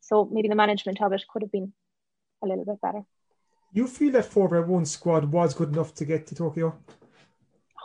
so 0.00 0.28
maybe 0.30 0.48
the 0.48 0.54
management 0.54 1.00
of 1.02 1.12
it 1.12 1.24
could 1.28 1.42
have 1.42 1.52
been 1.52 1.72
a 2.42 2.46
little 2.46 2.64
bit 2.64 2.80
better. 2.80 3.02
You 3.72 3.86
feel 3.86 4.12
that 4.12 4.24
4 4.24 4.48
by 4.48 4.60
one 4.60 4.86
squad 4.86 5.30
was 5.30 5.54
good 5.54 5.72
enough 5.72 5.94
to 5.94 6.04
get 6.04 6.26
to 6.28 6.34
Tokyo? 6.34 6.76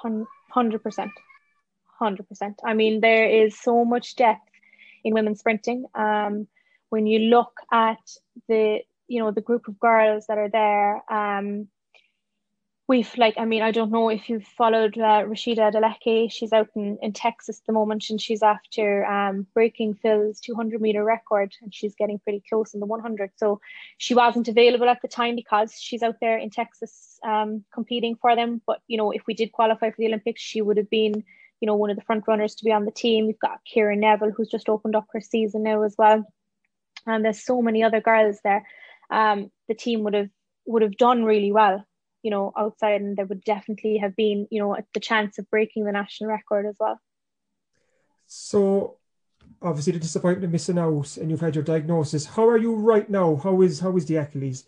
100%. 0.03 1.11
100%. 2.01 2.55
I 2.63 2.73
mean, 2.73 3.01
there 3.01 3.28
is 3.28 3.59
so 3.59 3.86
much 3.86 4.15
depth 4.15 4.49
in 5.03 5.13
women's 5.13 5.39
sprinting. 5.39 5.86
Um, 5.93 6.47
when 6.89 7.05
you 7.05 7.19
look 7.30 7.53
at 7.71 7.99
the, 8.47 8.80
you 9.07 9.19
know, 9.19 9.32
the 9.32 9.41
group 9.41 9.67
of 9.67 9.80
girls 9.80 10.26
that 10.28 10.38
are 10.38 10.49
there, 10.49 11.03
um, 11.11 11.67
we've 12.88 13.18
like 13.18 13.34
i 13.38 13.46
mean 13.46 13.62
i 13.62 13.72
don't 13.72 13.92
know 13.92 14.10
if 14.10 14.30
you've 14.30 14.46
followed 14.46 14.98
uh, 14.98 15.24
Rhasidat 15.24 15.74
Adeleke. 15.74 16.32
She's 16.32 16.54
out 16.54 16.70
in, 16.76 16.98
in 17.02 17.14
texas 17.14 17.60
at 17.60 17.66
the 17.66 17.74
moment 17.74 18.10
and 18.10 18.22
she's 18.22 18.44
after 18.44 19.06
um, 19.06 19.48
breaking 19.54 19.96
phil's 19.96 20.40
200 20.40 20.82
meter 20.82 21.04
record 21.04 21.54
and 21.62 21.74
she's 21.74 21.96
getting 21.96 22.20
pretty 22.20 22.44
close 22.48 22.74
in 22.74 22.80
the 22.80 22.86
100 22.86 23.32
so 23.36 23.60
she 23.98 24.14
wasn't 24.14 24.48
available 24.48 24.90
at 24.90 25.02
the 25.02 25.08
time 25.08 25.36
because 25.36 25.74
she's 25.80 26.04
out 26.04 26.18
there 26.22 26.38
in 26.38 26.50
texas 26.50 27.20
um, 27.24 27.64
competing 27.74 28.16
for 28.16 28.36
them. 28.36 28.62
But 28.66 28.82
you 28.88 28.98
know 28.98 29.12
if 29.12 29.24
we 29.28 29.34
did 29.34 29.52
qualify 29.52 29.90
for 29.90 29.98
the 29.98 30.08
olympics 30.08 30.42
she 30.42 30.62
would 30.62 30.78
have 30.78 30.90
been 30.90 31.24
you 31.62 31.66
know 31.66 31.76
one 31.76 31.90
of 31.90 31.96
the 31.96 32.04
front 32.04 32.26
runners 32.28 32.56
to 32.56 32.66
be 32.66 32.72
on 32.72 32.86
the 32.86 32.92
team. 32.92 33.28
We've 33.28 33.40
got 33.40 33.64
Ciara 33.66 33.96
Neville 33.96 34.32
who's 34.32 34.50
just 34.50 34.70
opened 34.70 34.96
up 34.96 35.08
her 35.14 35.22
season 35.22 35.64
now 35.64 35.84
as 35.84 35.96
well. 35.98 36.26
And 37.08 37.24
there's 37.24 37.44
so 37.44 37.62
many 37.62 37.84
other 37.84 38.02
girls 38.02 38.40
there 38.44 38.66
um, 39.10 39.52
the 39.68 39.76
team 39.76 40.04
would 40.04 40.14
have 40.14 40.30
would 40.66 40.82
have 40.82 40.98
done 40.98 41.24
really 41.24 41.52
well 41.52 41.86
you 42.26 42.32
know, 42.32 42.51
outside, 42.57 43.01
and 43.01 43.15
there 43.15 43.28
would 43.28 43.43
definitely 43.43 43.97
have 43.97 44.15
been, 44.15 44.47
you 44.49 44.59
know, 44.59 44.76
the 44.95 44.99
chance 44.99 45.38
of 45.38 45.47
breaking 45.51 45.86
the 45.86 45.91
national 45.91 46.28
record 46.28 46.65
as 46.65 46.76
well. 46.80 46.99
So, 48.26 48.97
obviously, 49.61 49.93
the 49.93 49.99
disappointment 49.99 50.45
of 50.45 50.51
missing 50.51 50.80
out, 50.80 51.17
and 51.17 51.30
you've 51.30 51.39
had 51.39 51.53
your 51.53 51.63
diagnosis. 51.63 52.26
How 52.26 52.47
are 52.47 52.57
you 52.57 52.73
right 52.73 53.07
now? 53.07 53.36
How 53.36 53.61
is 53.61 53.80
how 53.80 53.95
is 53.95 54.07
the 54.07 54.15
Achilles? 54.15 54.65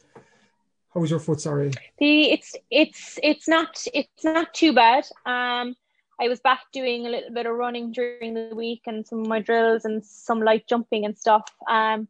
How 0.94 1.04
is 1.04 1.10
your 1.10 1.20
foot? 1.20 1.42
Sorry. 1.42 1.72
The 1.98 2.30
it's 2.30 2.56
it's 2.70 3.18
it's 3.24 3.48
not 3.48 3.84
it's 3.92 4.24
not 4.24 4.54
too 4.54 4.74
bad. 4.74 5.06
Um, 5.26 5.76
I 6.22 6.28
was 6.28 6.40
back 6.40 6.62
doing 6.72 7.08
a 7.08 7.10
little 7.10 7.34
bit 7.34 7.48
of 7.48 7.56
running 7.56 7.92
during 7.92 8.36
the 8.36 8.56
week 8.56 8.82
and 8.86 9.06
some 9.06 9.22
of 9.22 9.28
my 9.28 9.40
drills 9.40 9.84
and 9.84 10.06
some 10.06 10.42
light 10.42 10.68
jumping 10.68 11.06
and 11.06 11.18
stuff. 11.18 11.50
Um, 11.68 12.08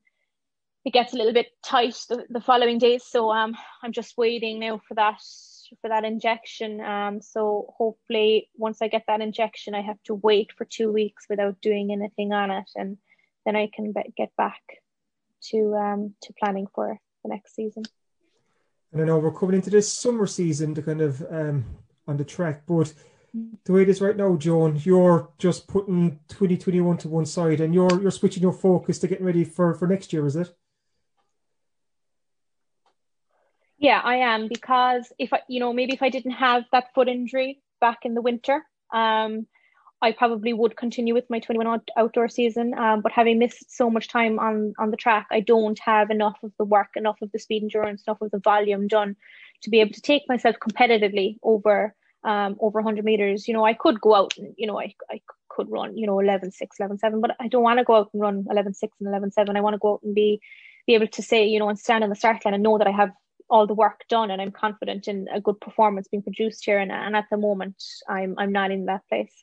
it 0.87 0.93
gets 0.93 1.13
a 1.13 1.17
little 1.17 1.33
bit 1.33 1.47
tight 1.61 1.97
the, 2.07 2.25
the 2.29 2.39
following 2.39 2.77
days. 2.77 3.03
So 3.03 3.29
um, 3.29 3.57
I'm 3.83 3.91
just 3.91 4.17
waiting 4.17 4.61
now 4.61 4.79
for 4.87 4.93
that 4.93 5.19
for 5.81 5.89
that 5.89 6.05
injection. 6.05 6.79
Um, 6.79 7.21
so 7.21 7.73
hopefully 7.77 8.47
once 8.55 8.81
I 8.81 8.87
get 8.87 9.03
that 9.07 9.19
injection, 9.19 9.75
I 9.75 9.81
have 9.81 10.01
to 10.03 10.15
wait 10.15 10.53
for 10.57 10.63
two 10.63 10.89
weeks 10.89 11.25
without 11.29 11.59
doing 11.59 11.91
anything 11.91 12.31
on 12.31 12.51
it, 12.51 12.69
and 12.77 12.97
then 13.45 13.57
I 13.57 13.67
can 13.67 13.91
be- 13.91 14.13
get 14.15 14.33
back 14.37 14.61
to 15.49 15.75
um, 15.75 16.15
to 16.21 16.33
planning 16.39 16.67
for 16.73 16.97
the 17.21 17.29
next 17.31 17.53
season. 17.53 17.83
And 18.93 19.01
I 19.01 19.03
know 19.03 19.19
we're 19.19 19.33
coming 19.33 19.57
into 19.57 19.69
this 19.69 19.91
summer 19.91 20.25
season 20.25 20.73
to 20.75 20.81
kind 20.81 21.01
of 21.01 21.21
um, 21.29 21.65
on 22.07 22.15
the 22.15 22.23
track, 22.23 22.63
but 22.65 22.93
the 23.65 23.73
way 23.73 23.81
it 23.81 23.89
is 23.89 23.99
right 23.99 24.15
now, 24.15 24.37
Joan, 24.37 24.79
you're 24.81 25.31
just 25.37 25.67
putting 25.67 26.21
2021 26.29 26.97
to 26.99 27.09
one 27.09 27.25
side 27.25 27.59
and 27.59 27.73
you're 27.73 28.01
you're 28.01 28.09
switching 28.09 28.41
your 28.41 28.53
focus 28.53 28.99
to 28.99 29.09
getting 29.09 29.25
ready 29.25 29.43
for, 29.43 29.73
for 29.73 29.85
next 29.85 30.13
year, 30.13 30.25
is 30.25 30.37
it? 30.37 30.55
Yeah, 33.77 34.01
I 34.03 34.17
am 34.17 34.47
because 34.47 35.11
if 35.19 35.33
I, 35.33 35.41
you 35.47 35.59
know, 35.59 35.73
maybe 35.73 35.93
if 35.93 36.01
I 36.01 36.09
didn't 36.09 36.31
have 36.31 36.63
that 36.71 36.93
foot 36.95 37.07
injury 37.07 37.61
back 37.79 37.99
in 38.03 38.15
the 38.15 38.21
winter, 38.21 38.63
um, 38.93 39.47
I 40.01 40.11
probably 40.11 40.53
would 40.53 40.77
continue 40.77 41.13
with 41.13 41.25
my 41.29 41.39
21 41.39 41.67
out- 41.67 41.89
outdoor 41.97 42.27
season. 42.29 42.73
Um, 42.77 43.01
but 43.01 43.11
having 43.11 43.39
missed 43.39 43.75
so 43.75 43.89
much 43.89 44.07
time 44.09 44.39
on 44.39 44.73
on 44.79 44.91
the 44.91 44.97
track, 44.97 45.27
I 45.31 45.41
don't 45.41 45.77
have 45.79 46.09
enough 46.11 46.37
of 46.43 46.51
the 46.57 46.65
work, 46.65 46.89
enough 46.95 47.17
of 47.21 47.31
the 47.31 47.39
speed 47.39 47.63
endurance, 47.63 48.03
enough 48.07 48.21
of 48.21 48.31
the 48.31 48.39
volume 48.39 48.87
done 48.87 49.15
to 49.63 49.69
be 49.69 49.81
able 49.81 49.93
to 49.93 50.01
take 50.01 50.23
myself 50.27 50.55
competitively 50.59 51.37
over 51.43 51.95
um 52.23 52.57
over 52.59 52.79
100 52.79 53.05
meters. 53.05 53.47
You 53.47 53.53
know, 53.53 53.65
I 53.65 53.73
could 53.73 54.01
go 54.01 54.15
out 54.15 54.37
and 54.37 54.53
you 54.57 54.67
know 54.67 54.79
I 54.79 54.93
I 55.11 55.21
could 55.49 55.69
run 55.71 55.97
you 55.97 56.05
know 56.07 56.19
11 56.19 56.51
6 56.51 56.77
11 56.79 56.99
7 56.99 57.19
but 57.19 57.35
i 57.39 57.47
don't 57.47 57.63
want 57.63 57.79
to 57.79 57.83
go 57.83 57.95
out 57.95 58.09
and 58.13 58.21
run 58.21 58.45
11 58.47 58.75
6 58.75 58.95
and 58.99 59.07
11 59.09 59.31
7 59.31 59.57
i 59.57 59.61
want 59.61 59.73
to 59.73 59.79
go 59.79 59.93
out 59.93 60.01
and 60.03 60.13
be 60.13 60.39
be 60.85 60.93
able 60.93 61.07
to 61.07 61.23
say 61.23 61.47
you 61.47 61.57
know 61.57 61.67
and 61.69 61.79
stand 61.79 62.03
on 62.03 62.11
the 62.11 62.15
start 62.15 62.45
line 62.45 62.53
and 62.53 62.61
know 62.61 62.77
that 62.77 62.85
i 62.85 62.91
have 62.91 63.09
all 63.49 63.67
the 63.67 63.73
work 63.73 64.03
done 64.09 64.31
and 64.31 64.41
I'm 64.41 64.51
confident 64.51 65.07
in 65.07 65.27
a 65.31 65.39
good 65.39 65.59
performance 65.61 66.07
being 66.07 66.23
produced 66.23 66.65
here. 66.65 66.79
And, 66.79 66.91
and 66.91 67.15
at 67.15 67.25
the 67.31 67.37
moment 67.37 67.81
I'm 68.07 68.35
I'm 68.37 68.51
not 68.51 68.71
in 68.71 68.85
that 68.85 69.07
place. 69.07 69.33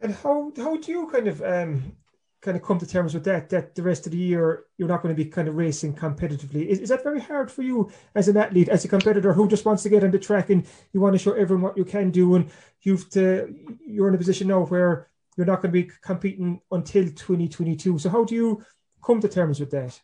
And 0.00 0.14
how 0.14 0.52
how 0.56 0.76
do 0.76 0.92
you 0.92 1.08
kind 1.08 1.28
of 1.28 1.42
um 1.42 1.96
kind 2.42 2.56
of 2.56 2.62
come 2.62 2.78
to 2.78 2.86
terms 2.86 3.14
with 3.14 3.22
that 3.24 3.48
that 3.50 3.74
the 3.76 3.82
rest 3.82 4.04
of 4.04 4.12
the 4.12 4.18
year 4.18 4.64
you're 4.76 4.88
not 4.88 5.00
going 5.00 5.14
to 5.14 5.24
be 5.24 5.30
kind 5.30 5.48
of 5.48 5.54
racing 5.54 5.94
competitively? 5.94 6.66
Is, 6.66 6.80
is 6.80 6.88
that 6.88 7.04
very 7.04 7.20
hard 7.20 7.50
for 7.50 7.62
you 7.62 7.90
as 8.14 8.28
an 8.28 8.36
athlete 8.36 8.68
as 8.68 8.84
a 8.84 8.88
competitor 8.88 9.32
who 9.32 9.48
just 9.48 9.64
wants 9.64 9.82
to 9.84 9.88
get 9.88 10.04
on 10.04 10.10
the 10.10 10.18
track 10.18 10.50
and 10.50 10.66
you 10.92 11.00
want 11.00 11.14
to 11.14 11.18
show 11.18 11.32
everyone 11.32 11.62
what 11.62 11.78
you 11.78 11.84
can 11.84 12.10
do 12.10 12.34
and 12.34 12.50
you've 12.82 13.08
to 13.10 13.54
you're 13.86 14.08
in 14.08 14.14
a 14.14 14.18
position 14.18 14.48
now 14.48 14.64
where 14.66 15.08
you're 15.36 15.46
not 15.46 15.62
going 15.62 15.72
to 15.72 15.82
be 15.82 15.90
competing 16.02 16.60
until 16.70 17.04
2022 17.04 17.98
so 17.98 18.10
how 18.10 18.24
do 18.24 18.34
you 18.34 18.62
come 19.04 19.20
to 19.20 19.28
terms 19.28 19.60
with 19.60 19.70
that? 19.70 19.98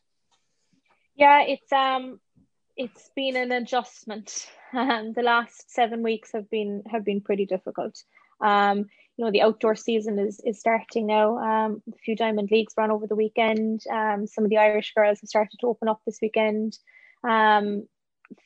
Yeah 1.16 1.42
it's 1.42 1.72
um 1.72 2.20
it's 2.78 3.10
been 3.14 3.36
an 3.36 3.52
adjustment. 3.52 4.46
and 4.72 5.14
the 5.14 5.22
last 5.22 5.70
seven 5.70 6.02
weeks 6.02 6.32
have 6.32 6.48
been 6.48 6.82
have 6.90 7.04
been 7.04 7.20
pretty 7.20 7.44
difficult. 7.44 8.02
Um, 8.40 8.86
you 9.16 9.24
know, 9.24 9.32
the 9.32 9.42
outdoor 9.42 9.74
season 9.74 10.18
is 10.18 10.40
is 10.44 10.60
starting 10.60 11.06
now. 11.06 11.38
Um, 11.38 11.82
a 11.92 11.98
few 11.98 12.16
diamond 12.16 12.50
leagues 12.50 12.74
ran 12.78 12.90
over 12.90 13.06
the 13.06 13.16
weekend. 13.16 13.82
Um, 13.92 14.26
some 14.26 14.44
of 14.44 14.50
the 14.50 14.58
Irish 14.58 14.94
girls 14.94 15.20
have 15.20 15.28
started 15.28 15.58
to 15.60 15.66
open 15.66 15.88
up 15.88 16.00
this 16.06 16.20
weekend. 16.22 16.78
Um, 17.24 17.86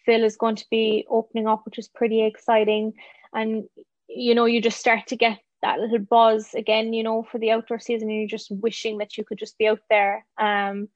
Phil 0.06 0.24
is 0.24 0.36
going 0.36 0.56
to 0.56 0.66
be 0.70 1.06
opening 1.10 1.46
up, 1.46 1.64
which 1.66 1.78
is 1.78 1.88
pretty 1.88 2.24
exciting. 2.24 2.94
And 3.34 3.64
you 4.08 4.34
know, 4.34 4.46
you 4.46 4.62
just 4.62 4.80
start 4.80 5.06
to 5.08 5.16
get 5.16 5.38
that 5.62 5.78
little 5.78 5.98
buzz 5.98 6.54
again, 6.54 6.92
you 6.92 7.02
know, 7.02 7.22
for 7.22 7.38
the 7.38 7.50
outdoor 7.50 7.78
season, 7.78 8.08
and 8.08 8.18
you're 8.18 8.26
just 8.26 8.50
wishing 8.50 8.98
that 8.98 9.16
you 9.16 9.24
could 9.24 9.38
just 9.38 9.58
be 9.58 9.68
out 9.68 9.80
there 9.90 10.24
um, 10.38 10.88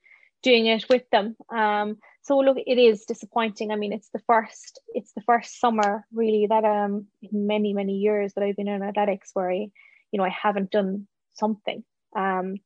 doing 0.42 0.66
it 0.66 0.86
with 0.88 1.08
them. 1.10 1.36
Um, 1.50 1.98
so 2.26 2.38
look 2.38 2.56
it 2.58 2.78
is 2.78 3.04
disappointing. 3.04 3.70
I 3.70 3.76
mean 3.76 3.92
it's 3.92 4.10
the 4.12 4.22
first 4.26 4.80
it's 4.88 5.12
the 5.12 5.20
first 5.22 5.60
summer 5.60 6.04
really 6.12 6.46
that 6.48 6.64
um 6.64 7.06
in 7.22 7.46
many 7.46 7.72
many 7.72 7.98
years 7.98 8.34
that 8.34 8.42
i've 8.42 8.56
been 8.56 8.66
in 8.66 8.82
athletics 8.82 9.30
where 9.32 9.50
i 9.50 9.68
you 10.10 10.18
know 10.18 10.24
i 10.24 10.34
haven't 10.42 10.72
done 10.72 11.06
something. 11.34 11.84
Um 12.16 12.56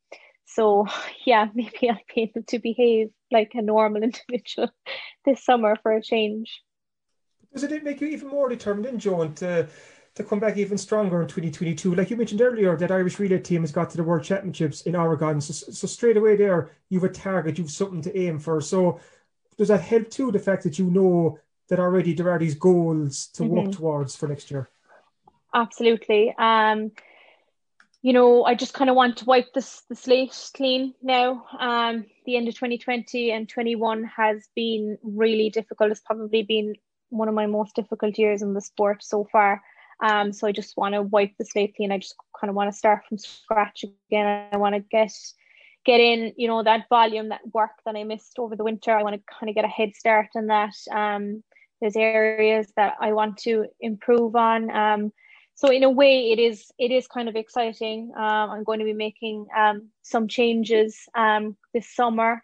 so 0.46 0.86
yeah 1.26 1.48
maybe 1.54 1.90
i'll 1.90 1.98
be 2.14 2.22
able 2.22 2.42
to 2.48 2.58
behave 2.58 3.10
like 3.30 3.52
a 3.54 3.60
normal 3.60 4.02
individual 4.08 4.70
this 5.26 5.44
summer 5.44 5.76
for 5.82 5.92
a 5.92 6.02
change. 6.02 6.62
Does 7.52 7.64
it 7.64 7.84
make 7.84 8.00
you 8.00 8.08
even 8.08 8.28
more 8.28 8.48
determined 8.48 8.86
in 8.86 8.98
Joan 8.98 9.34
to 9.34 9.68
to 10.14 10.24
come 10.24 10.40
back 10.40 10.56
even 10.56 10.76
stronger 10.76 11.22
in 11.22 11.28
2022 11.28 11.94
like 11.94 12.10
you 12.10 12.16
mentioned 12.16 12.40
earlier 12.40 12.76
that 12.76 12.90
irish 12.90 13.20
relay 13.20 13.38
team 13.38 13.60
has 13.60 13.70
got 13.70 13.88
to 13.90 13.96
the 13.96 14.02
world 14.02 14.24
championships 14.24 14.82
in 14.82 14.96
oregon. 14.96 15.40
So, 15.40 15.52
so 15.52 15.86
straight 15.86 16.16
away 16.16 16.36
there 16.36 16.70
you've 16.88 17.04
a 17.04 17.10
target 17.10 17.58
you've 17.58 17.70
something 17.70 18.02
to 18.02 18.18
aim 18.18 18.38
for. 18.38 18.60
So 18.62 19.00
does 19.60 19.68
that 19.68 19.82
help 19.82 20.08
too? 20.08 20.32
The 20.32 20.38
fact 20.38 20.62
that 20.62 20.78
you 20.78 20.90
know 20.90 21.38
that 21.68 21.78
already 21.78 22.14
there 22.14 22.30
are 22.30 22.38
these 22.38 22.54
goals 22.54 23.26
to 23.34 23.42
mm-hmm. 23.42 23.56
work 23.56 23.72
towards 23.72 24.16
for 24.16 24.26
next 24.26 24.50
year. 24.50 24.70
Absolutely. 25.54 26.34
Um, 26.38 26.92
you 28.00 28.14
know, 28.14 28.44
I 28.44 28.54
just 28.54 28.72
kind 28.72 28.88
of 28.88 28.96
want 28.96 29.18
to 29.18 29.26
wipe 29.26 29.52
this 29.52 29.82
the 29.90 29.94
slate 29.94 30.34
clean 30.56 30.94
now. 31.02 31.44
Um, 31.58 32.06
the 32.24 32.38
end 32.38 32.48
of 32.48 32.54
2020 32.54 33.32
and 33.32 33.46
21 33.46 34.04
has 34.04 34.48
been 34.56 34.96
really 35.02 35.50
difficult. 35.50 35.90
It's 35.90 36.00
probably 36.00 36.42
been 36.42 36.76
one 37.10 37.28
of 37.28 37.34
my 37.34 37.44
most 37.44 37.76
difficult 37.76 38.16
years 38.16 38.40
in 38.40 38.54
the 38.54 38.62
sport 38.62 39.02
so 39.02 39.28
far. 39.30 39.62
Um, 40.02 40.32
so 40.32 40.46
I 40.46 40.52
just 40.52 40.74
want 40.78 40.94
to 40.94 41.02
wipe 41.02 41.36
the 41.36 41.44
slate 41.44 41.76
clean. 41.76 41.92
I 41.92 41.98
just 41.98 42.14
kind 42.40 42.48
of 42.48 42.56
want 42.56 42.72
to 42.72 42.78
start 42.78 43.02
from 43.06 43.18
scratch 43.18 43.84
again. 44.08 44.48
I 44.50 44.56
want 44.56 44.74
to 44.74 44.80
get 44.80 45.12
get 45.84 46.00
in, 46.00 46.32
you 46.36 46.48
know, 46.48 46.62
that 46.62 46.88
volume, 46.88 47.30
that 47.30 47.40
work 47.52 47.70
that 47.84 47.96
I 47.96 48.04
missed 48.04 48.38
over 48.38 48.56
the 48.56 48.64
winter. 48.64 48.96
I 48.96 49.02
want 49.02 49.16
to 49.16 49.22
kind 49.38 49.48
of 49.48 49.54
get 49.54 49.64
a 49.64 49.68
head 49.68 49.94
start 49.94 50.28
on 50.36 50.46
that. 50.46 50.74
Um, 50.92 51.42
there's 51.80 51.96
areas 51.96 52.72
that 52.76 52.96
I 53.00 53.12
want 53.12 53.38
to 53.38 53.66
improve 53.80 54.36
on. 54.36 54.70
Um, 54.70 55.12
so 55.54 55.70
in 55.70 55.82
a 55.82 55.90
way, 55.90 56.32
it 56.32 56.38
is 56.38 56.70
it 56.78 56.90
is 56.90 57.06
kind 57.06 57.28
of 57.28 57.36
exciting. 57.36 58.12
Um, 58.16 58.50
I'm 58.50 58.64
going 58.64 58.78
to 58.78 58.84
be 58.84 58.94
making 58.94 59.46
um, 59.56 59.90
some 60.02 60.26
changes 60.28 60.98
um, 61.14 61.56
this 61.74 61.88
summer, 61.94 62.42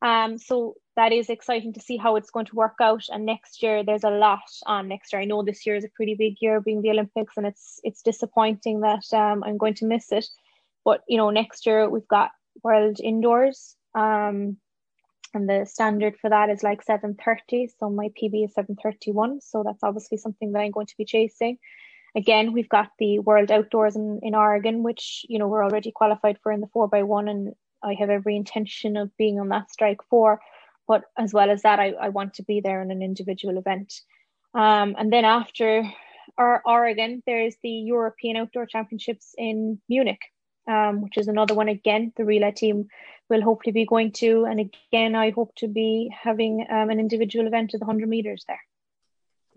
um, 0.00 0.38
so 0.38 0.74
that 0.94 1.12
is 1.12 1.30
exciting 1.30 1.72
to 1.72 1.80
see 1.80 1.96
how 1.96 2.16
it's 2.16 2.30
going 2.30 2.46
to 2.46 2.54
work 2.54 2.74
out. 2.80 3.02
And 3.08 3.24
next 3.24 3.62
year, 3.62 3.82
there's 3.82 4.04
a 4.04 4.10
lot 4.10 4.42
on 4.66 4.88
next 4.88 5.12
year. 5.12 5.22
I 5.22 5.24
know 5.24 5.42
this 5.42 5.64
year 5.64 5.74
is 5.74 5.84
a 5.84 5.88
pretty 5.96 6.14
big 6.14 6.36
year, 6.40 6.60
being 6.60 6.82
the 6.82 6.90
Olympics, 6.90 7.34
and 7.36 7.46
it's 7.46 7.80
it's 7.82 8.02
disappointing 8.02 8.80
that 8.80 9.04
um, 9.12 9.42
I'm 9.44 9.58
going 9.58 9.74
to 9.74 9.86
miss 9.86 10.12
it. 10.12 10.26
But 10.84 11.02
you 11.08 11.16
know, 11.16 11.30
next 11.30 11.66
year 11.66 11.88
we've 11.88 12.08
got 12.08 12.30
World 12.62 12.98
Indoors. 13.00 13.76
Um, 13.94 14.58
and 15.34 15.48
the 15.48 15.64
standard 15.64 16.16
for 16.20 16.30
that 16.30 16.50
is 16.50 16.62
like 16.62 16.84
7.30 16.84 17.68
so 17.78 17.90
my 17.90 18.08
pb 18.08 18.44
is 18.44 18.54
7.31 18.54 19.42
so 19.42 19.62
that's 19.64 19.82
obviously 19.82 20.18
something 20.18 20.52
that 20.52 20.60
i'm 20.60 20.70
going 20.70 20.86
to 20.86 20.96
be 20.96 21.04
chasing 21.04 21.58
again 22.16 22.52
we've 22.52 22.68
got 22.68 22.90
the 22.98 23.18
world 23.18 23.50
outdoors 23.50 23.96
in, 23.96 24.20
in 24.22 24.34
oregon 24.34 24.82
which 24.82 25.24
you 25.28 25.38
know 25.38 25.48
we're 25.48 25.64
already 25.64 25.92
qualified 25.92 26.38
for 26.42 26.52
in 26.52 26.60
the 26.60 26.68
4 26.68 26.88
by 26.88 27.02
one 27.02 27.28
and 27.28 27.54
i 27.82 27.94
have 27.94 28.10
every 28.10 28.36
intention 28.36 28.96
of 28.96 29.16
being 29.16 29.40
on 29.40 29.48
that 29.48 29.70
strike 29.70 30.00
four 30.08 30.40
but 30.86 31.04
as 31.18 31.32
well 31.32 31.50
as 31.50 31.62
that 31.62 31.80
i, 31.80 31.90
I 31.90 32.08
want 32.10 32.34
to 32.34 32.42
be 32.42 32.60
there 32.60 32.82
in 32.82 32.90
an 32.90 33.02
individual 33.02 33.58
event 33.58 33.92
um, 34.54 34.94
and 34.98 35.12
then 35.12 35.24
after 35.24 35.84
our 36.38 36.62
oregon 36.66 37.22
there's 37.26 37.56
the 37.62 37.70
european 37.70 38.36
outdoor 38.36 38.66
championships 38.66 39.34
in 39.38 39.80
munich 39.88 40.20
um, 40.68 41.02
which 41.02 41.18
is 41.18 41.28
another 41.28 41.54
one 41.54 41.68
again 41.68 42.12
the 42.16 42.24
relay 42.24 42.52
team 42.52 42.88
will 43.28 43.42
hopefully 43.42 43.72
be 43.72 43.86
going 43.86 44.12
to. 44.12 44.44
And 44.44 44.60
again, 44.60 45.14
I 45.14 45.30
hope 45.30 45.54
to 45.56 45.68
be 45.68 46.10
having 46.12 46.66
um, 46.70 46.90
an 46.90 47.00
individual 47.00 47.46
event 47.46 47.74
of 47.74 47.80
the 47.80 47.86
100 47.86 48.08
meters 48.08 48.44
there. 48.46 48.60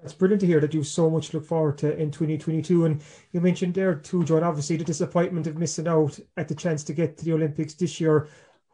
It's 0.03 0.14
brilliant 0.14 0.41
to 0.41 0.47
hear 0.47 0.60
that 0.60 0.74
you 0.74 0.84
so 0.84 1.10
much 1.10 1.34
look 1.34 1.45
forward 1.45 1.78
to 1.80 1.97
in 1.97 2.12
2022. 2.12 2.86
And 2.86 3.01
you 3.32 3.41
mentioned 3.41 3.74
there 3.74 3.95
too, 3.95 4.24
Joan, 4.24 4.43
obviously 4.43 4.78
the 4.78 4.84
disappointment 4.84 5.47
of 5.47 5.58
missing 5.58 5.88
out 5.88 6.20
at 6.38 6.47
the 6.47 6.56
chance 6.56 6.84
to 6.86 6.93
get 6.93 7.18
to 7.18 7.26
the 7.26 7.34
Olympics 7.34 7.74
this 7.74 7.99
year. 7.99 8.28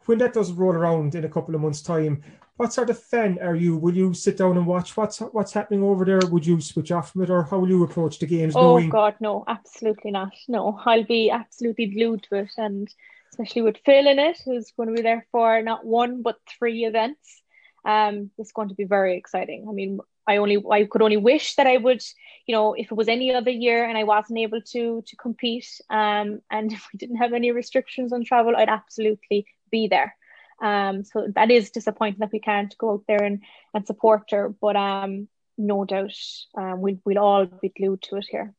When 0.06 0.18
that 0.18 0.34
does 0.34 0.52
roll 0.52 0.72
around 0.72 1.14
in 1.14 1.24
a 1.24 1.28
couple 1.28 1.54
of 1.54 1.60
months' 1.60 1.80
time, 1.80 2.22
what 2.62 2.72
sort 2.72 2.90
of 2.90 3.02
fan 3.02 3.40
are 3.42 3.56
you? 3.56 3.76
Will 3.76 3.96
you 3.96 4.14
sit 4.14 4.36
down 4.36 4.56
and 4.56 4.66
watch 4.66 4.96
what's 4.96 5.18
what's 5.18 5.52
happening 5.52 5.82
over 5.82 6.04
there? 6.04 6.20
Would 6.30 6.46
you 6.46 6.60
switch 6.60 6.92
off 6.92 7.10
from 7.10 7.22
it, 7.24 7.30
or 7.30 7.42
how 7.42 7.58
will 7.58 7.68
you 7.68 7.82
approach 7.82 8.20
the 8.20 8.26
games? 8.26 8.54
Oh 8.54 8.78
knowing... 8.78 8.88
God, 8.88 9.16
no, 9.18 9.44
absolutely 9.48 10.12
not. 10.12 10.32
No, 10.46 10.78
I'll 10.86 11.04
be 11.04 11.28
absolutely 11.28 11.86
glued 11.86 12.22
to 12.28 12.36
it, 12.36 12.52
and 12.56 12.88
especially 13.30 13.62
with 13.62 13.78
Phil 13.84 14.06
in 14.06 14.20
it, 14.20 14.40
who's 14.44 14.70
going 14.76 14.90
to 14.90 14.94
be 14.94 15.02
there 15.02 15.26
for 15.32 15.60
not 15.60 15.84
one 15.84 16.22
but 16.22 16.36
three 16.56 16.84
events. 16.84 17.42
Um, 17.84 18.30
it's 18.38 18.52
going 18.52 18.68
to 18.68 18.76
be 18.76 18.84
very 18.84 19.16
exciting. 19.16 19.66
I 19.68 19.72
mean, 19.72 19.98
I 20.28 20.36
only 20.36 20.62
I 20.70 20.84
could 20.84 21.02
only 21.02 21.16
wish 21.16 21.56
that 21.56 21.66
I 21.66 21.78
would, 21.78 22.02
you 22.46 22.54
know, 22.54 22.74
if 22.74 22.92
it 22.92 22.94
was 22.94 23.08
any 23.08 23.34
other 23.34 23.50
year 23.50 23.84
and 23.84 23.98
I 23.98 24.04
wasn't 24.04 24.38
able 24.38 24.60
to 24.60 25.02
to 25.04 25.16
compete, 25.16 25.80
um, 25.90 26.40
and 26.48 26.72
if 26.76 26.86
we 26.92 26.96
didn't 26.96 27.16
have 27.16 27.32
any 27.32 27.50
restrictions 27.50 28.12
on 28.12 28.24
travel, 28.24 28.54
I'd 28.56 28.68
absolutely 28.68 29.46
be 29.72 29.88
there. 29.88 30.14
Um, 30.62 31.04
so 31.04 31.26
that 31.34 31.50
is 31.50 31.70
disappointing 31.70 32.20
that 32.20 32.32
we 32.32 32.38
can't 32.38 32.76
go 32.78 32.92
out 32.92 33.04
there 33.08 33.22
and, 33.22 33.42
and 33.74 33.86
support 33.86 34.30
her, 34.30 34.54
but 34.60 34.76
um, 34.76 35.28
no 35.58 35.84
doubt 35.84 36.14
um, 36.56 36.80
we'll 36.80 36.98
we'll 37.04 37.18
all 37.18 37.46
be 37.46 37.68
glued 37.68 38.02
to 38.02 38.16
it 38.16 38.26
here. 38.30 38.54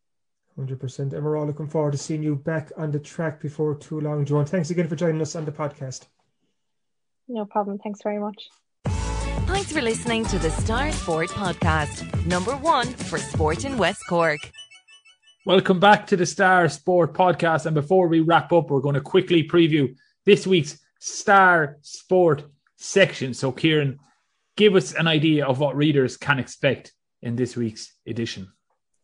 100%. 0.59 1.13
And 1.13 1.23
we're 1.23 1.37
all 1.37 1.47
looking 1.47 1.67
forward 1.67 1.93
to 1.93 1.97
seeing 1.97 2.21
you 2.21 2.35
back 2.35 2.71
on 2.77 2.91
the 2.91 2.99
track 2.99 3.41
before 3.41 3.73
too 3.75 3.99
long, 3.99 4.23
Joan. 4.25 4.45
Thanks 4.45 4.69
again 4.69 4.87
for 4.87 4.95
joining 4.95 5.21
us 5.21 5.35
on 5.35 5.45
the 5.45 5.51
podcast. 5.51 6.05
No 7.27 7.45
problem. 7.45 7.79
Thanks 7.79 8.01
very 8.03 8.19
much. 8.19 8.49
Thanks 8.85 9.71
for 9.71 9.81
listening 9.81 10.25
to 10.25 10.37
the 10.37 10.51
Star 10.51 10.91
Sport 10.91 11.29
podcast, 11.29 12.25
number 12.25 12.55
one 12.57 12.87
for 12.87 13.17
sport 13.17 13.65
in 13.65 13.77
West 13.77 14.03
Cork. 14.07 14.39
Welcome 15.45 15.79
back 15.79 16.07
to 16.07 16.15
the 16.15 16.25
Star 16.25 16.69
Sport 16.69 17.13
podcast. 17.13 17.65
And 17.65 17.73
before 17.73 18.07
we 18.07 18.19
wrap 18.19 18.53
up, 18.53 18.69
we're 18.69 18.79
going 18.79 18.95
to 18.95 19.01
quickly 19.01 19.47
preview 19.47 19.95
this 20.25 20.45
week's 20.45 20.79
Star 21.03 21.77
Sport 21.81 22.45
section. 22.77 23.33
So, 23.33 23.51
Kieran, 23.51 23.99
give 24.55 24.75
us 24.75 24.93
an 24.93 25.07
idea 25.07 25.45
of 25.45 25.59
what 25.59 25.75
readers 25.75 26.17
can 26.17 26.39
expect 26.39 26.93
in 27.21 27.35
this 27.35 27.55
week's 27.55 27.93
edition 28.05 28.47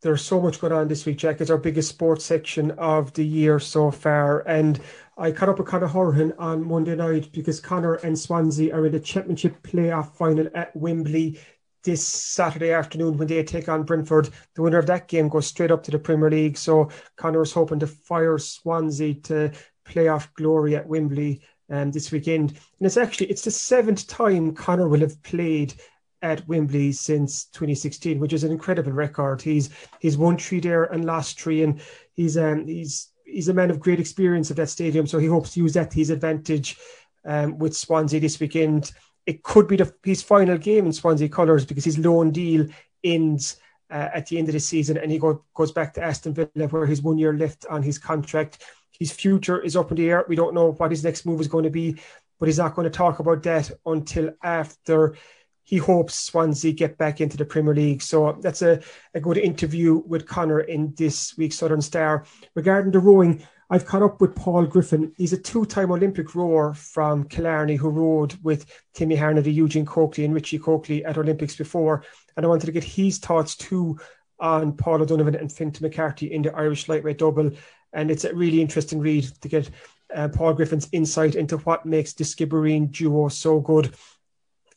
there's 0.01 0.23
so 0.23 0.39
much 0.39 0.61
going 0.61 0.71
on 0.71 0.87
this 0.87 1.05
week, 1.05 1.17
Jack. 1.17 1.41
It's 1.41 1.49
our 1.49 1.57
biggest 1.57 1.89
sports 1.89 2.23
section 2.23 2.71
of 2.71 3.11
the 3.13 3.25
year 3.25 3.59
so 3.59 3.91
far. 3.91 4.47
And 4.47 4.79
I 5.17 5.31
caught 5.31 5.49
up 5.49 5.59
with 5.59 5.67
Conor 5.67 5.89
Hourihane 5.89 6.33
on 6.39 6.65
Monday 6.65 6.95
night 6.95 7.29
because 7.33 7.59
Conor 7.59 7.95
and 7.95 8.17
Swansea 8.17 8.73
are 8.73 8.85
in 8.85 8.93
the 8.93 8.99
championship 8.99 9.61
playoff 9.61 10.15
final 10.15 10.47
at 10.55 10.73
Wembley 10.75 11.37
this 11.83 12.05
Saturday 12.05 12.71
afternoon 12.71 13.17
when 13.17 13.27
they 13.27 13.43
take 13.43 13.67
on 13.67 13.83
Brentford. 13.83 14.29
The 14.55 14.61
winner 14.61 14.77
of 14.77 14.85
that 14.87 15.09
game 15.09 15.27
goes 15.27 15.47
straight 15.47 15.71
up 15.71 15.83
to 15.83 15.91
the 15.91 15.99
Premier 15.99 16.29
League. 16.29 16.57
So 16.57 16.89
Conor 17.17 17.41
is 17.41 17.51
hoping 17.51 17.79
to 17.79 17.87
fire 17.87 18.37
Swansea 18.37 19.15
to 19.15 19.51
playoff 19.85 20.33
glory 20.33 20.77
at 20.77 20.87
Wembley 20.87 21.41
um, 21.69 21.91
this 21.91 22.11
weekend. 22.11 22.51
And 22.51 22.85
it's 22.85 22.97
actually 22.97 23.27
it's 23.27 23.43
the 23.43 23.51
seventh 23.51 24.07
time 24.07 24.53
Conor 24.53 24.87
will 24.87 25.01
have 25.01 25.21
played 25.23 25.73
at 26.21 26.45
Wembley 26.47 26.91
since 26.91 27.45
2016, 27.45 28.19
which 28.19 28.33
is 28.33 28.43
an 28.43 28.51
incredible 28.51 28.91
record. 28.91 29.41
He's 29.41 29.69
he's 29.99 30.17
won 30.17 30.37
three 30.37 30.59
there 30.59 30.85
and 30.85 31.05
lost 31.05 31.39
three, 31.39 31.63
and 31.63 31.81
he's 32.13 32.37
um 32.37 32.67
he's 32.67 33.09
he's 33.25 33.49
a 33.49 33.53
man 33.53 33.71
of 33.71 33.79
great 33.79 33.99
experience 33.99 34.51
at 34.51 34.57
that 34.57 34.69
stadium. 34.69 35.07
So 35.07 35.19
he 35.19 35.27
hopes 35.27 35.53
to 35.53 35.59
use 35.59 35.73
that 35.73 35.91
to 35.91 35.97
his 35.97 36.09
advantage 36.09 36.77
um, 37.25 37.57
with 37.57 37.75
Swansea 37.75 38.19
this 38.19 38.39
weekend. 38.39 38.91
It 39.25 39.43
could 39.43 39.67
be 39.67 39.75
the, 39.75 39.93
his 40.03 40.23
final 40.23 40.57
game 40.57 40.87
in 40.87 40.93
Swansea 40.93 41.29
colours 41.29 41.65
because 41.65 41.85
his 41.85 41.99
loan 41.99 42.31
deal 42.31 42.65
ends 43.03 43.57
uh, 43.91 44.09
at 44.13 44.27
the 44.27 44.37
end 44.37 44.49
of 44.49 44.53
the 44.53 44.59
season, 44.59 44.97
and 44.97 45.11
he 45.11 45.19
go, 45.19 45.43
goes 45.53 45.71
back 45.71 45.93
to 45.93 46.03
Aston 46.03 46.33
Villa 46.33 46.67
where 46.69 46.85
he's 46.85 47.01
one 47.01 47.17
year 47.17 47.33
left 47.33 47.65
on 47.69 47.83
his 47.83 47.97
contract. 47.97 48.63
His 48.99 49.11
future 49.11 49.59
is 49.59 49.75
up 49.75 49.91
in 49.91 49.97
the 49.97 50.09
air. 50.09 50.25
We 50.27 50.35
don't 50.35 50.53
know 50.53 50.73
what 50.73 50.91
his 50.91 51.03
next 51.03 51.25
move 51.25 51.41
is 51.41 51.47
going 51.47 51.63
to 51.63 51.69
be, 51.69 51.97
but 52.39 52.47
he's 52.47 52.57
not 52.57 52.75
going 52.75 52.85
to 52.85 52.95
talk 52.95 53.19
about 53.19 53.43
that 53.43 53.71
until 53.85 54.31
after 54.43 55.15
he 55.63 55.77
hopes 55.77 56.15
Swansea 56.15 56.73
get 56.73 56.97
back 56.97 57.21
into 57.21 57.37
the 57.37 57.45
Premier 57.45 57.75
League. 57.75 58.01
So 58.01 58.37
that's 58.41 58.63
a, 58.63 58.81
a 59.13 59.19
good 59.19 59.37
interview 59.37 60.01
with 60.05 60.25
Conor 60.27 60.61
in 60.61 60.95
this 60.97 61.37
week's 61.37 61.57
Southern 61.57 61.81
Star. 61.81 62.25
Regarding 62.55 62.91
the 62.91 62.99
rowing, 62.99 63.43
I've 63.69 63.85
caught 63.85 64.01
up 64.01 64.19
with 64.19 64.35
Paul 64.35 64.65
Griffin. 64.65 65.13
He's 65.15 65.31
a 65.33 65.37
two 65.37 65.65
time 65.65 65.91
Olympic 65.91 66.33
rower 66.33 66.73
from 66.73 67.25
Killarney 67.25 67.75
who 67.75 67.89
rowed 67.89 68.35
with 68.41 68.65
Timmy 68.95 69.15
Harnedy, 69.15 69.53
Eugene 69.53 69.85
Coakley, 69.85 70.25
and 70.25 70.33
Richie 70.33 70.57
Coakley 70.57 71.05
at 71.05 71.19
Olympics 71.19 71.55
before. 71.55 72.03
And 72.35 72.43
I 72.43 72.49
wanted 72.49 72.65
to 72.65 72.71
get 72.71 72.83
his 72.83 73.19
thoughts 73.19 73.55
too 73.55 73.99
on 74.39 74.73
Paul 74.73 75.03
O'Donovan 75.03 75.35
and 75.35 75.51
Fintan 75.51 75.85
McCarthy 75.85 76.31
in 76.31 76.41
the 76.41 76.55
Irish 76.55 76.89
lightweight 76.89 77.19
double. 77.19 77.51
And 77.93 78.11
it's 78.11 78.23
a 78.23 78.33
really 78.33 78.61
interesting 78.61 78.99
read 78.99 79.25
to 79.41 79.47
get 79.47 79.69
uh, 80.13 80.29
Paul 80.29 80.53
Griffin's 80.53 80.89
insight 80.91 81.35
into 81.35 81.57
what 81.57 81.85
makes 81.85 82.13
the 82.13 82.23
Skibbereen 82.23 82.91
duo 82.91 83.29
so 83.29 83.59
good. 83.59 83.93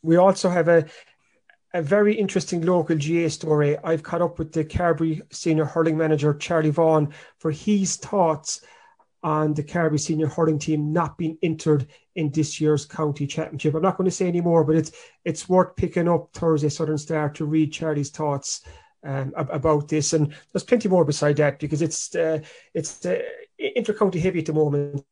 We 0.01 0.17
also 0.17 0.49
have 0.49 0.67
a 0.67 0.85
a 1.73 1.81
very 1.81 2.13
interesting 2.13 2.61
local 2.61 2.95
GAA 2.95 3.29
story. 3.29 3.77
I've 3.83 4.03
caught 4.03 4.21
up 4.21 4.37
with 4.37 4.51
the 4.51 4.63
Carbery 4.63 5.21
senior 5.33 5.65
hurling 5.65 5.97
manager 5.97 6.33
Charlie 6.35 6.69
Vaughan 6.69 7.13
for 7.39 7.49
his 7.49 7.95
thoughts 7.95 8.61
on 9.23 9.53
the 9.53 9.63
Carbery 9.63 9.99
senior 9.99 10.27
hurling 10.27 10.59
team 10.59 10.93
not 10.93 11.17
being 11.17 11.37
entered 11.41 11.87
in 12.15 12.29
this 12.29 12.61
year's 12.61 12.85
county 12.85 13.25
championship. 13.25 13.73
I'm 13.73 13.81
not 13.81 13.97
going 13.97 14.05
to 14.05 14.15
say 14.15 14.27
any 14.27 14.41
more, 14.41 14.63
but 14.63 14.75
it's 14.75 14.91
it's 15.25 15.49
worth 15.49 15.75
picking 15.75 16.07
up 16.07 16.29
Thursday 16.33 16.69
Southern 16.69 16.97
Star 16.97 17.29
to 17.31 17.45
read 17.45 17.73
Charlie's 17.73 18.11
thoughts 18.11 18.61
um, 19.03 19.33
about 19.35 19.87
this, 19.87 20.13
and 20.13 20.33
there's 20.51 20.63
plenty 20.63 20.89
more 20.89 21.05
beside 21.05 21.37
that 21.37 21.59
because 21.59 21.81
it's 21.81 22.15
uh, 22.15 22.39
it's 22.73 23.05
uh, 23.05 23.19
inter-county 23.57 24.19
heavy 24.19 24.39
at 24.39 24.45
the 24.45 24.53
moment. 24.53 25.03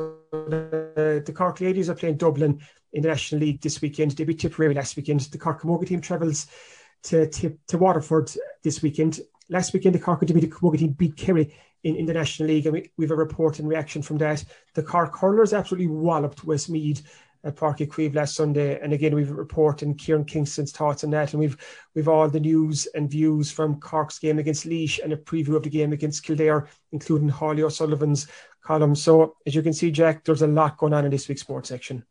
Uh, 0.00 1.20
the 1.24 1.34
Cork 1.34 1.60
ladies 1.60 1.90
are 1.90 1.94
playing 1.94 2.16
Dublin 2.16 2.60
in 2.92 3.02
the 3.02 3.08
National 3.08 3.40
League 3.40 3.60
this 3.60 3.80
weekend. 3.80 4.12
They 4.12 4.24
beat 4.24 4.38
Tipperary 4.38 4.74
last 4.74 4.96
weekend. 4.96 5.20
The 5.20 5.38
Cork 5.38 5.62
Camogie 5.62 5.86
team 5.86 6.00
travels 6.00 6.46
to, 7.04 7.28
to, 7.28 7.58
to 7.68 7.78
Waterford 7.78 8.30
this 8.62 8.82
weekend. 8.82 9.20
Last 9.48 9.72
weekend, 9.72 9.94
the 9.94 10.00
Cork 10.00 10.20
Camogie 10.20 10.78
team 10.78 10.90
beat 10.90 11.16
Kerry 11.16 11.54
in, 11.84 11.96
in 11.96 12.06
the 12.06 12.14
National 12.14 12.48
League, 12.48 12.66
and 12.66 12.74
we, 12.74 12.90
we 12.96 13.04
have 13.04 13.12
a 13.12 13.16
report 13.16 13.58
and 13.58 13.68
reaction 13.68 14.02
from 14.02 14.18
that. 14.18 14.44
The 14.74 14.82
Cork 14.82 15.16
Hurlers 15.18 15.52
absolutely 15.52 15.88
walloped 15.88 16.44
Westmeath 16.44 17.02
at 17.44 17.56
Uí 17.56 17.88
Chaoimh 17.88 18.14
last 18.14 18.34
Sunday, 18.34 18.80
and 18.80 18.92
again 18.92 19.14
we've 19.14 19.30
reported 19.30 19.86
report 19.86 19.98
Kieran 19.98 20.24
Kingston's 20.24 20.72
thoughts 20.72 21.04
on 21.04 21.10
that, 21.10 21.32
and 21.32 21.40
we've 21.40 21.56
we've 21.94 22.08
all 22.08 22.28
the 22.28 22.40
news 22.40 22.86
and 22.94 23.10
views 23.10 23.50
from 23.50 23.80
Cork's 23.80 24.18
game 24.18 24.38
against 24.38 24.66
Laois 24.66 25.00
and 25.02 25.12
a 25.12 25.16
preview 25.16 25.56
of 25.56 25.62
the 25.62 25.70
game 25.70 25.92
against 25.92 26.24
Kildare, 26.24 26.68
including 26.92 27.28
Holly 27.28 27.62
O'Sullivan's 27.62 28.28
column. 28.62 28.94
So 28.94 29.36
as 29.46 29.54
you 29.54 29.62
can 29.62 29.72
see, 29.72 29.90
Jack, 29.90 30.24
there's 30.24 30.42
a 30.42 30.46
lot 30.46 30.76
going 30.76 30.92
on 30.92 31.04
in 31.04 31.10
this 31.10 31.28
week's 31.28 31.42
sports 31.42 31.68
section. 31.68 32.04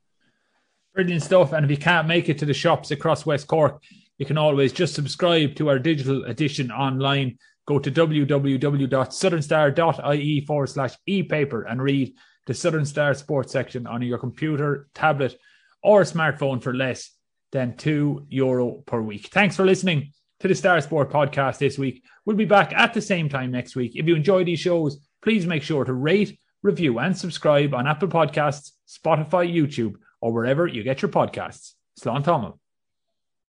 Brilliant 0.93 1.23
stuff. 1.23 1.53
And 1.53 1.63
if 1.63 1.69
you 1.69 1.77
can't 1.77 2.07
make 2.07 2.27
it 2.29 2.39
to 2.39 2.45
the 2.45 2.55
shops 2.55 2.89
across 2.91 3.25
West 3.25 3.47
Cork, 3.47 3.83
you 4.17 4.25
can 4.25 4.37
always 4.37 4.73
just 4.73 4.95
subscribe 4.95 5.55
to 5.55 5.69
our 5.69 5.77
digital 5.77 6.23
edition 6.25 6.71
online. 6.71 7.37
Go 7.67 7.77
to 7.79 7.91
www.southernstar.ie 7.91 10.45
forward 10.45 10.69
slash 10.69 10.95
e-paper 11.05 11.63
and 11.63 11.81
read 11.81 12.13
the 12.47 12.53
Southern 12.53 12.85
Star 12.85 13.13
sports 13.13 13.51
section 13.51 13.85
on 13.85 14.01
your 14.01 14.17
computer, 14.17 14.87
tablet, 14.95 15.37
or 15.83 16.01
smartphone 16.01 16.61
for 16.61 16.73
less 16.73 17.11
than 17.51 17.77
two 17.77 18.25
euro 18.29 18.83
per 18.85 19.01
week. 19.01 19.27
Thanks 19.27 19.55
for 19.55 19.65
listening. 19.65 20.11
to 20.39 20.47
the 20.47 20.55
Star 20.55 20.79
Sport 20.81 21.11
podcast 21.11 21.57
this 21.57 21.77
week. 21.77 22.03
We'll 22.25 22.35
be 22.35 22.45
back 22.45 22.73
at 22.73 22.93
the 22.93 23.01
same 23.01 23.27
time 23.29 23.51
next 23.51 23.75
week. 23.75 23.93
If 23.95 24.05
you 24.07 24.15
enjoy 24.15 24.43
these 24.43 24.59
shows, 24.59 24.99
please 25.23 25.45
make 25.47 25.63
sure 25.63 25.83
to 25.83 25.93
rate, 25.93 26.37
review, 26.61 26.99
and 26.99 27.17
subscribe 27.17 27.73
on 27.73 27.87
Apple 27.87 28.07
Podcasts, 28.07 28.71
Spotify, 28.87 29.51
YouTube, 29.51 29.95
or 30.21 30.31
wherever 30.31 30.67
you 30.67 30.83
get 30.83 31.01
your 31.01 31.09
podcasts. 31.09 31.73
Slán 31.99 32.23
Tamil. 32.23 32.59